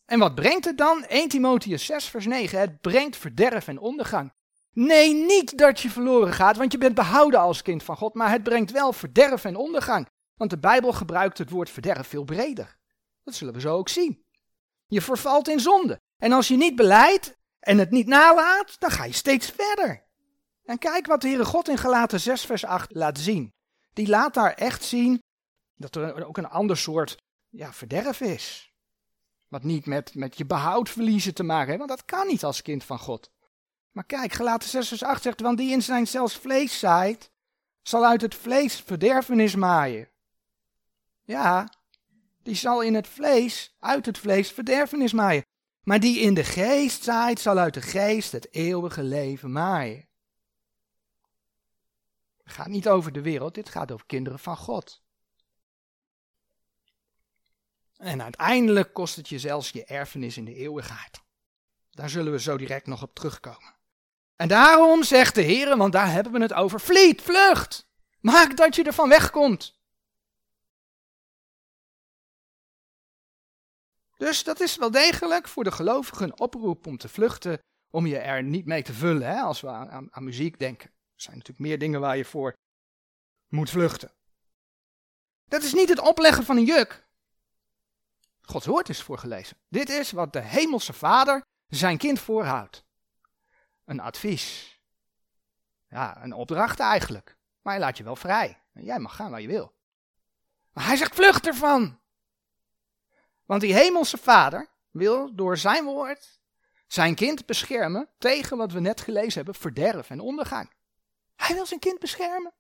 En 0.06 0.20
wat 0.20 0.36
brengt 0.36 0.66
het 0.66 0.78
dan? 0.78 1.06
1 1.06 1.30
Timotheus 1.30 1.86
6 1.86 2.06
vers 2.06 2.26
9. 2.26 2.60
Het 2.60 2.82
brengt 2.82 3.18
verderf 3.18 3.68
en 3.68 3.80
ondergang. 3.80 4.34
Nee, 4.74 5.14
niet 5.14 5.58
dat 5.58 5.80
je 5.80 5.90
verloren 5.90 6.34
gaat, 6.34 6.58
want 6.58 6.72
je 6.72 6.78
bent 6.78 6.96
behouden 6.96 7.40
als 7.40 7.62
kind 7.62 7.84
van 7.84 7.98
God, 7.98 8.14
maar 8.14 8.32
het 8.32 8.44
brengt 8.44 8.72
wel 8.72 8.94
verderf 8.94 9.46
en 9.46 9.56
ondergang. 9.56 10.08
Want 10.36 10.50
de 10.50 10.60
Bijbel 10.60 10.92
gebruikt 10.92 11.38
het 11.38 11.50
woord 11.50 11.70
verderf 11.70 12.08
veel 12.08 12.24
breder. 12.24 12.78
Dat 13.24 13.34
zullen 13.34 13.54
we 13.54 13.60
zo 13.60 13.76
ook 13.76 13.90
zien. 13.90 14.24
Je 14.88 15.02
vervalt 15.02 15.48
in 15.48 15.60
zonde. 15.60 16.02
En 16.18 16.32
als 16.32 16.48
je 16.48 16.58
niet 16.58 16.76
beleidt 16.76 17.38
en 17.60 17.78
het 17.78 17.92
niet 17.92 18.08
nalaat, 18.08 18.80
dan 18.80 18.92
ga 18.92 19.06
je 19.06 19.14
steeds 19.14 19.50
verder. 19.56 20.04
En 20.64 20.78
kijk 20.78 21.06
wat 21.06 21.22
de 21.22 21.28
Heere 21.28 21.46
God 21.46 21.70
in 21.70 21.78
Galaten 21.78 22.20
6 22.20 22.46
vers 22.46 22.66
8 22.66 22.94
laat 22.94 23.20
zien. 23.20 23.54
Die 23.94 24.08
laat 24.08 24.34
daar 24.34 24.54
echt 24.54 24.84
zien 24.84 25.22
dat 25.76 25.96
er 25.96 26.28
ook 26.28 26.38
een 26.38 26.50
ander 26.50 26.78
soort 26.78 27.18
ja, 27.50 27.74
verderf 27.74 28.22
is. 28.22 28.74
Wat 29.48 29.64
niet 29.64 29.86
met, 29.86 30.16
met 30.16 30.38
je 30.38 30.46
behoud 30.46 30.90
verliezen 30.90 31.34
te 31.34 31.44
maken 31.44 31.68
heeft, 31.68 31.78
want 31.78 31.90
dat 31.90 32.06
kan 32.06 32.28
niet 32.28 32.44
als 32.44 32.62
kind 32.62 32.84
van 32.84 33.00
God. 33.00 33.32
Maar 33.94 34.06
kijk, 34.06 34.34
gelaten 34.34 34.70
6 34.70 34.88
vers 34.88 35.04
8 35.04 35.22
zegt, 35.22 35.42
want 35.42 35.58
die 35.58 35.72
in 35.72 35.82
zijn 35.82 36.08
zelfs 36.08 36.36
vlees 36.38 36.80
zaait, 36.80 37.32
zal 37.82 38.06
uit 38.06 38.22
het 38.22 38.36
vlees 38.36 38.82
verderfenis 38.82 39.56
maaien. 39.56 40.10
Ja, 41.24 41.74
die 42.44 42.56
zal 42.56 42.82
in 42.82 42.94
het 42.94 43.08
vlees, 43.08 43.76
uit 43.80 44.06
het 44.06 44.18
vlees 44.18 44.52
verderfenis 44.52 45.14
maaien. 45.14 45.46
Maar 45.84 46.00
die 46.00 46.20
in 46.20 46.34
de 46.34 46.44
geest 46.44 47.04
zaait, 47.04 47.40
zal 47.40 47.58
uit 47.58 47.74
de 47.74 47.82
geest 47.82 48.32
het 48.32 48.54
eeuwige 48.54 49.04
leven 49.04 49.52
maaien. 49.52 50.08
Het 52.44 52.54
gaat 52.54 52.68
niet 52.68 52.88
over 52.88 53.12
de 53.12 53.22
wereld, 53.22 53.54
dit 53.54 53.70
gaat 53.70 53.92
over 53.92 54.06
kinderen 54.06 54.40
van 54.40 54.58
God. 54.58 55.02
En 57.98 58.24
uiteindelijk 58.24 58.94
kost 58.94 59.16
het 59.16 59.30
je 59.30 59.40
zelfs 59.40 59.70
je 59.70 59.86
erfenis 59.86 60.38
in 60.38 60.46
de 60.46 60.56
eeuwigheid. 60.56 61.22
Daar 61.92 62.10
zullen 62.10 62.32
we 62.32 62.40
zo 62.40 62.58
direct 62.58 62.88
nog 62.88 63.02
op 63.02 63.16
terugkomen. 63.16 63.76
En 64.36 64.48
daarom 64.48 65.04
zegt 65.04 65.36
de 65.36 65.42
Heer, 65.42 65.78
want 65.78 65.94
daar 65.94 66.12
hebben 66.12 66.32
we 66.32 66.40
het 66.40 66.54
over, 66.54 66.80
vliet, 66.80 67.22
vlucht. 67.22 67.88
Maak 68.20 68.58
dat 68.58 68.76
je 68.76 68.84
ervan 68.84 69.10
wegkomt. 69.10 69.82
Dus 74.18 74.44
dat 74.44 74.60
is 74.60 74.76
wel 74.76 74.92
degelijk 74.92 75.48
voor 75.48 75.64
de 75.64 75.72
gelovigen 75.72 76.26
een 76.26 76.40
oproep 76.40 76.88
om 76.88 76.98
te 76.98 77.10
vluchten, 77.10 77.60
om 77.90 78.06
je 78.06 78.18
er 78.18 78.44
niet 78.44 78.66
mee 78.66 78.84
te 78.84 78.94
vullen, 78.94 79.28
hè, 79.28 79.42
als 79.42 79.62
we 79.62 79.68
aan, 79.68 80.08
aan 80.12 80.24
muziek 80.24 80.60
denken. 80.60 80.90
Er 80.90 81.22
zijn 81.22 81.38
natuurlijk 81.38 81.68
meer 81.68 81.80
dingen 81.80 82.00
waar 82.00 82.18
je 82.18 82.26
voor 82.26 82.54
moet 83.48 83.70
vluchten. 83.70 84.12
Dat 85.46 85.64
is 85.64 85.74
niet 85.74 85.90
het 85.90 86.00
opleggen 86.00 86.44
van 86.44 86.58
een 86.58 86.66
juk. 86.66 87.08
Gods 88.42 88.66
woord 88.66 88.90
is 88.90 89.02
voorgelezen. 89.02 89.58
Dit 89.70 89.90
is 89.90 90.12
wat 90.12 90.34
de 90.34 90.42
hemelse 90.42 90.94
vader 90.94 91.42
zijn 91.68 91.98
kind 91.98 92.20
voorhoudt. 92.20 92.84
Een 93.86 94.00
advies. 94.00 94.80
Ja, 95.88 96.24
een 96.24 96.34
opdracht 96.34 96.80
eigenlijk. 96.80 97.38
Maar 97.62 97.74
hij 97.74 97.82
laat 97.82 97.98
je 97.98 98.04
wel 98.04 98.16
vrij. 98.16 98.62
Jij 98.74 99.00
mag 99.00 99.16
gaan 99.16 99.32
waar 99.32 99.42
je 99.42 99.48
wil. 99.48 99.74
Maar 100.72 100.86
hij 100.86 100.96
zegt 100.96 101.16
vlucht 101.16 101.48
ervan. 101.48 102.00
Want 103.46 103.62
die 103.62 103.74
hemelse 103.74 104.18
vader 104.18 104.68
wil 104.92 105.36
door 105.36 105.58
zijn 105.58 105.84
woord 105.84 106.42
zijn 106.88 107.16
kind 107.16 107.46
beschermen 107.46 108.10
tegen 108.18 108.58
wat 108.58 108.72
we 108.72 108.80
net 108.80 109.02
gelezen 109.02 109.34
hebben, 109.34 109.56
verderf 109.56 110.10
en 110.10 110.20
ondergang. 110.20 110.74
Hij 111.36 111.56
wil 111.56 111.66
zijn 111.66 111.80
kind 111.80 112.00
beschermen. 112.00 112.54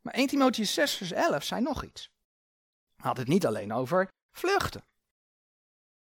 Maar 0.00 0.14
1 0.14 0.26
Timotheus 0.26 0.74
6 0.74 0.96
vers 0.96 1.12
11 1.12 1.44
zei 1.44 1.60
nog 1.60 1.84
iets 1.84 2.14
had 3.06 3.16
het 3.16 3.28
niet 3.28 3.46
alleen 3.46 3.72
over 3.72 4.12
vluchten. 4.32 4.84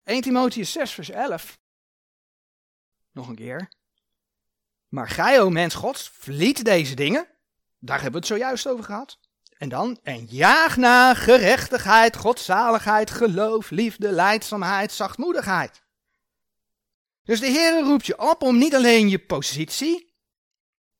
1 0.04 0.22
Timotheus 0.22 0.72
6 0.72 0.94
vers 0.94 1.10
11. 1.10 1.60
Nog 3.14 3.28
een 3.28 3.36
keer. 3.36 3.72
Maar 4.88 5.10
gij, 5.10 5.42
o 5.42 5.50
mens 5.50 5.74
gods, 5.74 6.10
vliet 6.10 6.66
deze 6.66 6.96
dingen. 6.96 7.28
Daar 7.80 8.02
hebben 8.02 8.22
we 8.22 8.28
het 8.28 8.38
zojuist 8.38 8.68
over 8.68 8.84
gehad. 8.84 9.20
En 9.58 9.70
dan, 9.70 10.00
en 10.04 10.26
jaag 10.26 10.78
na 10.78 11.14
gerechtigheid, 11.14 12.16
godzaligheid, 12.16 13.12
geloof, 13.12 13.70
liefde, 13.70 14.12
leidzaamheid, 14.12 14.92
zachtmoedigheid. 14.92 15.82
Dus 17.24 17.40
de 17.40 17.48
Heer 17.48 17.82
roept 17.82 18.06
je 18.06 18.20
op 18.20 18.42
om 18.42 18.58
niet 18.58 18.76
alleen 18.76 19.10
je 19.10 19.20
positie, 19.20 20.14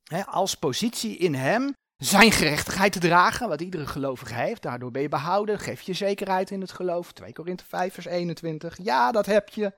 hè, 0.04 0.26
als 0.26 0.56
positie 0.56 1.18
in 1.18 1.34
Hem, 1.34 1.74
zijn 1.98 2.32
gerechtigheid 2.32 2.92
te 2.92 3.00
dragen, 3.00 3.48
wat 3.48 3.62
iedere 3.62 3.88
gelovige 3.88 4.34
heeft. 4.34 4.62
Daardoor 4.62 4.92
ben 4.92 5.02
je 5.02 5.10
behouden, 5.10 5.60
geef 5.60 5.82
je 5.82 5.94
zekerheid 5.94 6.52
in 6.52 6.62
het 6.62 6.72
geloof. 6.72 7.12
2 7.12 7.34
Korinthe 7.34 7.66
5 7.66 7.94
vers 7.94 8.06
21. 8.06 8.78
Ja, 8.84 9.12
dat 9.12 9.26
heb 9.26 9.50
je. 9.50 9.74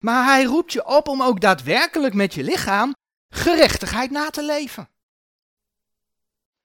Maar 0.00 0.24
hij 0.24 0.44
roept 0.44 0.72
je 0.72 0.86
op 0.86 1.08
om 1.08 1.22
ook 1.22 1.40
daadwerkelijk 1.40 2.14
met 2.14 2.34
je 2.34 2.42
lichaam 2.42 2.94
gerechtigheid 3.28 4.10
na 4.10 4.30
te 4.30 4.44
leven. 4.44 4.88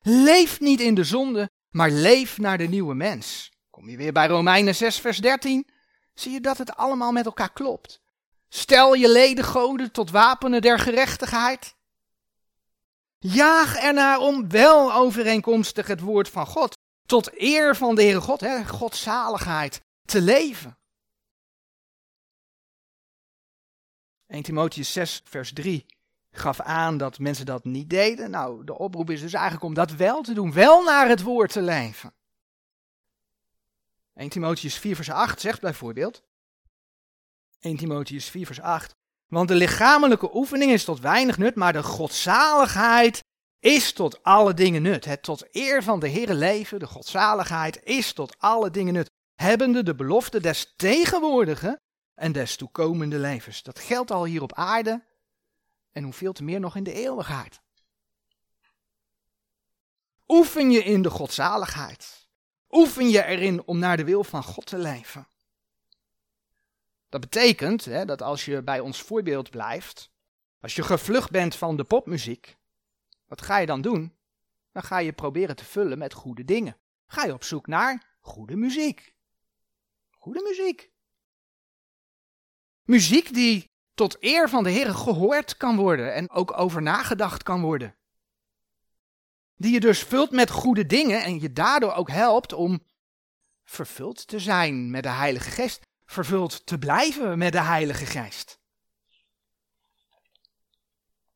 Leef 0.01 0.59
niet 0.59 0.79
in 0.79 0.95
de 0.95 1.03
zonde, 1.03 1.49
maar 1.69 1.91
leef 1.91 2.37
naar 2.37 2.57
de 2.57 2.67
nieuwe 2.67 2.93
mens. 2.93 3.51
Kom 3.69 3.89
je 3.89 3.97
weer 3.97 4.11
bij 4.11 4.27
Romeinen 4.27 4.75
6 4.75 4.99
vers 4.99 5.17
13, 5.17 5.67
zie 6.13 6.31
je 6.31 6.41
dat 6.41 6.57
het 6.57 6.75
allemaal 6.75 7.11
met 7.11 7.25
elkaar 7.25 7.53
klopt. 7.53 8.01
Stel 8.49 8.93
je 8.93 9.11
leden 9.11 9.43
goden 9.43 9.91
tot 9.91 10.11
wapenen 10.11 10.61
der 10.61 10.79
gerechtigheid. 10.79 11.75
Jaag 13.19 13.75
ernaar 13.75 14.17
om 14.17 14.49
wel 14.49 14.93
overeenkomstig 14.93 15.87
het 15.87 15.99
woord 15.99 16.29
van 16.29 16.45
God, 16.45 16.77
tot 17.05 17.41
eer 17.41 17.75
van 17.75 17.95
de 17.95 18.01
Heere 18.01 18.21
God, 18.21 18.39
hè, 18.39 18.63
te 20.05 20.21
leven. 20.21 20.77
1 24.35 24.43
Timotheus 24.43 24.93
6, 24.93 25.21
vers 25.23 25.53
3 25.53 25.85
gaf 26.31 26.59
aan 26.59 26.97
dat 26.97 27.19
mensen 27.19 27.45
dat 27.45 27.63
niet 27.63 27.89
deden. 27.89 28.29
Nou, 28.29 28.63
de 28.63 28.77
oproep 28.77 29.09
is 29.09 29.21
dus 29.21 29.33
eigenlijk 29.33 29.63
om 29.63 29.73
dat 29.73 29.91
wel 29.91 30.21
te 30.21 30.33
doen, 30.33 30.53
wel 30.53 30.83
naar 30.83 31.07
het 31.07 31.21
woord 31.21 31.51
te 31.51 31.61
leven. 31.61 32.13
1 34.13 34.29
Timotheus 34.29 34.75
4, 34.75 34.95
vers 34.95 35.09
8 35.09 35.41
zegt 35.41 35.61
bijvoorbeeld, 35.61 36.23
1 37.59 37.77
Timotheus 37.77 38.29
4, 38.29 38.45
vers 38.45 38.61
8, 38.61 38.95
want 39.27 39.47
de 39.47 39.55
lichamelijke 39.55 40.35
oefening 40.35 40.71
is 40.71 40.83
tot 40.83 40.99
weinig 40.99 41.37
nut, 41.37 41.55
maar 41.55 41.73
de 41.73 41.83
godzaligheid 41.83 43.23
is 43.59 43.93
tot 43.93 44.23
alle 44.23 44.53
dingen 44.53 44.81
nut. 44.81 45.05
Het 45.05 45.23
tot 45.23 45.47
eer 45.51 45.83
van 45.83 45.99
de 45.99 46.09
Heere 46.09 46.33
leven, 46.33 46.79
de 46.79 46.87
godzaligheid, 46.87 47.83
is 47.83 48.13
tot 48.13 48.35
alle 48.39 48.69
dingen 48.69 48.93
nut. 48.93 49.09
Hebbende 49.35 49.83
de 49.83 49.95
belofte 49.95 50.39
des 50.39 50.73
tegenwoordige 50.75 51.79
en 52.15 52.31
des 52.31 52.55
toekomende 52.55 53.19
levens. 53.19 53.63
Dat 53.63 53.79
geldt 53.79 54.11
al 54.11 54.25
hier 54.25 54.41
op 54.41 54.53
aarde 54.53 55.03
en 55.91 56.03
hoeveel 56.03 56.33
te 56.33 56.43
meer 56.43 56.59
nog 56.59 56.75
in 56.75 56.83
de 56.83 56.93
eeuwigheid. 56.93 57.61
Oefen 60.27 60.71
je 60.71 60.83
in 60.83 61.01
de 61.01 61.09
godzaligheid. 61.09 62.27
Oefen 62.69 63.09
je 63.09 63.23
erin 63.23 63.63
om 63.65 63.79
naar 63.79 63.97
de 63.97 64.03
wil 64.03 64.23
van 64.23 64.43
God 64.43 64.65
te 64.65 64.77
leven. 64.77 65.27
Dat 67.09 67.21
betekent 67.21 67.85
hè, 67.85 68.05
dat 68.05 68.21
als 68.21 68.45
je 68.45 68.61
bij 68.61 68.79
ons 68.79 69.01
voorbeeld 69.01 69.49
blijft, 69.49 70.11
als 70.59 70.75
je 70.75 70.83
gevlucht 70.83 71.31
bent 71.31 71.55
van 71.55 71.77
de 71.77 71.83
popmuziek, 71.83 72.57
wat 73.27 73.41
ga 73.41 73.57
je 73.57 73.65
dan 73.65 73.81
doen? 73.81 74.15
Dan 74.71 74.83
ga 74.83 74.97
je 74.97 75.13
proberen 75.13 75.55
te 75.55 75.65
vullen 75.65 75.97
met 75.97 76.13
goede 76.13 76.45
dingen. 76.45 76.77
Ga 77.07 77.25
je 77.25 77.33
op 77.33 77.43
zoek 77.43 77.67
naar 77.67 78.17
goede 78.19 78.55
muziek. 78.55 79.13
Goede 80.11 80.41
muziek. 80.41 80.91
Muziek 82.85 83.33
die 83.33 83.71
tot 83.93 84.17
eer 84.19 84.49
van 84.49 84.63
de 84.63 84.69
Heer 84.69 84.93
gehoord 84.93 85.57
kan 85.57 85.75
worden 85.75 86.13
en 86.13 86.29
ook 86.29 86.57
over 86.57 86.81
nagedacht 86.81 87.43
kan 87.43 87.61
worden. 87.61 87.95
Die 89.55 89.73
je 89.73 89.79
dus 89.79 90.03
vult 90.03 90.31
met 90.31 90.49
goede 90.49 90.85
dingen 90.85 91.23
en 91.23 91.39
je 91.39 91.53
daardoor 91.53 91.93
ook 91.93 92.09
helpt 92.09 92.53
om 92.53 92.83
vervuld 93.63 94.27
te 94.27 94.39
zijn 94.39 94.91
met 94.91 95.03
de 95.03 95.09
Heilige 95.09 95.51
Geest. 95.51 95.81
Vervuld 96.05 96.65
te 96.65 96.77
blijven 96.77 97.37
met 97.37 97.51
de 97.51 97.61
Heilige 97.61 98.05
Geest. 98.05 98.59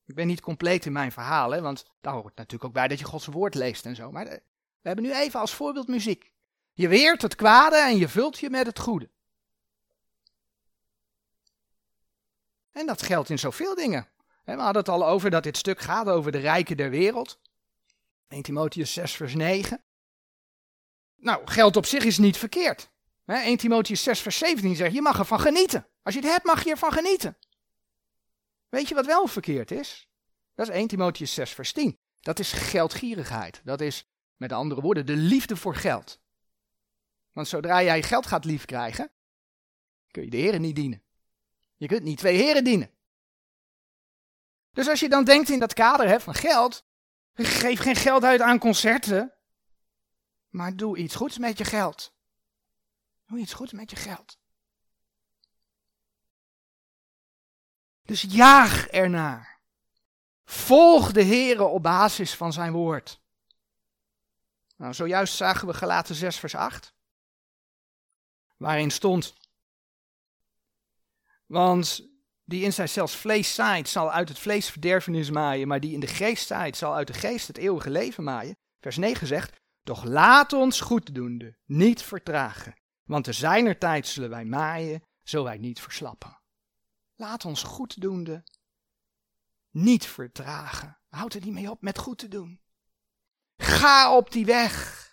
Ik 0.06 0.16
ben 0.16 0.28
niet 0.28 0.42
compleet 0.42 0.86
in 0.86 0.92
mijn 0.92 1.12
verhaal, 1.12 1.52
hè, 1.52 1.62
want 1.62 1.86
daar 2.02 2.14
hoort 2.14 2.36
natuurlijk 2.36 2.64
ook 2.64 2.74
bij 2.74 2.88
dat 2.88 3.00
je 3.00 3.06
Gods 3.06 3.26
woord 3.26 3.56
leest 3.56 3.86
en 3.86 3.96
zo. 3.96 4.12
Maar 4.12 4.26
we 4.26 4.42
hebben 4.82 5.06
nu 5.06 5.14
even 5.14 5.40
als 5.40 5.54
voorbeeld 5.54 5.88
muziek. 5.88 6.32
Je 6.74 6.88
weert 6.88 7.22
het 7.22 7.36
kwade 7.36 7.78
en 7.78 7.98
je 7.98 8.08
vult 8.08 8.40
je 8.40 8.50
met 8.50 8.66
het 8.66 8.80
goede. 8.80 9.10
En 12.80 12.86
dat 12.86 13.02
geldt 13.02 13.30
in 13.30 13.40
zoveel 13.40 13.76
dingen. 13.76 14.08
We 14.44 14.52
hadden 14.52 14.82
het 14.82 14.90
al 14.90 15.08
over 15.08 15.30
dat 15.30 15.44
dit 15.44 15.58
stuk 15.58 15.80
gaat 15.80 16.08
over 16.08 16.32
de 16.32 16.38
rijken 16.38 16.78
der 16.78 16.90
wereld. 16.90 17.40
1 18.28 18.42
Timotheus 18.42 18.94
6 18.94 19.12
vers 19.12 19.34
9. 19.34 19.84
Nou, 21.16 21.42
geld 21.48 21.76
op 21.76 21.86
zich 21.86 22.04
is 22.04 22.18
niet 22.18 22.38
verkeerd. 22.38 22.92
1 23.26 23.58
Timotheus 23.58 24.04
6 24.04 24.20
vers 24.20 24.38
17 24.38 24.76
zegt, 24.76 24.94
je 24.94 25.02
mag 25.02 25.20
ervan 25.20 25.40
genieten. 25.40 25.88
Als 26.04 26.14
je 26.14 26.20
het 26.20 26.30
hebt, 26.30 26.46
mag 26.46 26.64
je 26.64 26.70
ervan 26.70 26.92
genieten. 26.92 27.38
Weet 28.70 28.88
je 28.88 28.96
wat 28.96 29.06
wel 29.06 29.28
verkeerd 29.28 29.72
is? 29.72 30.10
Dat 30.56 30.68
is 30.68 30.74
1 30.74 30.88
Timotheus 30.88 31.34
6 31.34 31.52
vers 31.52 31.72
10. 31.72 32.00
Dat 32.20 32.40
is 32.40 32.52
geldgierigheid. 32.52 33.62
Dat 33.64 33.82
is, 33.82 34.08
met 34.36 34.52
andere 34.52 34.82
woorden, 34.82 35.06
de 35.06 35.16
liefde 35.16 35.56
voor 35.56 35.76
geld. 35.76 36.20
Want 37.32 37.48
zodra 37.48 37.84
jij 37.84 38.04
geld 38.04 38.26
gaat 38.26 38.46
lief 38.46 38.66
krijgen, 38.66 39.12
kun 40.12 40.24
je 40.24 40.30
de 40.30 40.38
heren 40.38 40.62
niet 40.62 40.76
dienen. 40.76 41.04
Je 41.80 41.88
kunt 41.88 42.04
niet 42.04 42.18
twee 42.18 42.38
heren 42.38 42.64
dienen. 42.64 42.92
Dus 44.72 44.88
als 44.88 45.00
je 45.00 45.10
dan 45.10 45.24
denkt 45.24 45.50
in 45.50 45.60
dat 45.60 45.74
kader 45.74 46.08
hè, 46.08 46.20
van 46.20 46.34
geld, 46.34 46.86
geef 47.34 47.80
geen 47.80 47.96
geld 47.96 48.24
uit 48.24 48.42
aan 48.42 48.60
concerten, 48.60 49.34
maar 50.50 50.76
doe 50.76 50.98
iets 50.98 51.16
goeds 51.16 51.38
met 51.38 51.58
je 51.58 51.66
geld. 51.66 52.14
Doe 53.26 53.40
iets 53.40 53.54
goeds 53.54 53.72
met 53.72 53.90
je 53.90 53.96
geld. 53.96 54.38
Dus 58.02 58.22
jaag 58.22 58.88
ernaar. 58.88 59.60
Volg 60.44 61.12
de 61.12 61.24
Here 61.24 61.64
op 61.64 61.84
basis 61.84 62.36
van 62.36 62.54
zijn 62.54 62.72
woord. 62.72 63.22
Nou, 64.76 64.94
zojuist 64.94 65.36
zagen 65.36 65.68
we 65.68 65.74
Galaten 65.74 66.16
6 66.16 66.40
vers 66.40 66.56
8. 66.56 66.94
Waarin 68.58 68.92
stond, 68.92 69.34
want 71.50 72.08
die 72.46 72.64
in 72.64 72.90
zelfs 72.90 73.16
vlees 73.16 73.54
zaait, 73.54 73.90
zal 73.90 74.12
uit 74.12 74.30
het 74.30 74.40
vlees 74.40 74.70
verderfenis 74.70 75.30
maaien, 75.30 75.68
maar 75.68 75.80
die 75.80 75.94
in 75.94 76.00
de 76.00 76.08
geest 76.08 76.48
zaait, 76.48 76.78
zal 76.78 76.96
uit 76.96 77.08
de 77.08 77.14
geest 77.14 77.48
het 77.48 77.58
eeuwige 77.58 77.90
leven 77.90 78.24
maaien. 78.24 78.58
Vers 78.80 78.98
9 78.98 79.28
zegt, 79.28 79.60
doch 79.84 80.04
laat 80.04 80.54
ons 80.54 80.82
goeddoende 80.82 81.58
niet 81.66 82.02
vertragen, 82.02 82.74
want 83.04 83.24
te 83.24 83.34
zijner 83.34 83.78
tijd 83.78 84.08
zullen 84.08 84.30
wij 84.30 84.46
maaien, 84.46 85.04
zo 85.24 85.44
wij 85.44 85.58
niet 85.58 85.82
verslappen. 85.82 86.42
Laat 87.16 87.46
ons 87.46 87.64
goeddoende 87.64 88.44
niet 89.72 90.06
vertragen. 90.06 90.98
Houd 91.10 91.34
er 91.34 91.42
niet 91.42 91.54
mee 91.54 91.70
op 91.70 91.82
met 91.82 91.98
goed 91.98 92.18
te 92.18 92.28
doen. 92.28 92.62
Ga 93.58 94.16
op 94.16 94.32
die 94.32 94.46
weg. 94.46 95.08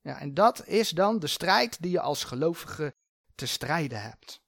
Ja, 0.00 0.18
en 0.18 0.34
dat 0.34 0.66
is 0.66 0.90
dan 0.90 1.18
de 1.18 1.26
strijd 1.26 1.82
die 1.82 1.90
je 1.90 2.00
als 2.00 2.24
gelovige 2.24 2.94
te 3.40 3.46
strijden 3.46 4.02
hebt. 4.02 4.40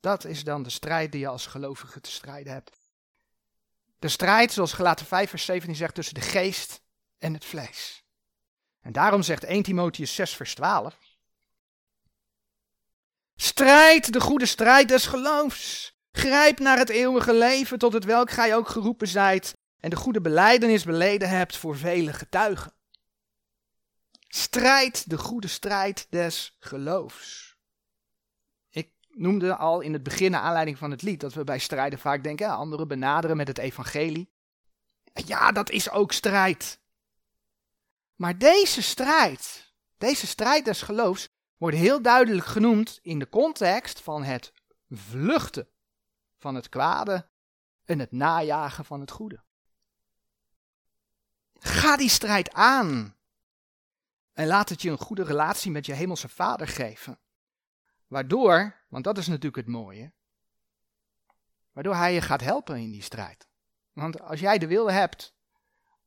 Dat 0.00 0.24
is 0.24 0.44
dan 0.44 0.62
de 0.62 0.70
strijd 0.70 1.12
die 1.12 1.20
je 1.20 1.28
als 1.28 1.46
gelovige 1.46 2.00
te 2.00 2.10
strijden 2.10 2.52
hebt. 2.52 2.78
De 3.98 4.08
strijd, 4.08 4.52
zoals 4.52 4.72
gelaten 4.72 5.06
5 5.06 5.30
vers 5.30 5.44
17 5.44 5.76
zegt, 5.76 5.94
tussen 5.94 6.14
de 6.14 6.20
geest 6.20 6.80
en 7.18 7.34
het 7.34 7.44
vlees. 7.44 8.04
En 8.80 8.92
daarom 8.92 9.22
zegt 9.22 9.44
1 9.44 9.62
Timotheus 9.62 10.14
6 10.14 10.34
vers 10.34 10.54
12. 10.54 10.98
Strijd 13.36 14.12
de 14.12 14.20
goede 14.20 14.46
strijd 14.46 14.88
des 14.88 15.06
geloofs. 15.06 15.96
Grijp 16.12 16.58
naar 16.58 16.78
het 16.78 16.88
eeuwige 16.88 17.34
leven 17.34 17.78
tot 17.78 17.92
het 17.92 18.04
welk 18.04 18.30
gij 18.30 18.56
ook 18.56 18.68
geroepen 18.68 19.08
zijt 19.08 19.56
en 19.80 19.90
de 19.90 19.96
goede 19.96 20.20
beleidenis 20.20 20.84
beleden 20.84 21.28
hebt 21.28 21.56
voor 21.56 21.76
vele 21.76 22.12
getuigen. 22.12 22.72
Strijd 24.28 25.10
de 25.10 25.18
goede 25.18 25.48
strijd 25.48 26.06
des 26.10 26.56
geloofs. 26.58 27.53
Noemde 29.14 29.56
al 29.56 29.80
in 29.80 29.92
het 29.92 30.02
begin, 30.02 30.30
naar 30.30 30.40
aanleiding 30.40 30.78
van 30.78 30.90
het 30.90 31.02
lied, 31.02 31.20
dat 31.20 31.34
we 31.34 31.44
bij 31.44 31.58
strijden 31.58 31.98
vaak 31.98 32.22
denken, 32.22 32.48
anderen 32.48 32.88
benaderen 32.88 33.36
met 33.36 33.48
het 33.48 33.58
evangelie. 33.58 34.32
Ja, 35.12 35.52
dat 35.52 35.70
is 35.70 35.90
ook 35.90 36.12
strijd. 36.12 36.80
Maar 38.14 38.38
deze 38.38 38.82
strijd, 38.82 39.72
deze 39.98 40.26
strijd 40.26 40.64
des 40.64 40.82
geloofs, 40.82 41.28
wordt 41.56 41.76
heel 41.76 42.02
duidelijk 42.02 42.46
genoemd 42.46 42.98
in 43.02 43.18
de 43.18 43.28
context 43.28 44.00
van 44.00 44.22
het 44.22 44.52
vluchten 44.90 45.68
van 46.36 46.54
het 46.54 46.68
kwade 46.68 47.28
en 47.84 47.98
het 47.98 48.12
najagen 48.12 48.84
van 48.84 49.00
het 49.00 49.10
goede. 49.10 49.42
Ga 51.58 51.96
die 51.96 52.08
strijd 52.08 52.52
aan. 52.52 53.16
En 54.32 54.46
laat 54.46 54.68
het 54.68 54.82
je 54.82 54.90
een 54.90 54.98
goede 54.98 55.24
relatie 55.24 55.70
met 55.70 55.86
je 55.86 55.92
hemelse 55.92 56.28
vader 56.28 56.68
geven. 56.68 57.18
Waardoor, 58.06 58.83
want 58.94 59.06
dat 59.06 59.18
is 59.18 59.26
natuurlijk 59.26 59.56
het 59.56 59.66
mooie, 59.66 60.12
waardoor 61.72 61.94
hij 61.94 62.14
je 62.14 62.20
gaat 62.20 62.40
helpen 62.40 62.76
in 62.76 62.90
die 62.90 63.02
strijd. 63.02 63.48
Want 63.92 64.20
als 64.20 64.40
jij 64.40 64.58
de 64.58 64.66
wil 64.66 64.90
hebt 64.90 65.34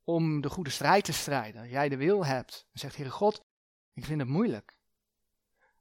om 0.04 0.42
de 0.42 0.50
goede 0.50 0.70
strijd 0.70 1.04
te 1.04 1.14
strijden, 1.14 1.62
als 1.62 1.70
jij 1.70 1.90
de 1.90 1.98
wil 1.98 2.26
hebt, 2.26 2.68
en 2.74 2.80
zegt 2.80 2.96
Heere 2.96 3.12
God, 3.12 3.46
ik 3.94 4.06
vind 4.06 4.20
het 4.20 4.30
moeilijk. 4.30 4.78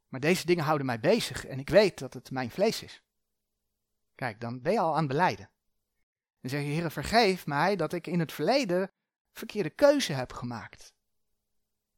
Maar 0.08 0.20
deze 0.20 0.46
dingen 0.46 0.64
houden 0.64 0.86
mij 0.86 1.00
bezig 1.00 1.46
en 1.46 1.58
ik 1.58 1.68
weet 1.68 1.98
dat 1.98 2.14
het 2.14 2.30
mijn 2.30 2.50
vlees 2.50 2.82
is. 2.82 3.02
Kijk, 4.14 4.40
dan 4.40 4.62
ben 4.62 4.72
je 4.72 4.80
al 4.80 4.92
aan 4.92 4.98
het 4.98 5.08
beleiden. 5.08 5.50
Dan 6.40 6.50
zeg 6.50 6.60
je, 6.60 6.66
Heere, 6.66 6.90
vergeef 6.90 7.46
mij 7.46 7.76
dat 7.76 7.92
ik 7.92 8.06
in 8.06 8.20
het 8.20 8.32
verleden 8.32 8.92
verkeerde 9.32 9.70
keuze 9.70 10.12
heb 10.12 10.32
gemaakt. 10.32 10.94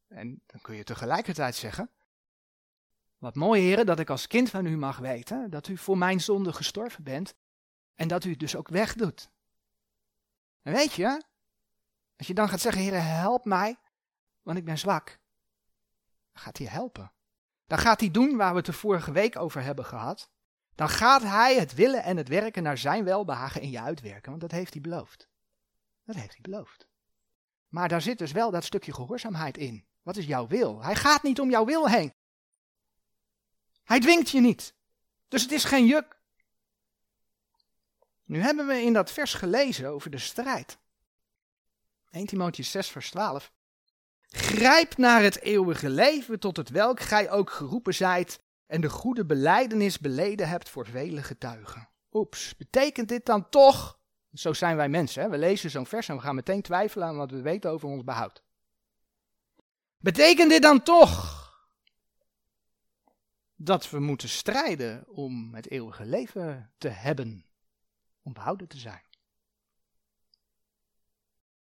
En 0.08 0.42
dan 0.46 0.60
kun 0.60 0.74
je 0.74 0.84
tegelijkertijd 0.84 1.54
zeggen, 1.54 1.90
wat 3.18 3.34
mooi 3.34 3.62
heren 3.62 3.86
dat 3.86 3.98
ik 3.98 4.10
als 4.10 4.26
kind 4.26 4.50
van 4.50 4.66
u 4.66 4.76
mag 4.76 4.98
weten 4.98 5.50
dat 5.50 5.68
u 5.68 5.76
voor 5.76 5.98
mijn 5.98 6.20
zonde 6.20 6.52
gestorven 6.52 7.04
bent 7.04 7.34
en 7.94 8.08
dat 8.08 8.24
u 8.24 8.30
het 8.30 8.38
dus 8.38 8.56
ook 8.56 8.68
wegdoet. 8.68 9.30
En 10.62 10.72
weet 10.72 10.92
je, 10.92 11.22
als 12.16 12.26
je 12.26 12.34
dan 12.34 12.48
gaat 12.48 12.60
zeggen, 12.60 12.82
heren 12.82 13.04
help 13.04 13.44
mij, 13.44 13.76
want 14.42 14.58
ik 14.58 14.64
ben 14.64 14.78
zwak, 14.78 15.18
dan 16.32 16.42
gaat 16.42 16.58
hij 16.58 16.66
helpen. 16.66 17.12
Dan 17.66 17.78
gaat 17.78 18.00
hij 18.00 18.10
doen 18.10 18.36
waar 18.36 18.50
we 18.50 18.56
het 18.56 18.66
de 18.66 18.72
vorige 18.72 19.12
week 19.12 19.38
over 19.38 19.62
hebben 19.62 19.84
gehad. 19.84 20.30
Dan 20.74 20.88
gaat 20.88 21.22
hij 21.22 21.58
het 21.58 21.74
willen 21.74 22.02
en 22.02 22.16
het 22.16 22.28
werken 22.28 22.62
naar 22.62 22.78
zijn 22.78 23.04
welbehagen 23.04 23.60
in 23.60 23.70
je 23.70 23.80
uitwerken, 23.80 24.30
want 24.30 24.40
dat 24.40 24.50
heeft 24.50 24.72
hij 24.72 24.82
beloofd. 24.82 25.28
Dat 26.04 26.16
heeft 26.16 26.32
hij 26.32 26.40
beloofd. 26.40 26.88
Maar 27.68 27.88
daar 27.88 28.02
zit 28.02 28.18
dus 28.18 28.32
wel 28.32 28.50
dat 28.50 28.64
stukje 28.64 28.92
gehoorzaamheid 28.92 29.56
in. 29.56 29.86
Wat 30.02 30.16
is 30.16 30.26
jouw 30.26 30.46
wil? 30.46 30.82
Hij 30.82 30.94
gaat 30.94 31.22
niet 31.22 31.40
om 31.40 31.50
jouw 31.50 31.64
wil 31.64 31.88
heen. 31.88 32.12
Hij 33.88 34.00
dwingt 34.00 34.30
je 34.30 34.40
niet. 34.40 34.74
Dus 35.28 35.42
het 35.42 35.52
is 35.52 35.64
geen 35.64 35.86
juk. 35.86 36.20
Nu 38.24 38.40
hebben 38.40 38.66
we 38.66 38.82
in 38.82 38.92
dat 38.92 39.10
vers 39.10 39.34
gelezen 39.34 39.88
over 39.88 40.10
de 40.10 40.18
strijd. 40.18 40.78
1 42.10 42.26
Timotheüs 42.26 42.70
6 42.70 42.88
vers 42.88 43.10
12. 43.10 43.52
Grijp 44.28 44.96
naar 44.96 45.22
het 45.22 45.40
eeuwige 45.40 45.90
leven 45.90 46.40
tot 46.40 46.56
het 46.56 46.68
welk 46.68 47.00
gij 47.00 47.30
ook 47.30 47.50
geroepen 47.50 47.94
zijt 47.94 48.40
en 48.66 48.80
de 48.80 48.90
goede 48.90 49.26
beleidenis 49.26 49.98
beleden 49.98 50.48
hebt 50.48 50.68
voor 50.68 50.86
vele 50.86 51.22
getuigen. 51.22 51.88
Oeps, 52.12 52.56
betekent 52.56 53.08
dit 53.08 53.26
dan 53.26 53.48
toch? 53.48 53.98
Zo 54.32 54.52
zijn 54.52 54.76
wij 54.76 54.88
mensen, 54.88 55.22
hè? 55.22 55.28
we 55.28 55.38
lezen 55.38 55.70
zo'n 55.70 55.86
vers 55.86 56.08
en 56.08 56.16
we 56.16 56.22
gaan 56.22 56.34
meteen 56.34 56.62
twijfelen 56.62 57.08
aan 57.08 57.16
wat 57.16 57.30
we 57.30 57.40
weten 57.40 57.70
over 57.70 57.88
ons 57.88 58.04
behoud. 58.04 58.42
Betekent 59.98 60.50
dit 60.50 60.62
dan 60.62 60.82
toch 60.82 61.37
dat 63.60 63.90
we 63.90 64.00
moeten 64.00 64.28
strijden 64.28 65.08
om 65.08 65.54
het 65.54 65.70
eeuwige 65.70 66.04
leven 66.04 66.72
te 66.78 66.88
hebben, 66.88 67.44
om 68.22 68.32
behouden 68.32 68.68
te 68.68 68.78
zijn? 68.78 69.02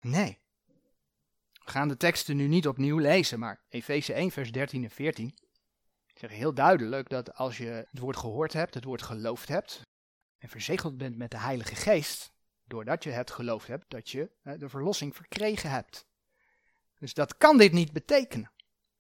Nee. 0.01 0.39
We 1.53 1.71
gaan 1.71 1.87
de 1.87 1.97
teksten 1.97 2.35
nu 2.35 2.47
niet 2.47 2.67
opnieuw 2.67 2.97
lezen, 2.97 3.39
maar 3.39 3.61
Efeze 3.69 4.13
1, 4.13 4.31
vers 4.31 4.51
13 4.51 4.83
en 4.83 4.89
14 4.89 5.37
zeggen 6.13 6.39
heel 6.39 6.53
duidelijk 6.53 7.09
dat 7.09 7.33
als 7.35 7.57
je 7.57 7.87
het 7.91 7.99
woord 7.99 8.17
gehoord 8.17 8.53
hebt, 8.53 8.73
het 8.73 8.83
woord 8.83 9.01
geloofd 9.01 9.47
hebt 9.47 9.81
en 10.37 10.49
verzegeld 10.49 10.97
bent 10.97 11.17
met 11.17 11.31
de 11.31 11.37
Heilige 11.37 11.75
Geest, 11.75 12.33
doordat 12.63 13.03
je 13.03 13.09
het 13.09 13.31
geloofd 13.31 13.67
hebt, 13.67 13.89
dat 13.89 14.09
je 14.09 14.31
de 14.57 14.69
verlossing 14.69 15.15
verkregen 15.15 15.69
hebt. 15.69 16.05
Dus 16.99 17.13
dat 17.13 17.37
kan 17.37 17.57
dit 17.57 17.71
niet 17.71 17.91
betekenen. 17.91 18.51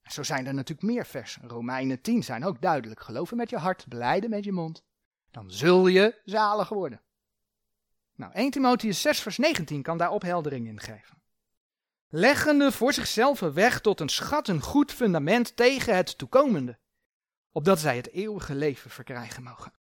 Zo 0.03 0.23
zijn 0.23 0.47
er 0.47 0.53
natuurlijk 0.53 0.87
meer 0.87 1.05
versen. 1.05 1.47
Romeinen 1.47 2.01
10 2.01 2.23
zijn 2.23 2.45
ook 2.45 2.61
duidelijk. 2.61 3.01
Geloven 3.01 3.37
met 3.37 3.49
je 3.49 3.57
hart, 3.57 3.87
beleiden 3.87 4.29
met 4.29 4.43
je 4.43 4.51
mond. 4.51 4.83
Dan 5.31 5.51
zul 5.51 5.87
je 5.87 6.21
zalig 6.25 6.69
worden. 6.69 7.01
Nou, 8.15 8.33
1 8.33 8.51
Timotheus 8.51 9.01
6 9.01 9.19
vers 9.19 9.37
19 9.37 9.81
kan 9.81 9.97
daar 9.97 10.11
opheldering 10.11 10.67
in 10.67 10.79
geven. 10.79 11.21
Leggende 12.09 12.71
voor 12.71 12.93
zichzelf 12.93 13.41
een 13.41 13.53
weg 13.53 13.81
tot 13.81 13.99
een 13.99 14.09
schat, 14.09 14.47
een 14.47 14.61
goed 14.61 14.91
fundament 14.91 15.55
tegen 15.55 15.95
het 15.95 16.17
toekomende, 16.17 16.77
opdat 17.51 17.79
zij 17.79 17.95
het 17.95 18.11
eeuwige 18.11 18.55
leven 18.55 18.89
verkrijgen 18.89 19.43
mogen. 19.43 19.73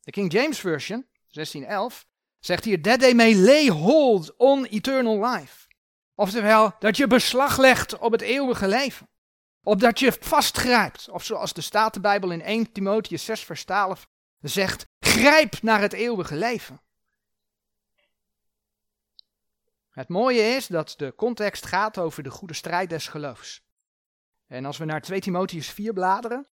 De 0.00 0.10
King 0.10 0.32
James 0.32 0.58
Version, 0.58 1.06
1611, 1.30 2.06
zegt 2.38 2.64
hier, 2.64 2.82
that 2.82 3.00
they 3.00 3.14
may 3.14 3.36
lay 3.36 3.68
hold 3.68 4.36
on 4.36 4.64
eternal 4.64 5.26
life. 5.26 5.68
Oftewel, 6.14 6.74
dat 6.78 6.96
je 6.96 7.06
beslag 7.06 7.58
legt 7.58 7.98
op 7.98 8.12
het 8.12 8.20
eeuwige 8.20 8.68
leven. 8.68 9.08
Opdat 9.64 9.98
je 9.98 10.12
vastgrijpt, 10.20 11.08
of 11.08 11.24
zoals 11.24 11.52
de 11.52 11.60
Statenbijbel 11.60 12.30
in 12.30 12.42
1 12.42 12.72
Timotheus 12.72 13.24
6 13.24 13.44
vers 13.44 13.64
12 13.64 14.08
zegt, 14.40 14.86
grijp 15.00 15.62
naar 15.62 15.80
het 15.80 15.92
eeuwige 15.92 16.36
leven. 16.36 16.80
Het 19.90 20.08
mooie 20.08 20.42
is 20.42 20.66
dat 20.66 20.94
de 20.96 21.14
context 21.14 21.66
gaat 21.66 21.98
over 21.98 22.22
de 22.22 22.30
goede 22.30 22.54
strijd 22.54 22.90
des 22.90 23.08
geloofs. 23.08 23.62
En 24.46 24.64
als 24.64 24.78
we 24.78 24.84
naar 24.84 25.00
2 25.00 25.20
Timotheus 25.20 25.70
4 25.70 25.92
bladeren, 25.92 26.48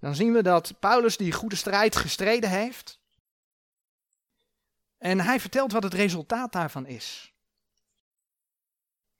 dan 0.00 0.14
zien 0.14 0.32
we 0.32 0.42
dat 0.42 0.78
Paulus 0.80 1.16
die 1.16 1.32
goede 1.32 1.56
strijd 1.56 1.96
gestreden 1.96 2.50
heeft. 2.50 3.00
En 4.98 5.20
hij 5.20 5.40
vertelt 5.40 5.72
wat 5.72 5.82
het 5.82 5.94
resultaat 5.94 6.52
daarvan 6.52 6.86
is. 6.86 7.32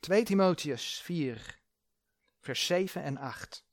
2 0.01 0.25
Timotheus 0.25 1.01
4, 1.05 1.58
vers 2.49 2.67
7 2.67 3.03
en 3.03 3.17
8. 3.17 3.65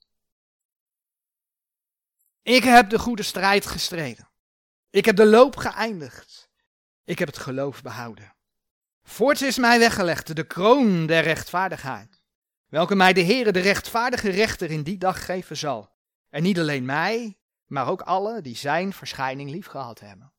Ik 2.42 2.62
heb 2.62 2.90
de 2.90 2.98
goede 2.98 3.22
strijd 3.22 3.66
gestreden. 3.66 4.28
Ik 4.90 5.04
heb 5.04 5.16
de 5.16 5.26
loop 5.26 5.56
geëindigd. 5.56 6.48
Ik 7.04 7.18
heb 7.18 7.28
het 7.28 7.38
geloof 7.38 7.82
behouden. 7.82 8.34
Voorts 9.02 9.42
is 9.42 9.58
mij 9.58 9.78
weggelegd 9.78 10.36
de 10.36 10.46
kroon 10.46 11.06
der 11.06 11.22
rechtvaardigheid, 11.22 12.22
welke 12.66 12.94
mij 12.94 13.12
de 13.12 13.22
Heere 13.24 13.52
de 13.52 13.60
rechtvaardige 13.60 14.30
rechter 14.30 14.70
in 14.70 14.82
die 14.82 14.98
dag 14.98 15.24
geven 15.24 15.56
zal. 15.56 15.96
En 16.28 16.42
niet 16.42 16.58
alleen 16.58 16.84
mij, 16.84 17.38
maar 17.66 17.88
ook 17.88 18.00
alle 18.00 18.40
die 18.40 18.56
zijn 18.56 18.92
verschijning 18.92 19.50
liefgehad 19.50 20.00
hebben. 20.00 20.32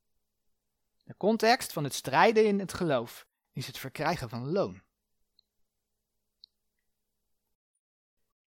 De 1.03 1.17
context 1.17 1.73
van 1.73 1.83
het 1.83 1.93
strijden 1.93 2.45
in 2.45 2.59
het 2.59 2.73
geloof 2.73 3.27
is 3.51 3.67
het 3.67 3.77
verkrijgen 3.77 4.29
van 4.29 4.51
loon. 4.51 4.85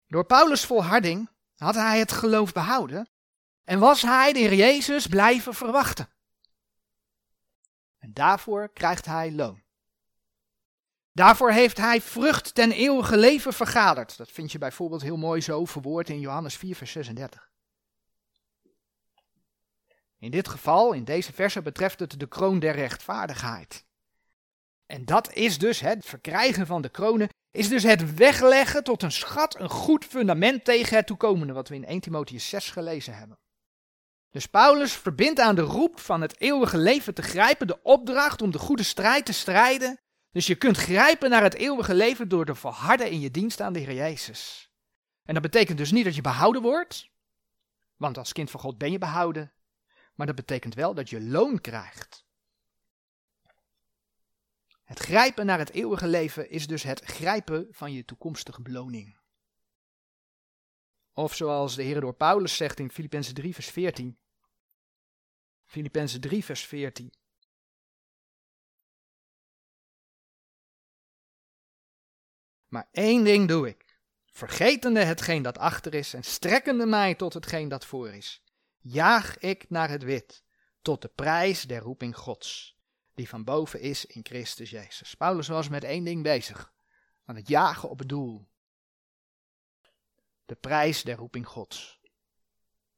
Door 0.08 0.24
Paulus' 0.24 0.64
volharding 0.64 1.28
had 1.56 1.74
hij 1.74 1.98
het 1.98 2.12
geloof 2.12 2.52
behouden 2.52 3.08
en 3.64 3.78
was 3.78 4.02
hij 4.02 4.32
de 4.32 4.56
Jezus 4.56 5.06
blijven 5.06 5.54
verwachten. 5.54 6.08
En 7.98 8.12
daarvoor 8.12 8.72
krijgt 8.72 9.04
hij 9.04 9.32
loon. 9.32 9.62
Daarvoor 11.12 11.50
heeft 11.50 11.76
hij 11.76 12.00
vrucht 12.00 12.54
ten 12.54 12.72
eeuwige 12.72 13.16
leven 13.16 13.52
vergaderd. 13.52 14.16
Dat 14.16 14.30
vind 14.30 14.52
je 14.52 14.58
bijvoorbeeld 14.58 15.02
heel 15.02 15.16
mooi 15.16 15.40
zo 15.40 15.64
verwoord 15.64 16.08
in 16.08 16.20
Johannes 16.20 16.56
4, 16.56 16.76
vers 16.76 16.92
36. 16.92 17.50
In 20.18 20.30
dit 20.30 20.48
geval, 20.48 20.92
in 20.92 21.04
deze 21.04 21.32
verse, 21.32 21.62
betreft 21.62 22.00
het 22.00 22.20
de 22.20 22.26
kroon 22.26 22.58
der 22.58 22.74
rechtvaardigheid. 22.74 23.84
En 24.86 25.04
dat 25.04 25.32
is 25.32 25.58
dus 25.58 25.80
het 25.80 26.04
verkrijgen 26.06 26.66
van 26.66 26.82
de 26.82 26.88
kronen, 26.88 27.28
is 27.58 27.68
dus 27.68 27.82
het 27.82 28.14
wegleggen 28.14 28.84
tot 28.84 29.02
een 29.02 29.12
schat, 29.12 29.60
een 29.60 29.70
goed 29.70 30.04
fundament 30.04 30.64
tegen 30.64 30.96
het 30.96 31.06
toekomende, 31.06 31.52
wat 31.52 31.68
we 31.68 31.74
in 31.74 31.86
1 31.86 32.00
Timotheus 32.00 32.48
6 32.48 32.70
gelezen 32.70 33.16
hebben. 33.16 33.38
Dus 34.30 34.46
Paulus 34.46 34.92
verbindt 34.92 35.40
aan 35.40 35.54
de 35.54 35.62
roep 35.62 36.00
van 36.00 36.20
het 36.20 36.40
eeuwige 36.40 36.78
leven 36.78 37.14
te 37.14 37.22
grijpen 37.22 37.66
de 37.66 37.82
opdracht 37.82 38.42
om 38.42 38.50
de 38.50 38.58
goede 38.58 38.82
strijd 38.82 39.26
te 39.26 39.32
strijden 39.32 39.98
dus 40.32 40.46
je 40.46 40.54
kunt 40.54 40.76
grijpen 40.76 41.30
naar 41.30 41.42
het 41.42 41.54
eeuwige 41.54 41.94
leven 41.94 42.28
door 42.28 42.44
te 42.44 42.54
volharden 42.54 43.10
in 43.10 43.20
je 43.20 43.30
dienst 43.30 43.60
aan 43.60 43.72
de 43.72 43.78
Heer 43.78 43.94
Jezus. 43.94 44.70
En 45.24 45.34
dat 45.34 45.42
betekent 45.42 45.78
dus 45.78 45.90
niet 45.90 46.04
dat 46.04 46.14
je 46.14 46.20
behouden 46.20 46.62
wordt, 46.62 47.10
want 47.96 48.18
als 48.18 48.32
kind 48.32 48.50
van 48.50 48.60
God 48.60 48.78
ben 48.78 48.90
je 48.90 48.98
behouden, 48.98 49.52
maar 50.14 50.26
dat 50.26 50.36
betekent 50.36 50.74
wel 50.74 50.94
dat 50.94 51.10
je 51.10 51.20
loon 51.20 51.60
krijgt. 51.60 52.26
Het 54.88 54.98
grijpen 54.98 55.46
naar 55.46 55.58
het 55.58 55.70
eeuwige 55.70 56.06
leven 56.06 56.50
is 56.50 56.66
dus 56.66 56.82
het 56.82 57.04
grijpen 57.04 57.66
van 57.70 57.92
je 57.92 58.04
toekomstige 58.04 58.62
beloning. 58.62 59.18
Of 61.12 61.34
zoals 61.34 61.74
de 61.74 61.82
Heer 61.82 62.00
door 62.00 62.14
Paulus 62.14 62.56
zegt 62.56 62.80
in 62.80 62.90
Filippenzen 62.90 63.34
3 63.34 63.54
vers 63.54 63.70
14. 63.70 64.18
Filippenzen 65.64 66.20
3 66.20 66.44
vers 66.44 66.66
14. 66.66 67.12
Maar 72.68 72.88
één 72.92 73.24
ding 73.24 73.48
doe 73.48 73.68
ik, 73.68 73.98
vergetende 74.24 75.04
hetgeen 75.04 75.42
dat 75.42 75.58
achter 75.58 75.94
is 75.94 76.14
en 76.14 76.22
strekkende 76.22 76.86
mij 76.86 77.14
tot 77.14 77.34
hetgeen 77.34 77.68
dat 77.68 77.86
voor 77.86 78.10
is. 78.10 78.42
Jaag 78.78 79.38
ik 79.38 79.70
naar 79.70 79.88
het 79.88 80.02
wit, 80.02 80.44
tot 80.82 81.02
de 81.02 81.08
prijs 81.08 81.62
der 81.62 81.80
roeping 81.80 82.16
Gods, 82.16 82.77
die 83.18 83.28
van 83.28 83.44
boven 83.44 83.80
is 83.80 84.06
in 84.06 84.24
Christus 84.24 84.70
Jezus. 84.70 85.14
Paulus 85.14 85.48
was 85.48 85.68
met 85.68 85.84
één 85.84 86.04
ding 86.04 86.22
bezig, 86.22 86.72
aan 87.24 87.36
het 87.36 87.48
jagen 87.48 87.88
op 87.88 87.98
het 87.98 88.08
doel. 88.08 88.48
De 90.46 90.54
prijs 90.54 91.02
der 91.02 91.16
roeping 91.16 91.46
Gods. 91.46 92.00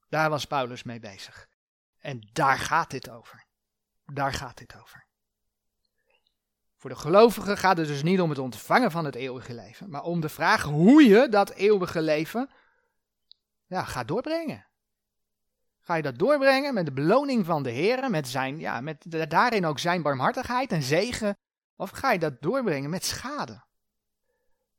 Daar 0.08 0.30
was 0.30 0.44
Paulus 0.44 0.82
mee 0.82 1.00
bezig. 1.00 1.48
En 1.98 2.28
daar 2.32 2.58
gaat 2.58 2.90
dit 2.90 3.10
over. 3.10 3.46
Daar 4.04 4.32
gaat 4.32 4.58
dit 4.58 4.80
over. 4.80 5.06
Voor 6.76 6.90
de 6.90 6.96
gelovigen 6.96 7.56
gaat 7.56 7.76
het 7.76 7.86
dus 7.86 8.02
niet 8.02 8.20
om 8.20 8.30
het 8.30 8.38
ontvangen 8.38 8.90
van 8.90 9.04
het 9.04 9.14
eeuwige 9.14 9.54
leven, 9.54 9.90
maar 9.90 10.02
om 10.02 10.20
de 10.20 10.28
vraag 10.28 10.62
hoe 10.62 11.02
je 11.02 11.28
dat 11.28 11.50
eeuwige 11.50 12.02
leven 12.02 12.50
ja, 13.66 13.84
gaat 13.84 14.08
doorbrengen. 14.08 14.69
Ga 15.90 15.96
je 15.96 16.02
dat 16.02 16.18
doorbrengen 16.18 16.74
met 16.74 16.84
de 16.84 16.92
beloning 16.92 17.46
van 17.46 17.62
de 17.62 17.70
Heer, 17.70 18.10
met, 18.10 18.28
zijn, 18.28 18.58
ja, 18.58 18.80
met 18.80 19.30
daarin 19.30 19.64
ook 19.64 19.78
zijn 19.78 20.02
barmhartigheid 20.02 20.72
en 20.72 20.82
zegen, 20.82 21.38
of 21.76 21.90
ga 21.90 22.12
je 22.12 22.18
dat 22.18 22.42
doorbrengen 22.42 22.90
met 22.90 23.04
schade? 23.04 23.64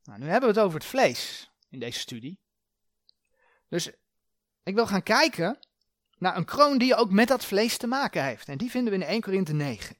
Nou, 0.02 0.18
nu 0.18 0.26
hebben 0.26 0.48
we 0.52 0.54
het 0.54 0.64
over 0.64 0.78
het 0.78 0.88
vlees 0.88 1.50
in 1.68 1.78
deze 1.78 1.98
studie. 1.98 2.40
Dus 3.68 3.90
ik 4.62 4.74
wil 4.74 4.86
gaan 4.86 5.02
kijken 5.02 5.58
naar 6.18 6.36
een 6.36 6.44
kroon 6.44 6.78
die 6.78 6.94
ook 6.94 7.10
met 7.10 7.28
dat 7.28 7.44
vlees 7.44 7.76
te 7.76 7.86
maken 7.86 8.24
heeft. 8.24 8.48
En 8.48 8.58
die 8.58 8.70
vinden 8.70 8.92
we 8.92 8.98
in 8.98 9.06
1 9.06 9.20
Korinthe 9.20 9.52
9. 9.52 9.96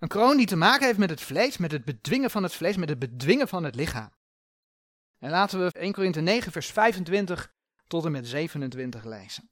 Een 0.00 0.08
kroon 0.08 0.36
die 0.36 0.46
te 0.46 0.56
maken 0.56 0.86
heeft 0.86 0.98
met 0.98 1.10
het 1.10 1.20
vlees, 1.20 1.56
met 1.56 1.72
het 1.72 1.84
bedwingen 1.84 2.30
van 2.30 2.42
het 2.42 2.54
vlees, 2.54 2.76
met 2.76 2.88
het 2.88 2.98
bedwingen 2.98 3.48
van 3.48 3.64
het 3.64 3.74
lichaam. 3.74 4.12
En 5.18 5.30
laten 5.30 5.58
we 5.58 5.72
1 5.72 5.92
Korinthe 5.92 6.20
9, 6.20 6.52
vers 6.52 6.66
25 6.66 7.52
tot 7.86 8.04
en 8.04 8.12
met 8.12 8.28
27 8.28 9.04
lezen. 9.04 9.50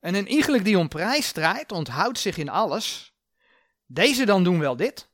En 0.00 0.14
een 0.14 0.28
iegelijk 0.28 0.64
die 0.64 0.78
om 0.78 0.88
prijs 0.88 1.26
strijdt, 1.26 1.72
onthoudt 1.72 2.18
zich 2.18 2.36
in 2.36 2.48
alles. 2.48 3.14
Deze 3.86 4.24
dan 4.24 4.44
doen 4.44 4.58
wel 4.58 4.76
dit, 4.76 5.10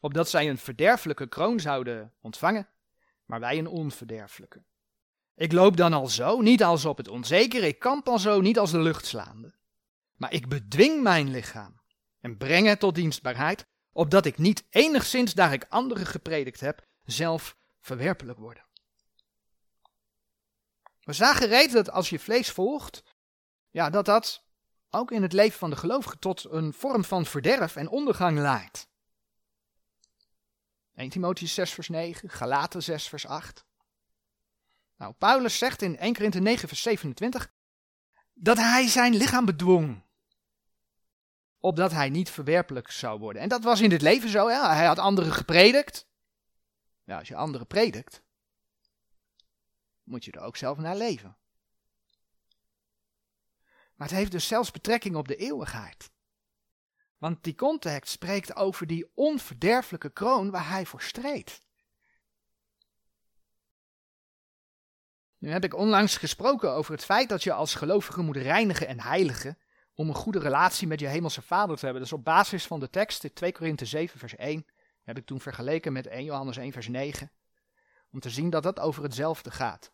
opdat 0.00 0.28
zij 0.28 0.48
een 0.48 0.58
verderfelijke 0.58 1.28
kroon 1.28 1.60
zouden 1.60 2.14
ontvangen, 2.20 2.68
maar 3.24 3.40
wij 3.40 3.58
een 3.58 3.66
onverderfelijke. 3.66 4.64
Ik 5.34 5.52
loop 5.52 5.76
dan 5.76 5.92
al 5.92 6.06
zo, 6.06 6.40
niet 6.40 6.62
als 6.62 6.84
op 6.84 6.96
het 6.96 7.08
onzekere, 7.08 7.66
ik 7.66 7.78
kamp 7.78 8.08
al 8.08 8.18
zo, 8.18 8.40
niet 8.40 8.58
als 8.58 8.70
de 8.70 8.80
lucht 8.80 9.06
slaande. 9.06 9.57
Maar 10.18 10.32
ik 10.32 10.48
bedwing 10.48 11.02
mijn 11.02 11.30
lichaam 11.30 11.80
en 12.20 12.36
breng 12.36 12.66
het 12.66 12.80
tot 12.80 12.94
dienstbaarheid, 12.94 13.66
opdat 13.92 14.26
ik 14.26 14.38
niet 14.38 14.66
enigszins, 14.70 15.34
daar 15.34 15.52
ik 15.52 15.66
anderen 15.68 16.06
gepredikt 16.06 16.60
heb, 16.60 16.86
zelf 17.04 17.56
verwerpelijk 17.80 18.38
word. 18.38 18.66
We 21.00 21.12
zagen 21.12 21.48
reeds 21.48 21.72
dat 21.72 21.90
als 21.90 22.08
je 22.08 22.18
vlees 22.18 22.50
volgt, 22.50 23.02
ja, 23.70 23.90
dat 23.90 24.04
dat 24.04 24.44
ook 24.90 25.10
in 25.10 25.22
het 25.22 25.32
leven 25.32 25.58
van 25.58 25.70
de 25.70 25.76
gelovige 25.76 26.18
tot 26.18 26.44
een 26.44 26.72
vorm 26.72 27.04
van 27.04 27.26
verderf 27.26 27.76
en 27.76 27.88
ondergang 27.88 28.38
leidt. 28.38 28.88
1 30.94 31.10
Timotheus 31.10 31.54
6 31.54 31.72
vers 31.72 31.88
9, 31.88 32.30
Galaten 32.30 32.82
6 32.82 33.08
vers 33.08 33.26
8. 33.26 33.66
Nou, 34.96 35.12
Paulus 35.12 35.58
zegt 35.58 35.82
in 35.82 35.98
1 35.98 36.14
Korinthe 36.14 36.40
9 36.40 36.68
vers 36.68 36.82
27 36.82 37.52
dat 38.34 38.56
hij 38.56 38.88
zijn 38.88 39.16
lichaam 39.16 39.44
bedwong 39.44 40.02
opdat 41.60 41.92
hij 41.92 42.08
niet 42.08 42.30
verwerpelijk 42.30 42.90
zou 42.90 43.18
worden. 43.18 43.42
En 43.42 43.48
dat 43.48 43.62
was 43.62 43.80
in 43.80 43.88
dit 43.88 44.02
leven 44.02 44.28
zo. 44.28 44.48
Hij 44.48 44.86
had 44.86 44.98
anderen 44.98 45.32
gepredikt. 45.32 46.06
Ja, 47.04 47.18
als 47.18 47.28
je 47.28 47.36
anderen 47.36 47.66
predikt, 47.66 48.22
moet 50.02 50.24
je 50.24 50.32
er 50.32 50.40
ook 50.40 50.56
zelf 50.56 50.78
naar 50.78 50.96
leven. 50.96 51.36
Maar 53.94 54.08
het 54.08 54.16
heeft 54.16 54.32
dus 54.32 54.46
zelfs 54.46 54.70
betrekking 54.70 55.16
op 55.16 55.28
de 55.28 55.36
eeuwigheid. 55.36 56.10
Want 57.18 57.44
die 57.44 57.54
context 57.54 58.12
spreekt 58.12 58.56
over 58.56 58.86
die 58.86 59.10
onverderfelijke 59.14 60.10
kroon 60.10 60.50
waar 60.50 60.68
hij 60.68 60.86
voor 60.86 61.02
streed. 61.02 61.62
Nu 65.38 65.50
heb 65.50 65.64
ik 65.64 65.74
onlangs 65.74 66.16
gesproken 66.16 66.72
over 66.72 66.92
het 66.92 67.04
feit 67.04 67.28
dat 67.28 67.42
je 67.42 67.52
als 67.52 67.74
gelovige 67.74 68.22
moet 68.22 68.36
reinigen 68.36 68.86
en 68.86 69.00
heiligen 69.00 69.58
om 69.98 70.08
een 70.08 70.14
goede 70.14 70.38
relatie 70.38 70.86
met 70.86 71.00
je 71.00 71.06
hemelse 71.06 71.42
vader 71.42 71.76
te 71.76 71.84
hebben. 71.84 72.02
Is 72.02 72.12
op 72.12 72.24
basis 72.24 72.66
van 72.66 72.80
de 72.80 72.90
tekst, 72.90 73.34
2 73.34 73.52
Korinthe 73.52 73.84
7 73.84 74.18
vers 74.18 74.36
1, 74.36 74.66
heb 75.02 75.18
ik 75.18 75.26
toen 75.26 75.40
vergeleken 75.40 75.92
met 75.92 76.06
1 76.06 76.24
Johannes 76.24 76.56
1 76.56 76.72
vers 76.72 76.88
9. 76.88 77.32
Om 78.10 78.20
te 78.20 78.30
zien 78.30 78.50
dat 78.50 78.62
dat 78.62 78.80
over 78.80 79.02
hetzelfde 79.02 79.50
gaat. 79.50 79.92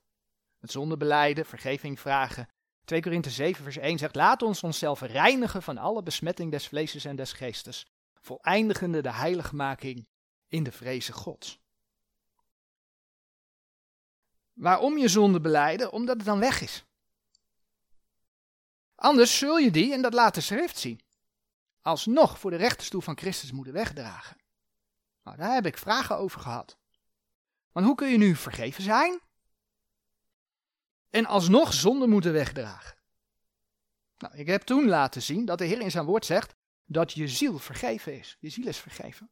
Het 0.58 0.70
zondebeleiden, 0.70 1.46
vergeving 1.46 2.00
vragen. 2.00 2.48
2 2.84 3.02
Korinthe 3.02 3.30
7 3.30 3.62
vers 3.62 3.76
1 3.76 3.98
zegt, 3.98 4.14
laat 4.14 4.42
ons 4.42 4.62
onszelf 4.62 5.00
reinigen 5.00 5.62
van 5.62 5.78
alle 5.78 6.02
besmetting 6.02 6.50
des 6.50 6.68
vleeses 6.68 7.04
en 7.04 7.16
des 7.16 7.32
geestes, 7.32 7.86
voleindigende 8.14 9.02
de 9.02 9.12
heiligmaking 9.12 10.08
in 10.48 10.62
de 10.62 10.72
vreze 10.72 11.12
Gods. 11.12 11.60
Waarom 14.52 14.98
je 14.98 15.08
zonde 15.08 15.40
beleiden? 15.40 15.92
Omdat 15.92 16.16
het 16.16 16.26
dan 16.26 16.38
weg 16.38 16.60
is. 16.60 16.84
Anders 19.04 19.38
zul 19.38 19.56
je 19.56 19.70
die, 19.70 19.92
en 19.92 20.02
dat 20.02 20.14
laat 20.14 20.34
de 20.34 20.40
schrift 20.40 20.78
zien, 20.78 21.00
alsnog 21.82 22.38
voor 22.38 22.50
de 22.50 22.56
rechterstoel 22.56 23.00
van 23.00 23.16
Christus 23.16 23.52
moeten 23.52 23.72
wegdragen. 23.72 24.36
Nou, 25.22 25.36
daar 25.36 25.54
heb 25.54 25.66
ik 25.66 25.78
vragen 25.78 26.16
over 26.16 26.40
gehad. 26.40 26.78
Want 27.72 27.86
hoe 27.86 27.94
kun 27.94 28.08
je 28.08 28.18
nu 28.18 28.36
vergeven 28.36 28.82
zijn? 28.82 29.20
En 31.10 31.26
alsnog 31.26 31.74
zonde 31.74 32.06
moeten 32.06 32.32
wegdragen. 32.32 32.96
Nou, 34.18 34.36
ik 34.36 34.46
heb 34.46 34.62
toen 34.62 34.88
laten 34.88 35.22
zien 35.22 35.44
dat 35.44 35.58
de 35.58 35.64
Heer 35.64 35.80
in 35.80 35.90
zijn 35.90 36.04
woord 36.04 36.26
zegt 36.26 36.54
dat 36.84 37.12
je 37.12 37.28
ziel 37.28 37.58
vergeven 37.58 38.18
is. 38.18 38.36
Je 38.40 38.50
ziel 38.50 38.66
is 38.66 38.78
vergeven. 38.78 39.30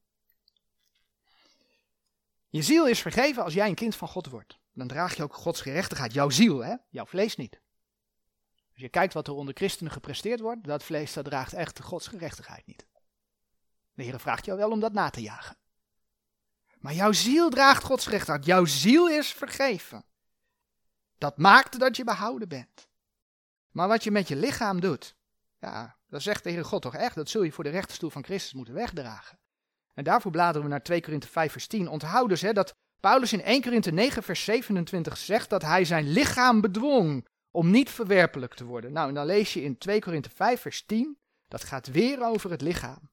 Je 2.49 2.63
ziel 2.63 2.87
is 2.87 3.01
vergeven 3.01 3.45
als 3.45 3.55
jij 3.55 3.69
een 3.69 3.75
kind 3.75 3.97
van 3.97 4.09
God 4.09 4.27
wordt. 4.27 4.59
Dan 4.73 4.89
draag 4.89 5.17
je 5.17 5.23
ook 5.23 5.35
Gods 5.35 5.61
gerechtigheid, 5.61 6.13
jouw 6.13 6.31
ziel, 6.31 6.65
hè? 6.65 6.75
jouw 6.91 7.07
vlees 7.07 7.37
niet. 7.37 7.62
Als 8.73 8.81
je 8.81 8.89
kijkt 8.89 9.15
wat 9.15 9.27
er 9.27 9.35
onder 9.35 9.55
christenen 9.55 9.93
gepresteerd 9.93 10.41
wordt, 10.41 10.65
dat 10.65 10.83
vlees 10.83 11.13
dat 11.13 11.25
draagt 11.25 11.53
echt 11.53 11.81
Gods 11.81 12.07
gerechtigheid 12.07 12.67
niet. 12.67 12.87
De 13.95 14.03
Heer 14.03 14.21
vraagt 14.21 14.45
jou 14.45 14.59
wel 14.59 14.71
om 14.71 14.81
dat 14.81 14.93
na 14.93 15.11
te 15.11 15.23
jagen. 15.23 15.57
Maar 16.79 16.95
jouw 16.95 17.13
ziel 17.13 17.51
draagt 17.51 17.85
Gods 17.85 18.05
gerechtigheid. 18.05 18.45
Jouw 18.45 18.65
ziel 18.65 19.09
is 19.09 19.33
vergeven. 19.33 20.05
Dat 21.19 21.37
maakt 21.37 21.79
dat 21.79 21.97
je 21.97 22.05
behouden 22.05 22.49
bent. 22.49 22.89
Maar 23.71 23.89
wat 23.89 24.05
je 24.05 24.11
met 24.11 24.29
je 24.29 24.37
lichaam 24.37 24.81
doet, 24.81 25.15
ja, 25.59 25.97
dat 26.09 26.23
zegt 26.23 26.45
de 26.45 26.51
Heer 26.51 26.65
God 26.65 26.83
toch 26.83 26.95
echt, 26.95 27.15
dat 27.15 27.29
zul 27.29 27.43
je 27.43 27.53
voor 27.53 27.65
de 27.65 27.71
rechterstoel 27.71 28.11
van 28.11 28.25
Christus 28.25 28.53
moeten 28.53 28.75
wegdragen. 28.75 29.39
En 29.95 30.05
daarvoor 30.05 30.31
bladeren 30.31 30.63
we 30.63 30.69
naar 30.69 30.83
2 30.83 31.01
Korinthe 31.01 31.29
5 31.29 31.53
vers 31.53 31.67
10. 31.67 31.89
Onthoud 31.89 32.29
dus 32.29 32.41
hè, 32.41 32.53
dat 32.53 32.75
Paulus 33.01 33.33
in 33.33 33.43
1 33.43 33.63
Korinthe 33.63 33.91
9 33.91 34.23
vers 34.23 34.45
27 34.45 35.17
zegt 35.17 35.51
dat 35.51 35.63
hij 35.63 35.85
zijn 35.85 36.09
lichaam 36.09 36.61
bedwong 36.61 37.27
om 37.53 37.71
niet 37.71 37.91
verwerpelijk 37.91 38.55
te 38.55 38.65
worden. 38.65 38.93
Nou, 38.93 39.09
en 39.09 39.15
dan 39.15 39.27
lees 39.27 39.53
je 39.53 39.63
in 39.63 39.79
2 39.79 40.01
Korinthe 40.01 40.31
5 40.31 40.61
vers 40.61 40.85
10, 40.87 41.19
dat 41.49 41.65
gaat 41.65 41.87
weer 41.87 42.25
over 42.25 42.51
het 42.51 42.61
lichaam. 42.61 43.11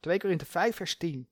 2 0.00 0.18
Korinthe 0.18 0.46
5 0.46 0.76
vers 0.76 0.96
10. 0.96 1.28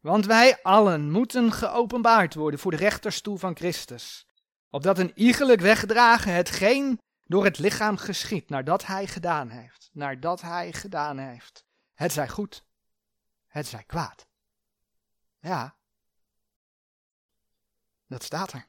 Want 0.00 0.26
wij 0.26 0.62
allen 0.62 1.10
moeten 1.10 1.52
geopenbaard 1.52 2.34
worden 2.34 2.60
voor 2.60 2.70
de 2.70 2.76
rechterstoel 2.76 3.36
van 3.36 3.56
Christus, 3.56 4.26
opdat 4.70 4.98
een 4.98 5.12
iegelijk 5.14 5.60
wegdragen 5.60 6.34
hetgeen 6.34 7.00
door 7.24 7.44
het 7.44 7.58
lichaam 7.58 7.96
geschiet, 7.96 8.48
nadat 8.48 8.86
hij 8.86 9.06
gedaan 9.06 9.48
heeft, 9.48 9.90
nadat 9.92 10.40
hij 10.40 10.72
gedaan 10.72 11.18
heeft. 11.18 11.64
Het 11.94 12.12
zij 12.12 12.28
goed, 12.28 12.64
het 13.46 13.66
zij 13.66 13.84
kwaad. 13.84 14.26
Ja, 15.40 15.76
dat 18.06 18.22
staat 18.22 18.52
er. 18.52 18.64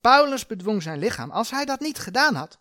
Paulus 0.00 0.46
bedwong 0.46 0.82
zijn 0.82 0.98
lichaam. 0.98 1.30
Als 1.30 1.50
hij 1.50 1.64
dat 1.64 1.80
niet 1.80 1.98
gedaan 1.98 2.34
had, 2.34 2.60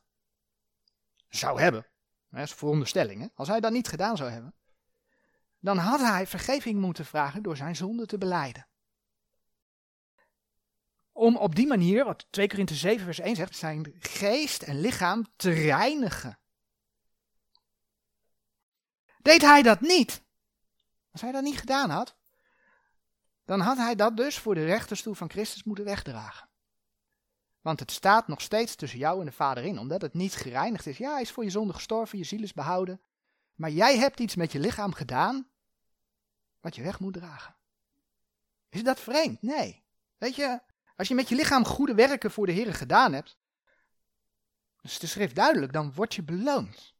zou 1.30 1.62
hebben, 1.62 1.88
dat 2.30 2.56
is 2.84 2.94
hè? 2.94 3.28
als 3.36 3.48
hij 3.48 3.60
dat 3.60 3.72
niet 3.72 3.88
gedaan 3.88 4.18
zou 4.18 4.30
hebben, 4.30 4.56
dan 5.60 5.78
had 5.78 6.00
hij 6.00 6.28
vergeving 6.28 6.80
moeten 6.80 7.06
vragen 7.06 7.44
door 7.44 7.58
zijn 7.58 7.76
zonde 7.76 8.06
te 8.06 8.18
beleiden. 8.18 8.68
Om 11.12 11.38
op 11.38 11.56
die 11.56 11.68
manier, 11.68 12.06
wat 12.06 12.28
2 12.30 12.48
Korinthe 12.48 12.76
7 12.76 13.06
vers 13.06 13.20
1 13.20 13.36
zegt, 13.36 13.56
zijn 13.56 13.96
geest 14.00 14.62
en 14.62 14.80
lichaam 14.80 15.26
te 15.36 15.50
reinigen. 15.50 16.40
Deed 19.22 19.42
hij 19.42 19.62
dat 19.62 19.82
niet, 19.82 20.24
als 21.12 21.22
hij 21.22 21.32
dat 21.32 21.44
niet 21.44 21.58
gedaan 21.60 21.90
had, 21.90 22.16
dan 23.46 23.60
had 23.60 23.78
hij 23.78 23.96
dat 23.96 24.18
dus 24.18 24.38
voor 24.38 24.56
de 24.56 24.66
rechterstoel 24.66 25.14
van 25.14 25.30
Christus 25.30 25.64
moeten 25.64 25.86
wegdragen. 25.86 26.50
Want 27.68 27.80
het 27.80 27.92
staat 27.92 28.28
nog 28.28 28.42
steeds 28.42 28.76
tussen 28.76 29.00
jou 29.00 29.20
en 29.20 29.26
de 29.26 29.32
Vader 29.32 29.64
in, 29.64 29.80
omdat 29.80 30.02
het 30.02 30.14
niet 30.14 30.36
gereinigd 30.36 30.86
is. 30.86 30.98
Ja, 30.98 31.12
hij 31.12 31.22
is 31.22 31.32
voor 31.32 31.44
je 31.44 31.50
zonde 31.50 31.74
gestorven, 31.74 32.18
je 32.18 32.24
ziel 32.24 32.42
is 32.42 32.54
behouden. 32.54 33.02
Maar 33.56 33.70
jij 33.70 33.98
hebt 33.98 34.20
iets 34.20 34.36
met 34.36 34.52
je 34.52 34.60
lichaam 34.60 34.94
gedaan, 34.94 35.48
wat 36.60 36.76
je 36.76 36.84
weg 36.84 37.00
moet 37.00 37.14
dragen. 37.14 37.56
Is 38.70 38.84
dat 38.84 39.00
vreemd? 39.00 39.42
Nee. 39.42 39.84
Weet 40.18 40.36
je, 40.36 40.62
als 40.96 41.08
je 41.08 41.16
met 41.16 41.30
je 41.30 41.36
lichaam 41.36 41.66
goede 41.66 41.94
werken 41.94 42.32
voor 42.32 42.46
de 42.46 42.52
Heer 42.52 42.74
gedaan 42.74 43.14
hebt, 43.14 43.38
is 44.82 45.00
de 45.00 45.08
schrift 45.08 45.36
duidelijk, 45.36 45.74
dan 45.74 45.94
word 45.94 46.16
je 46.16 46.24
beloond. 46.24 46.96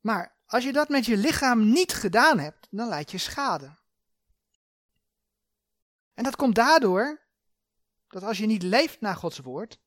Maar 0.00 0.36
als 0.46 0.64
je 0.64 0.72
dat 0.72 0.88
met 0.88 1.06
je 1.06 1.16
lichaam 1.16 1.72
niet 1.72 1.92
gedaan 1.92 2.38
hebt, 2.38 2.66
dan 2.70 2.88
leid 2.88 3.10
je 3.10 3.18
schade. 3.18 3.76
En 6.14 6.24
dat 6.24 6.36
komt 6.36 6.54
daardoor 6.54 7.28
dat 8.10 8.22
als 8.22 8.38
je 8.38 8.46
niet 8.46 8.62
leeft 8.62 9.00
naar 9.00 9.16
Gods 9.16 9.38
woord, 9.38 9.78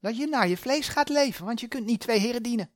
dat 0.00 0.16
je 0.16 0.26
naar 0.26 0.48
je 0.48 0.56
vlees 0.56 0.88
gaat 0.88 1.08
leven, 1.08 1.44
want 1.44 1.60
je 1.60 1.68
kunt 1.68 1.86
niet 1.86 2.00
twee 2.00 2.18
heren 2.18 2.42
dienen. 2.42 2.70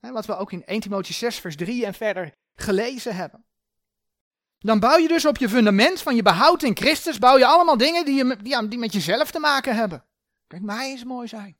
Wat 0.00 0.26
we 0.26 0.36
ook 0.36 0.52
in 0.52 0.64
1 0.64 0.82
Timotheüs 0.82 1.16
6 1.16 1.38
vers 1.38 1.56
3 1.56 1.86
en 1.86 1.94
verder 1.94 2.34
gelezen 2.54 3.16
hebben. 3.16 3.44
Dan 4.58 4.80
bouw 4.80 4.96
je 4.96 5.08
dus 5.08 5.24
op 5.24 5.36
je 5.36 5.48
fundament 5.48 6.02
van 6.02 6.16
je 6.16 6.22
behoud 6.22 6.62
in 6.62 6.76
Christus, 6.76 7.18
bouw 7.18 7.38
je 7.38 7.46
allemaal 7.46 7.76
dingen 7.76 8.04
die, 8.04 8.14
je, 8.14 8.36
die, 8.36 8.68
die 8.68 8.78
met 8.78 8.92
jezelf 8.92 9.30
te 9.30 9.38
maken 9.38 9.74
hebben. 9.74 10.04
Kijk, 10.46 10.62
mij 10.62 10.90
eens 10.90 11.04
mooi 11.04 11.28
zijn. 11.28 11.56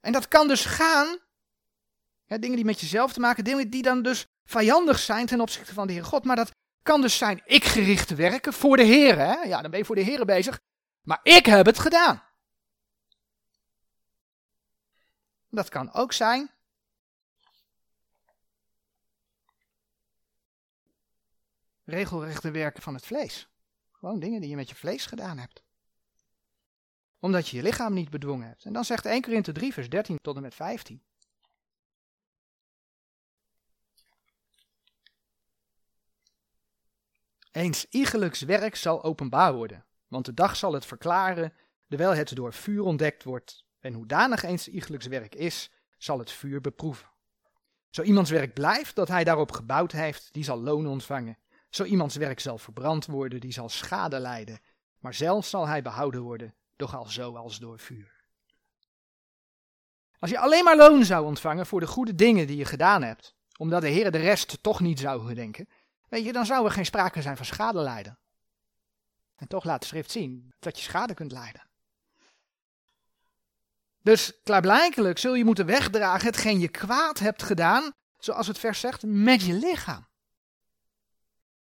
En 0.00 0.12
dat 0.12 0.28
kan 0.28 0.48
dus 0.48 0.64
gaan, 0.64 1.18
dingen 2.26 2.56
die 2.56 2.64
met 2.64 2.80
jezelf 2.80 3.12
te 3.12 3.20
maken, 3.20 3.44
dingen 3.44 3.70
die 3.70 3.82
dan 3.82 4.02
dus 4.02 4.26
vijandig 4.44 4.98
zijn 4.98 5.26
ten 5.26 5.40
opzichte 5.40 5.74
van 5.74 5.86
de 5.86 5.92
Heer 5.92 6.04
God. 6.04 6.24
Maar 6.24 6.36
dat 6.36 6.50
kan 6.88 7.00
dus 7.00 7.18
zijn 7.18 7.42
ik 7.44 7.64
gericht 7.64 8.14
werken 8.14 8.52
voor 8.52 8.76
de 8.76 8.82
Heer. 8.82 9.18
Hè? 9.18 9.32
Ja, 9.32 9.60
dan 9.60 9.70
ben 9.70 9.78
je 9.80 9.84
voor 9.84 9.94
de 9.94 10.02
Heer 10.02 10.24
bezig. 10.24 10.60
Maar 11.02 11.20
ik 11.22 11.46
heb 11.46 11.66
het 11.66 11.78
gedaan. 11.78 12.22
Dat 15.50 15.68
kan 15.68 15.92
ook 15.92 16.12
zijn. 16.12 16.50
Regelrechte 21.84 22.50
werken 22.50 22.82
van 22.82 22.94
het 22.94 23.06
vlees. 23.06 23.48
Gewoon 23.92 24.20
dingen 24.20 24.40
die 24.40 24.50
je 24.50 24.56
met 24.56 24.68
je 24.68 24.74
vlees 24.74 25.06
gedaan 25.06 25.38
hebt 25.38 25.62
omdat 27.20 27.48
je 27.48 27.56
je 27.56 27.62
lichaam 27.62 27.94
niet 27.94 28.10
bedwongen 28.10 28.46
hebt. 28.46 28.64
En 28.64 28.72
dan 28.72 28.84
zegt 28.84 29.06
1 29.06 29.22
Korinthe 29.22 29.52
3 29.52 29.72
vers 29.72 29.88
13 29.88 30.18
tot 30.20 30.36
en 30.36 30.42
met 30.42 30.54
15. 30.54 31.02
Eens 37.58 37.86
iegelijks 37.90 38.40
werk 38.40 38.76
zal 38.76 39.02
openbaar 39.02 39.54
worden, 39.54 39.84
want 40.08 40.24
de 40.24 40.34
dag 40.34 40.56
zal 40.56 40.72
het 40.72 40.86
verklaren, 40.86 41.52
terwijl 41.88 42.14
het 42.14 42.36
door 42.36 42.52
vuur 42.52 42.82
ontdekt 42.82 43.24
wordt. 43.24 43.64
En 43.80 43.92
hoedanig 43.92 44.42
eens 44.42 44.68
iegelijks 44.68 45.06
werk 45.06 45.34
is, 45.34 45.70
zal 45.96 46.18
het 46.18 46.30
vuur 46.30 46.60
beproeven. 46.60 47.08
Zo 47.90 48.02
iemands 48.02 48.30
werk 48.30 48.54
blijft 48.54 48.94
dat 48.94 49.08
hij 49.08 49.24
daarop 49.24 49.52
gebouwd 49.52 49.92
heeft, 49.92 50.28
die 50.32 50.44
zal 50.44 50.60
loon 50.60 50.86
ontvangen. 50.86 51.38
Zo 51.70 51.84
iemands 51.84 52.16
werk 52.16 52.40
zal 52.40 52.58
verbrand 52.58 53.06
worden, 53.06 53.40
die 53.40 53.52
zal 53.52 53.68
schade 53.68 54.18
lijden. 54.18 54.60
Maar 54.98 55.14
zelf 55.14 55.46
zal 55.46 55.66
hij 55.66 55.82
behouden 55.82 56.20
worden, 56.20 56.54
doch 56.76 56.96
al 56.96 57.06
zo 57.06 57.36
als 57.36 57.58
door 57.58 57.78
vuur. 57.78 58.24
Als 60.18 60.30
je 60.30 60.38
alleen 60.38 60.64
maar 60.64 60.76
loon 60.76 61.04
zou 61.04 61.26
ontvangen 61.26 61.66
voor 61.66 61.80
de 61.80 61.86
goede 61.86 62.14
dingen 62.14 62.46
die 62.46 62.56
je 62.56 62.64
gedaan 62.64 63.02
hebt, 63.02 63.36
omdat 63.56 63.80
de 63.80 63.88
Heer 63.88 64.10
de 64.10 64.18
rest 64.18 64.62
toch 64.62 64.80
niet 64.80 65.00
zou 65.00 65.26
gedenken, 65.26 65.68
weet 66.08 66.24
je, 66.24 66.32
dan 66.32 66.46
zou 66.46 66.64
er 66.64 66.70
geen 66.70 66.86
sprake 66.86 67.22
zijn 67.22 67.36
van 67.36 67.46
schade 67.46 67.80
lijden. 67.80 68.18
En 69.36 69.48
toch 69.48 69.64
laat 69.64 69.80
de 69.80 69.86
schrift 69.86 70.10
zien 70.10 70.52
dat 70.58 70.76
je 70.76 70.82
schade 70.82 71.14
kunt 71.14 71.32
lijden. 71.32 71.66
Dus 74.02 74.32
klaarblijkelijk 74.44 75.18
zul 75.18 75.34
je 75.34 75.44
moeten 75.44 75.66
wegdragen 75.66 76.26
hetgeen 76.26 76.60
je 76.60 76.68
kwaad 76.68 77.18
hebt 77.18 77.42
gedaan, 77.42 77.92
zoals 78.18 78.46
het 78.46 78.58
vers 78.58 78.80
zegt, 78.80 79.02
met 79.06 79.42
je 79.42 79.52
lichaam. 79.52 80.06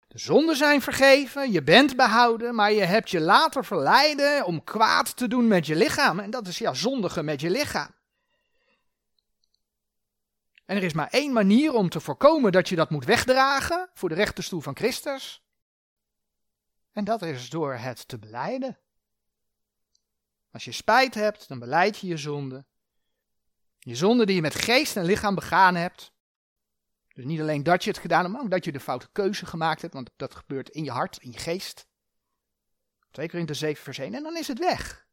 De 0.08 0.18
zonden 0.18 0.56
zijn 0.56 0.82
vergeven, 0.82 1.52
je 1.52 1.62
bent 1.62 1.96
behouden, 1.96 2.54
maar 2.54 2.72
je 2.72 2.84
hebt 2.84 3.10
je 3.10 3.20
later 3.20 3.64
verleiden 3.64 4.44
om 4.44 4.64
kwaad 4.64 5.16
te 5.16 5.28
doen 5.28 5.48
met 5.48 5.66
je 5.66 5.76
lichaam. 5.76 6.18
En 6.18 6.30
dat 6.30 6.46
is 6.46 6.58
ja, 6.58 6.74
zondigen 6.74 7.24
met 7.24 7.40
je 7.40 7.50
lichaam. 7.50 7.94
En 10.64 10.76
er 10.76 10.82
is 10.82 10.92
maar 10.92 11.08
één 11.10 11.32
manier 11.32 11.72
om 11.72 11.88
te 11.88 12.00
voorkomen 12.00 12.52
dat 12.52 12.68
je 12.68 12.76
dat 12.76 12.90
moet 12.90 13.04
wegdragen 13.04 13.90
voor 13.94 14.08
de 14.08 14.14
rechterstoel 14.14 14.60
van 14.60 14.76
Christus. 14.76 15.42
En 16.92 17.04
dat 17.04 17.22
is 17.22 17.50
door 17.50 17.74
het 17.74 18.08
te 18.08 18.18
beleiden. 18.18 18.78
Als 20.50 20.64
je 20.64 20.72
spijt 20.72 21.14
hebt, 21.14 21.48
dan 21.48 21.58
beleid 21.58 21.98
je 21.98 22.06
je 22.06 22.16
zonde. 22.16 22.64
Je 23.78 23.94
zonde 23.94 24.26
die 24.26 24.34
je 24.34 24.40
met 24.40 24.54
geest 24.54 24.96
en 24.96 25.04
lichaam 25.04 25.34
begaan 25.34 25.74
hebt. 25.74 26.12
Dus 27.08 27.24
niet 27.24 27.40
alleen 27.40 27.62
dat 27.62 27.84
je 27.84 27.90
het 27.90 27.98
gedaan 27.98 28.20
hebt, 28.20 28.32
maar 28.32 28.42
ook 28.42 28.50
dat 28.50 28.64
je 28.64 28.72
de 28.72 28.80
foute 28.80 29.08
keuze 29.12 29.46
gemaakt 29.46 29.82
hebt, 29.82 29.94
want 29.94 30.10
dat 30.16 30.34
gebeurt 30.34 30.68
in 30.68 30.84
je 30.84 30.90
hart, 30.90 31.16
in 31.16 31.32
je 31.32 31.38
geest. 31.38 31.86
2 33.10 33.28
Korinther 33.28 33.56
7 33.56 33.82
vers 33.82 33.98
1 33.98 34.14
en 34.14 34.22
dan 34.22 34.36
is 34.36 34.48
het 34.48 34.58
weg. 34.58 35.06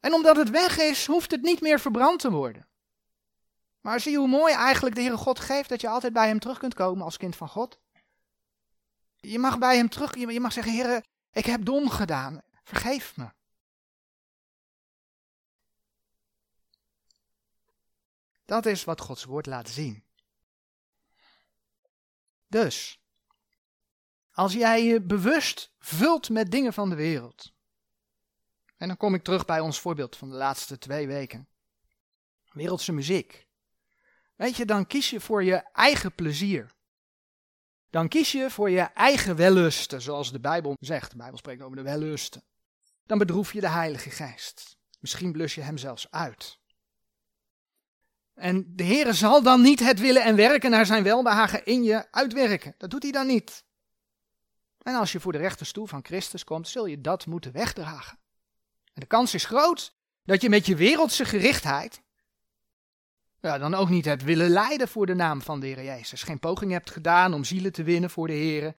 En 0.00 0.12
omdat 0.12 0.36
het 0.36 0.50
weg 0.50 0.78
is, 0.78 1.06
hoeft 1.06 1.30
het 1.30 1.42
niet 1.42 1.60
meer 1.60 1.80
verbrand 1.80 2.20
te 2.20 2.30
worden. 2.30 2.68
Maar 3.86 4.00
zie 4.00 4.16
hoe 4.16 4.28
mooi 4.28 4.54
eigenlijk 4.54 4.94
de 4.94 5.00
Heere 5.00 5.16
God 5.16 5.40
geeft 5.40 5.68
dat 5.68 5.80
je 5.80 5.88
altijd 5.88 6.12
bij 6.12 6.28
hem 6.28 6.38
terug 6.38 6.58
kunt 6.58 6.74
komen 6.74 7.04
als 7.04 7.16
kind 7.16 7.36
van 7.36 7.48
God? 7.48 7.80
Je 9.16 9.38
mag 9.38 9.58
bij 9.58 9.76
hem 9.76 9.88
terug, 9.88 10.16
je 10.16 10.40
mag 10.40 10.52
zeggen, 10.52 10.72
Heere, 10.72 11.04
ik 11.30 11.44
heb 11.44 11.64
dom 11.64 11.90
gedaan, 11.90 12.42
vergeef 12.64 13.16
me. 13.16 13.30
Dat 18.44 18.66
is 18.66 18.84
wat 18.84 19.00
Gods 19.00 19.24
woord 19.24 19.46
laat 19.46 19.68
zien. 19.68 20.04
Dus, 22.46 23.00
als 24.30 24.52
jij 24.52 24.84
je 24.84 25.02
bewust 25.02 25.72
vult 25.78 26.28
met 26.28 26.50
dingen 26.50 26.72
van 26.72 26.88
de 26.88 26.96
wereld, 26.96 27.52
en 28.76 28.88
dan 28.88 28.96
kom 28.96 29.14
ik 29.14 29.24
terug 29.24 29.44
bij 29.44 29.60
ons 29.60 29.80
voorbeeld 29.80 30.16
van 30.16 30.30
de 30.30 30.36
laatste 30.36 30.78
twee 30.78 31.06
weken, 31.06 31.48
wereldse 32.52 32.92
muziek. 32.92 33.45
Weet 34.36 34.56
je, 34.56 34.64
dan 34.64 34.86
kies 34.86 35.10
je 35.10 35.20
voor 35.20 35.44
je 35.44 35.56
eigen 35.72 36.14
plezier. 36.14 36.74
Dan 37.90 38.08
kies 38.08 38.32
je 38.32 38.50
voor 38.50 38.70
je 38.70 38.80
eigen 38.80 39.36
wellusten, 39.36 40.02
zoals 40.02 40.32
de 40.32 40.40
Bijbel 40.40 40.76
zegt. 40.80 41.10
De 41.10 41.16
Bijbel 41.16 41.38
spreekt 41.38 41.62
over 41.62 41.76
de 41.76 41.82
wellusten. 41.82 42.42
Dan 43.06 43.18
bedroef 43.18 43.52
je 43.52 43.60
de 43.60 43.68
Heilige 43.68 44.10
Geest. 44.10 44.76
Misschien 45.00 45.32
blus 45.32 45.54
je 45.54 45.60
hem 45.60 45.78
zelfs 45.78 46.10
uit. 46.10 46.58
En 48.34 48.72
de 48.76 48.84
Heere 48.84 49.12
zal 49.12 49.42
dan 49.42 49.60
niet 49.60 49.80
het 49.80 50.00
willen 50.00 50.24
en 50.24 50.36
werken 50.36 50.70
naar 50.70 50.86
zijn 50.86 51.02
welbehagen 51.02 51.64
in 51.64 51.82
je 51.82 52.12
uitwerken. 52.12 52.74
Dat 52.78 52.90
doet 52.90 53.02
hij 53.02 53.12
dan 53.12 53.26
niet. 53.26 53.64
En 54.82 54.94
als 54.94 55.12
je 55.12 55.20
voor 55.20 55.32
de 55.32 55.38
rechterstoel 55.38 55.86
van 55.86 56.04
Christus 56.04 56.44
komt, 56.44 56.68
zul 56.68 56.86
je 56.86 57.00
dat 57.00 57.26
moeten 57.26 57.52
wegdragen. 57.52 58.18
En 58.92 59.00
de 59.00 59.06
kans 59.06 59.34
is 59.34 59.44
groot 59.44 59.94
dat 60.24 60.42
je 60.42 60.48
met 60.48 60.66
je 60.66 60.76
wereldse 60.76 61.24
gerichtheid 61.24 62.02
ja, 63.46 63.58
dan 63.58 63.74
ook 63.74 63.88
niet 63.88 64.04
hebt 64.04 64.22
willen 64.22 64.48
lijden 64.48 64.88
voor 64.88 65.06
de 65.06 65.14
naam 65.14 65.42
van 65.42 65.60
de 65.60 65.66
Heer 65.66 65.84
Jezus. 65.84 66.22
Geen 66.22 66.38
poging 66.38 66.72
hebt 66.72 66.90
gedaan 66.90 67.34
om 67.34 67.44
zielen 67.44 67.72
te 67.72 67.82
winnen 67.82 68.10
voor 68.10 68.26
de 68.26 68.32
Heer. 68.32 68.76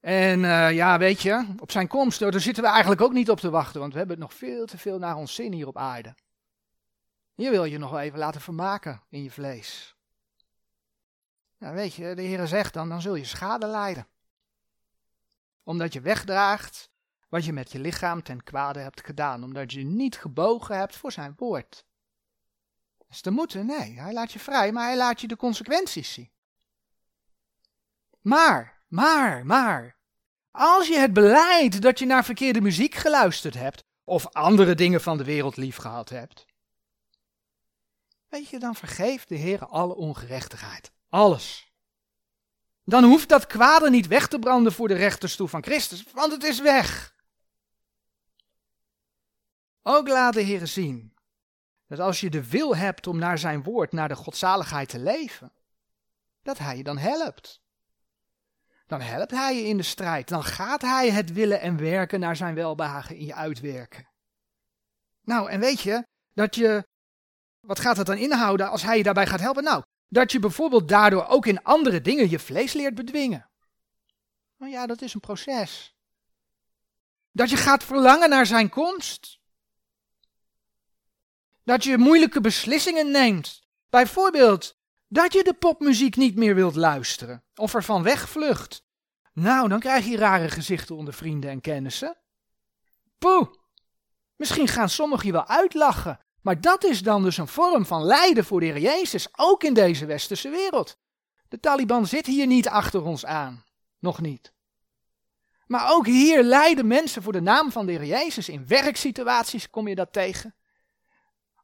En 0.00 0.40
uh, 0.40 0.72
ja, 0.72 0.98
weet 0.98 1.22
je, 1.22 1.46
op 1.58 1.70
zijn 1.70 1.88
komst, 1.88 2.18
daar 2.18 2.40
zitten 2.40 2.62
we 2.62 2.68
eigenlijk 2.68 3.00
ook 3.00 3.12
niet 3.12 3.30
op 3.30 3.40
te 3.40 3.50
wachten, 3.50 3.80
want 3.80 3.92
we 3.92 3.98
hebben 3.98 4.16
het 4.16 4.24
nog 4.26 4.38
veel 4.38 4.66
te 4.66 4.78
veel 4.78 4.98
naar 4.98 5.16
ons 5.16 5.34
zin 5.34 5.52
hier 5.52 5.66
op 5.66 5.76
aarde. 5.76 6.14
Je 7.34 7.50
wil 7.50 7.64
je 7.64 7.78
nog 7.78 7.90
wel 7.90 8.00
even 8.00 8.18
laten 8.18 8.40
vermaken 8.40 9.02
in 9.08 9.22
je 9.22 9.30
vlees. 9.30 9.96
Nou, 11.58 11.74
weet 11.74 11.94
je, 11.94 12.14
de 12.14 12.22
Heer 12.22 12.46
zegt 12.46 12.74
dan, 12.74 12.88
dan 12.88 13.00
zul 13.00 13.14
je 13.14 13.24
schade 13.24 13.66
lijden. 13.66 14.06
Omdat 15.62 15.92
je 15.92 16.00
wegdraagt 16.00 16.90
wat 17.28 17.44
je 17.44 17.52
met 17.52 17.72
je 17.72 17.78
lichaam 17.78 18.22
ten 18.22 18.42
kwade 18.42 18.78
hebt 18.78 19.04
gedaan. 19.04 19.44
Omdat 19.44 19.72
je 19.72 19.84
niet 19.84 20.16
gebogen 20.16 20.78
hebt 20.78 20.96
voor 20.96 21.12
zijn 21.12 21.34
woord. 21.36 21.84
Is 23.12 23.20
te 23.20 23.30
moeten? 23.30 23.66
Nee, 23.66 24.00
hij 24.00 24.12
laat 24.12 24.32
je 24.32 24.38
vrij, 24.38 24.72
maar 24.72 24.84
hij 24.84 24.96
laat 24.96 25.20
je 25.20 25.26
de 25.26 25.36
consequenties 25.36 26.12
zien. 26.12 26.30
Maar, 28.20 28.82
maar, 28.88 29.46
maar, 29.46 29.96
als 30.50 30.88
je 30.88 30.98
het 30.98 31.12
beleid 31.12 31.82
dat 31.82 31.98
je 31.98 32.06
naar 32.06 32.24
verkeerde 32.24 32.60
muziek 32.60 32.94
geluisterd 32.94 33.54
hebt, 33.54 33.84
of 34.04 34.26
andere 34.26 34.74
dingen 34.74 35.00
van 35.00 35.16
de 35.16 35.24
wereld 35.24 35.56
lief 35.56 35.76
gehad 35.76 36.08
hebt, 36.08 36.44
weet 38.28 38.48
je, 38.48 38.58
dan 38.58 38.74
vergeeft 38.74 39.28
de 39.28 39.36
Heer 39.36 39.66
alle 39.66 39.94
ongerechtigheid. 39.94 40.92
Alles. 41.08 41.72
Dan 42.84 43.04
hoeft 43.04 43.28
dat 43.28 43.46
kwade 43.46 43.90
niet 43.90 44.06
weg 44.06 44.28
te 44.28 44.38
branden 44.38 44.72
voor 44.72 44.88
de 44.88 44.94
rechterstoel 44.94 45.46
van 45.46 45.62
Christus, 45.62 46.04
want 46.12 46.32
het 46.32 46.42
is 46.42 46.60
weg. 46.60 47.14
Ook 49.82 50.08
laat 50.08 50.34
de 50.34 50.42
Heer 50.42 50.66
zien 50.66 51.11
dat 51.96 52.06
als 52.06 52.20
je 52.20 52.30
de 52.30 52.48
wil 52.48 52.76
hebt 52.76 53.06
om 53.06 53.18
naar 53.18 53.38
zijn 53.38 53.62
woord, 53.62 53.92
naar 53.92 54.08
de 54.08 54.14
godzaligheid 54.14 54.88
te 54.88 54.98
leven, 54.98 55.52
dat 56.42 56.58
hij 56.58 56.76
je 56.76 56.82
dan 56.82 56.98
helpt. 56.98 57.60
Dan 58.86 59.00
helpt 59.00 59.30
hij 59.30 59.56
je 59.56 59.62
in 59.62 59.76
de 59.76 59.82
strijd. 59.82 60.28
Dan 60.28 60.44
gaat 60.44 60.82
hij 60.82 61.10
het 61.10 61.32
willen 61.32 61.60
en 61.60 61.76
werken 61.76 62.20
naar 62.20 62.36
zijn 62.36 62.54
welbehagen 62.54 63.16
in 63.16 63.24
je 63.24 63.34
uitwerken. 63.34 64.08
Nou, 65.22 65.50
en 65.50 65.60
weet 65.60 65.80
je 65.80 66.06
dat 66.34 66.54
je 66.54 66.86
wat 67.60 67.80
gaat 67.80 67.96
dat 67.96 68.06
dan 68.06 68.16
inhouden 68.16 68.70
als 68.70 68.82
hij 68.82 68.96
je 68.96 69.02
daarbij 69.02 69.26
gaat 69.26 69.40
helpen? 69.40 69.64
Nou, 69.64 69.82
dat 70.08 70.32
je 70.32 70.38
bijvoorbeeld 70.38 70.88
daardoor 70.88 71.26
ook 71.26 71.46
in 71.46 71.62
andere 71.62 72.00
dingen 72.00 72.30
je 72.30 72.38
vlees 72.38 72.72
leert 72.72 72.94
bedwingen. 72.94 73.50
Nou 74.56 74.72
ja, 74.72 74.86
dat 74.86 75.02
is 75.02 75.14
een 75.14 75.20
proces. 75.20 75.94
Dat 77.32 77.50
je 77.50 77.56
gaat 77.56 77.84
verlangen 77.84 78.28
naar 78.28 78.46
zijn 78.46 78.68
komst. 78.68 79.40
Dat 81.64 81.84
je 81.84 81.98
moeilijke 81.98 82.40
beslissingen 82.40 83.10
neemt. 83.10 83.62
Bijvoorbeeld 83.90 84.78
dat 85.08 85.32
je 85.32 85.44
de 85.44 85.54
popmuziek 85.54 86.16
niet 86.16 86.36
meer 86.36 86.54
wilt 86.54 86.74
luisteren 86.74 87.44
of 87.54 87.74
ervan 87.74 88.02
wegvlucht. 88.02 88.84
Nou, 89.32 89.68
dan 89.68 89.80
krijg 89.80 90.06
je 90.06 90.16
rare 90.16 90.50
gezichten 90.50 90.96
onder 90.96 91.14
vrienden 91.14 91.50
en 91.50 91.60
kennissen. 91.60 92.16
Poeh! 93.18 93.48
Misschien 94.36 94.68
gaan 94.68 94.88
sommigen 94.88 95.26
je 95.26 95.32
wel 95.32 95.46
uitlachen 95.46 96.20
maar 96.42 96.60
dat 96.60 96.84
is 96.84 97.02
dan 97.02 97.22
dus 97.22 97.36
een 97.36 97.48
vorm 97.48 97.86
van 97.86 98.02
lijden 98.02 98.44
voor 98.44 98.60
de 98.60 98.66
Heer 98.66 98.78
Jezus, 98.78 99.28
ook 99.36 99.62
in 99.62 99.74
deze 99.74 100.06
westerse 100.06 100.48
wereld. 100.48 100.98
De 101.48 101.60
Taliban 101.60 102.06
zit 102.06 102.26
hier 102.26 102.46
niet 102.46 102.68
achter 102.68 103.02
ons 103.02 103.24
aan. 103.24 103.64
Nog 103.98 104.20
niet. 104.20 104.52
Maar 105.66 105.92
ook 105.92 106.06
hier 106.06 106.42
lijden 106.42 106.86
mensen 106.86 107.22
voor 107.22 107.32
de 107.32 107.40
naam 107.40 107.72
van 107.72 107.86
de 107.86 107.92
Heer 107.92 108.04
Jezus. 108.04 108.48
In 108.48 108.66
werksituaties 108.66 109.70
kom 109.70 109.88
je 109.88 109.94
dat 109.94 110.12
tegen. 110.12 110.54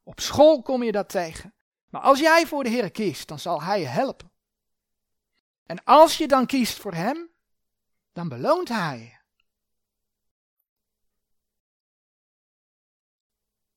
Op 0.08 0.20
school 0.20 0.62
kom 0.62 0.82
je 0.82 0.92
dat 0.92 1.08
tegen. 1.08 1.54
Maar 1.88 2.00
als 2.00 2.18
jij 2.18 2.46
voor 2.46 2.64
de 2.64 2.68
Heer 2.68 2.90
kiest, 2.90 3.28
dan 3.28 3.38
zal 3.38 3.62
Hij 3.62 3.80
je 3.80 3.86
helpen. 3.86 4.32
En 5.66 5.84
als 5.84 6.18
je 6.18 6.28
dan 6.28 6.46
kiest 6.46 6.78
voor 6.78 6.94
Hem, 6.94 7.30
dan 8.12 8.28
beloont 8.28 8.68
Hij 8.68 8.98
je. 8.98 9.18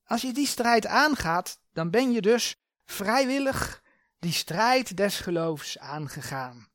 Als 0.03 0.21
je 0.21 0.34
die 0.34 0.47
strijd 0.47 0.86
aangaat, 0.86 1.59
dan 1.73 1.89
ben 1.89 2.11
je 2.11 2.21
dus 2.21 2.55
vrijwillig 2.86 3.84
die 4.19 4.34
strijd 4.34 4.97
des 4.97 5.19
geloofs 5.19 5.77
aangegaan. 5.77 6.69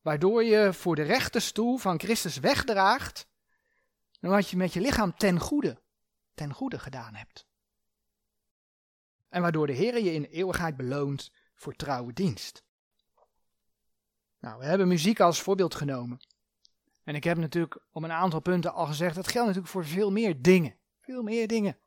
Waardoor 0.00 0.44
je 0.44 0.72
voor 0.72 0.96
de 0.96 1.02
rechte 1.02 1.40
stoel 1.40 1.76
van 1.76 2.00
Christus 2.00 2.38
wegdraagt 2.38 3.26
wat 4.20 4.48
je 4.48 4.56
met 4.56 4.72
je 4.72 4.80
lichaam 4.80 5.16
ten 5.16 5.40
goede, 5.40 5.82
ten 6.34 6.52
goede 6.52 6.78
gedaan 6.78 7.14
hebt. 7.14 7.50
En 9.32 9.42
waardoor 9.42 9.66
de 9.66 9.72
Heer 9.72 10.02
je 10.02 10.12
in 10.12 10.24
eeuwigheid 10.24 10.76
beloont 10.76 11.32
voor 11.54 11.74
trouwe 11.74 12.12
dienst. 12.12 12.64
Nou, 14.38 14.58
we 14.58 14.64
hebben 14.64 14.88
muziek 14.88 15.20
als 15.20 15.42
voorbeeld 15.42 15.74
genomen. 15.74 16.20
En 17.04 17.14
ik 17.14 17.24
heb 17.24 17.36
natuurlijk 17.36 17.78
op 17.92 18.02
een 18.02 18.12
aantal 18.12 18.40
punten 18.40 18.72
al 18.72 18.86
gezegd, 18.86 19.14
dat 19.14 19.28
geldt 19.28 19.46
natuurlijk 19.46 19.72
voor 19.72 19.84
veel 19.84 20.10
meer 20.10 20.42
dingen. 20.42 20.76
Veel 21.00 21.22
meer 21.22 21.46
dingen. 21.46 21.78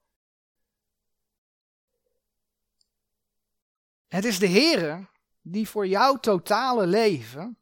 Het 4.08 4.26
is 4.26 4.40
de 4.40 4.50
Heere 4.50 5.08
die 5.42 5.70
voor 5.70 5.88
jouw 5.88 6.16
totale 6.16 6.88
leven, 6.88 7.58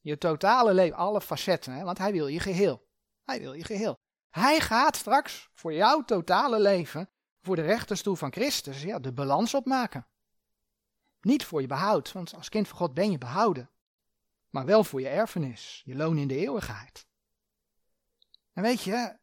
je 0.00 0.18
totale 0.18 0.74
leven, 0.74 0.96
alle 0.96 1.20
facetten, 1.20 1.84
want 1.84 1.98
hij 1.98 2.12
wil 2.12 2.26
je 2.26 2.40
geheel. 2.40 2.86
Hij 3.24 3.40
wil 3.40 3.52
je 3.52 3.64
geheel. 3.64 3.98
Hij 4.30 4.60
gaat 4.60 4.96
straks 4.96 5.48
voor 5.54 5.72
jouw 5.72 6.04
totale 6.04 6.60
leven, 6.60 7.10
voor 7.46 7.56
de 7.56 7.62
rechterstoel 7.62 8.14
van 8.14 8.32
Christus, 8.32 8.82
ja, 8.82 8.98
de 8.98 9.12
balans 9.12 9.54
opmaken. 9.54 10.06
Niet 11.20 11.44
voor 11.44 11.60
je 11.60 11.66
behoud, 11.66 12.12
want 12.12 12.34
als 12.34 12.48
kind 12.48 12.68
van 12.68 12.78
God 12.78 12.94
ben 12.94 13.10
je 13.10 13.18
behouden. 13.18 13.70
Maar 14.50 14.64
wel 14.64 14.84
voor 14.84 15.00
je 15.00 15.08
erfenis, 15.08 15.82
je 15.84 15.96
loon 15.96 16.18
in 16.18 16.28
de 16.28 16.36
eeuwigheid. 16.36 17.06
En 18.52 18.62
weet 18.62 18.82
je, 18.82 19.18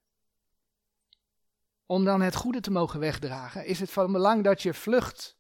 om 1.85 2.05
dan 2.05 2.21
het 2.21 2.35
goede 2.35 2.59
te 2.59 2.71
mogen 2.71 2.99
wegdragen, 2.99 3.65
is 3.65 3.79
het 3.79 3.91
van 3.91 4.11
belang 4.11 4.43
dat 4.43 4.61
je 4.61 4.73
vlucht 4.73 5.37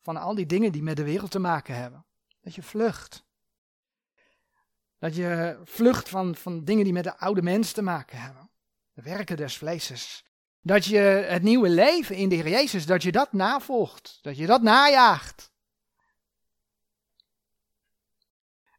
van 0.00 0.16
al 0.16 0.34
die 0.34 0.46
dingen 0.46 0.72
die 0.72 0.82
met 0.82 0.96
de 0.96 1.04
wereld 1.04 1.30
te 1.30 1.38
maken 1.38 1.74
hebben. 1.74 2.06
Dat 2.40 2.54
je 2.54 2.62
vlucht. 2.62 3.24
Dat 4.98 5.14
je 5.14 5.60
vlucht 5.64 6.08
van, 6.08 6.34
van 6.34 6.64
dingen 6.64 6.84
die 6.84 6.92
met 6.92 7.04
de 7.04 7.18
oude 7.18 7.42
mens 7.42 7.72
te 7.72 7.82
maken 7.82 8.20
hebben. 8.20 8.50
De 8.92 9.02
werken 9.02 9.36
des 9.36 9.56
vleeses. 9.56 10.24
Dat 10.62 10.84
je 10.84 10.98
het 10.98 11.42
nieuwe 11.42 11.68
leven 11.68 12.16
in 12.16 12.28
de 12.28 12.34
Heer 12.34 12.48
Jezus, 12.48 12.86
dat 12.86 13.02
je 13.02 13.12
dat 13.12 13.32
navolgt. 13.32 14.18
Dat 14.22 14.36
je 14.36 14.46
dat 14.46 14.62
najaagt. 14.62 15.50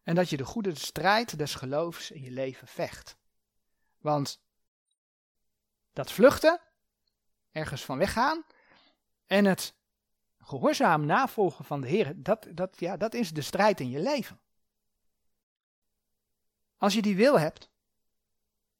En 0.03 0.15
dat 0.15 0.29
je 0.29 0.37
de 0.37 0.45
goede 0.45 0.75
strijd 0.75 1.37
des 1.37 1.55
geloofs 1.55 2.11
in 2.11 2.21
je 2.21 2.31
leven 2.31 2.67
vecht. 2.67 3.17
Want 3.97 4.41
dat 5.93 6.11
vluchten, 6.11 6.61
ergens 7.51 7.85
van 7.85 7.97
weggaan, 7.97 8.43
en 9.25 9.45
het 9.45 9.73
gehoorzaam 10.39 11.05
navolgen 11.05 11.65
van 11.65 11.81
de 11.81 11.87
Heer, 11.87 12.13
dat, 12.15 12.47
dat, 12.51 12.79
ja, 12.79 12.97
dat 12.97 13.13
is 13.13 13.31
de 13.31 13.41
strijd 13.41 13.79
in 13.79 13.89
je 13.89 13.99
leven. 13.99 14.39
Als 16.77 16.93
je 16.93 17.01
die 17.01 17.15
wil 17.15 17.39
hebt, 17.39 17.69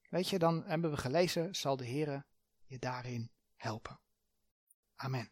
weet 0.09 0.29
je, 0.29 0.39
dan 0.39 0.63
hebben 0.65 0.91
we 0.91 0.97
gelezen, 0.97 1.55
zal 1.55 1.77
de 1.77 1.85
Heer 1.85 2.25
je 2.71 2.79
daarin 2.79 3.31
helpen. 3.55 3.99
Amen. 4.95 5.31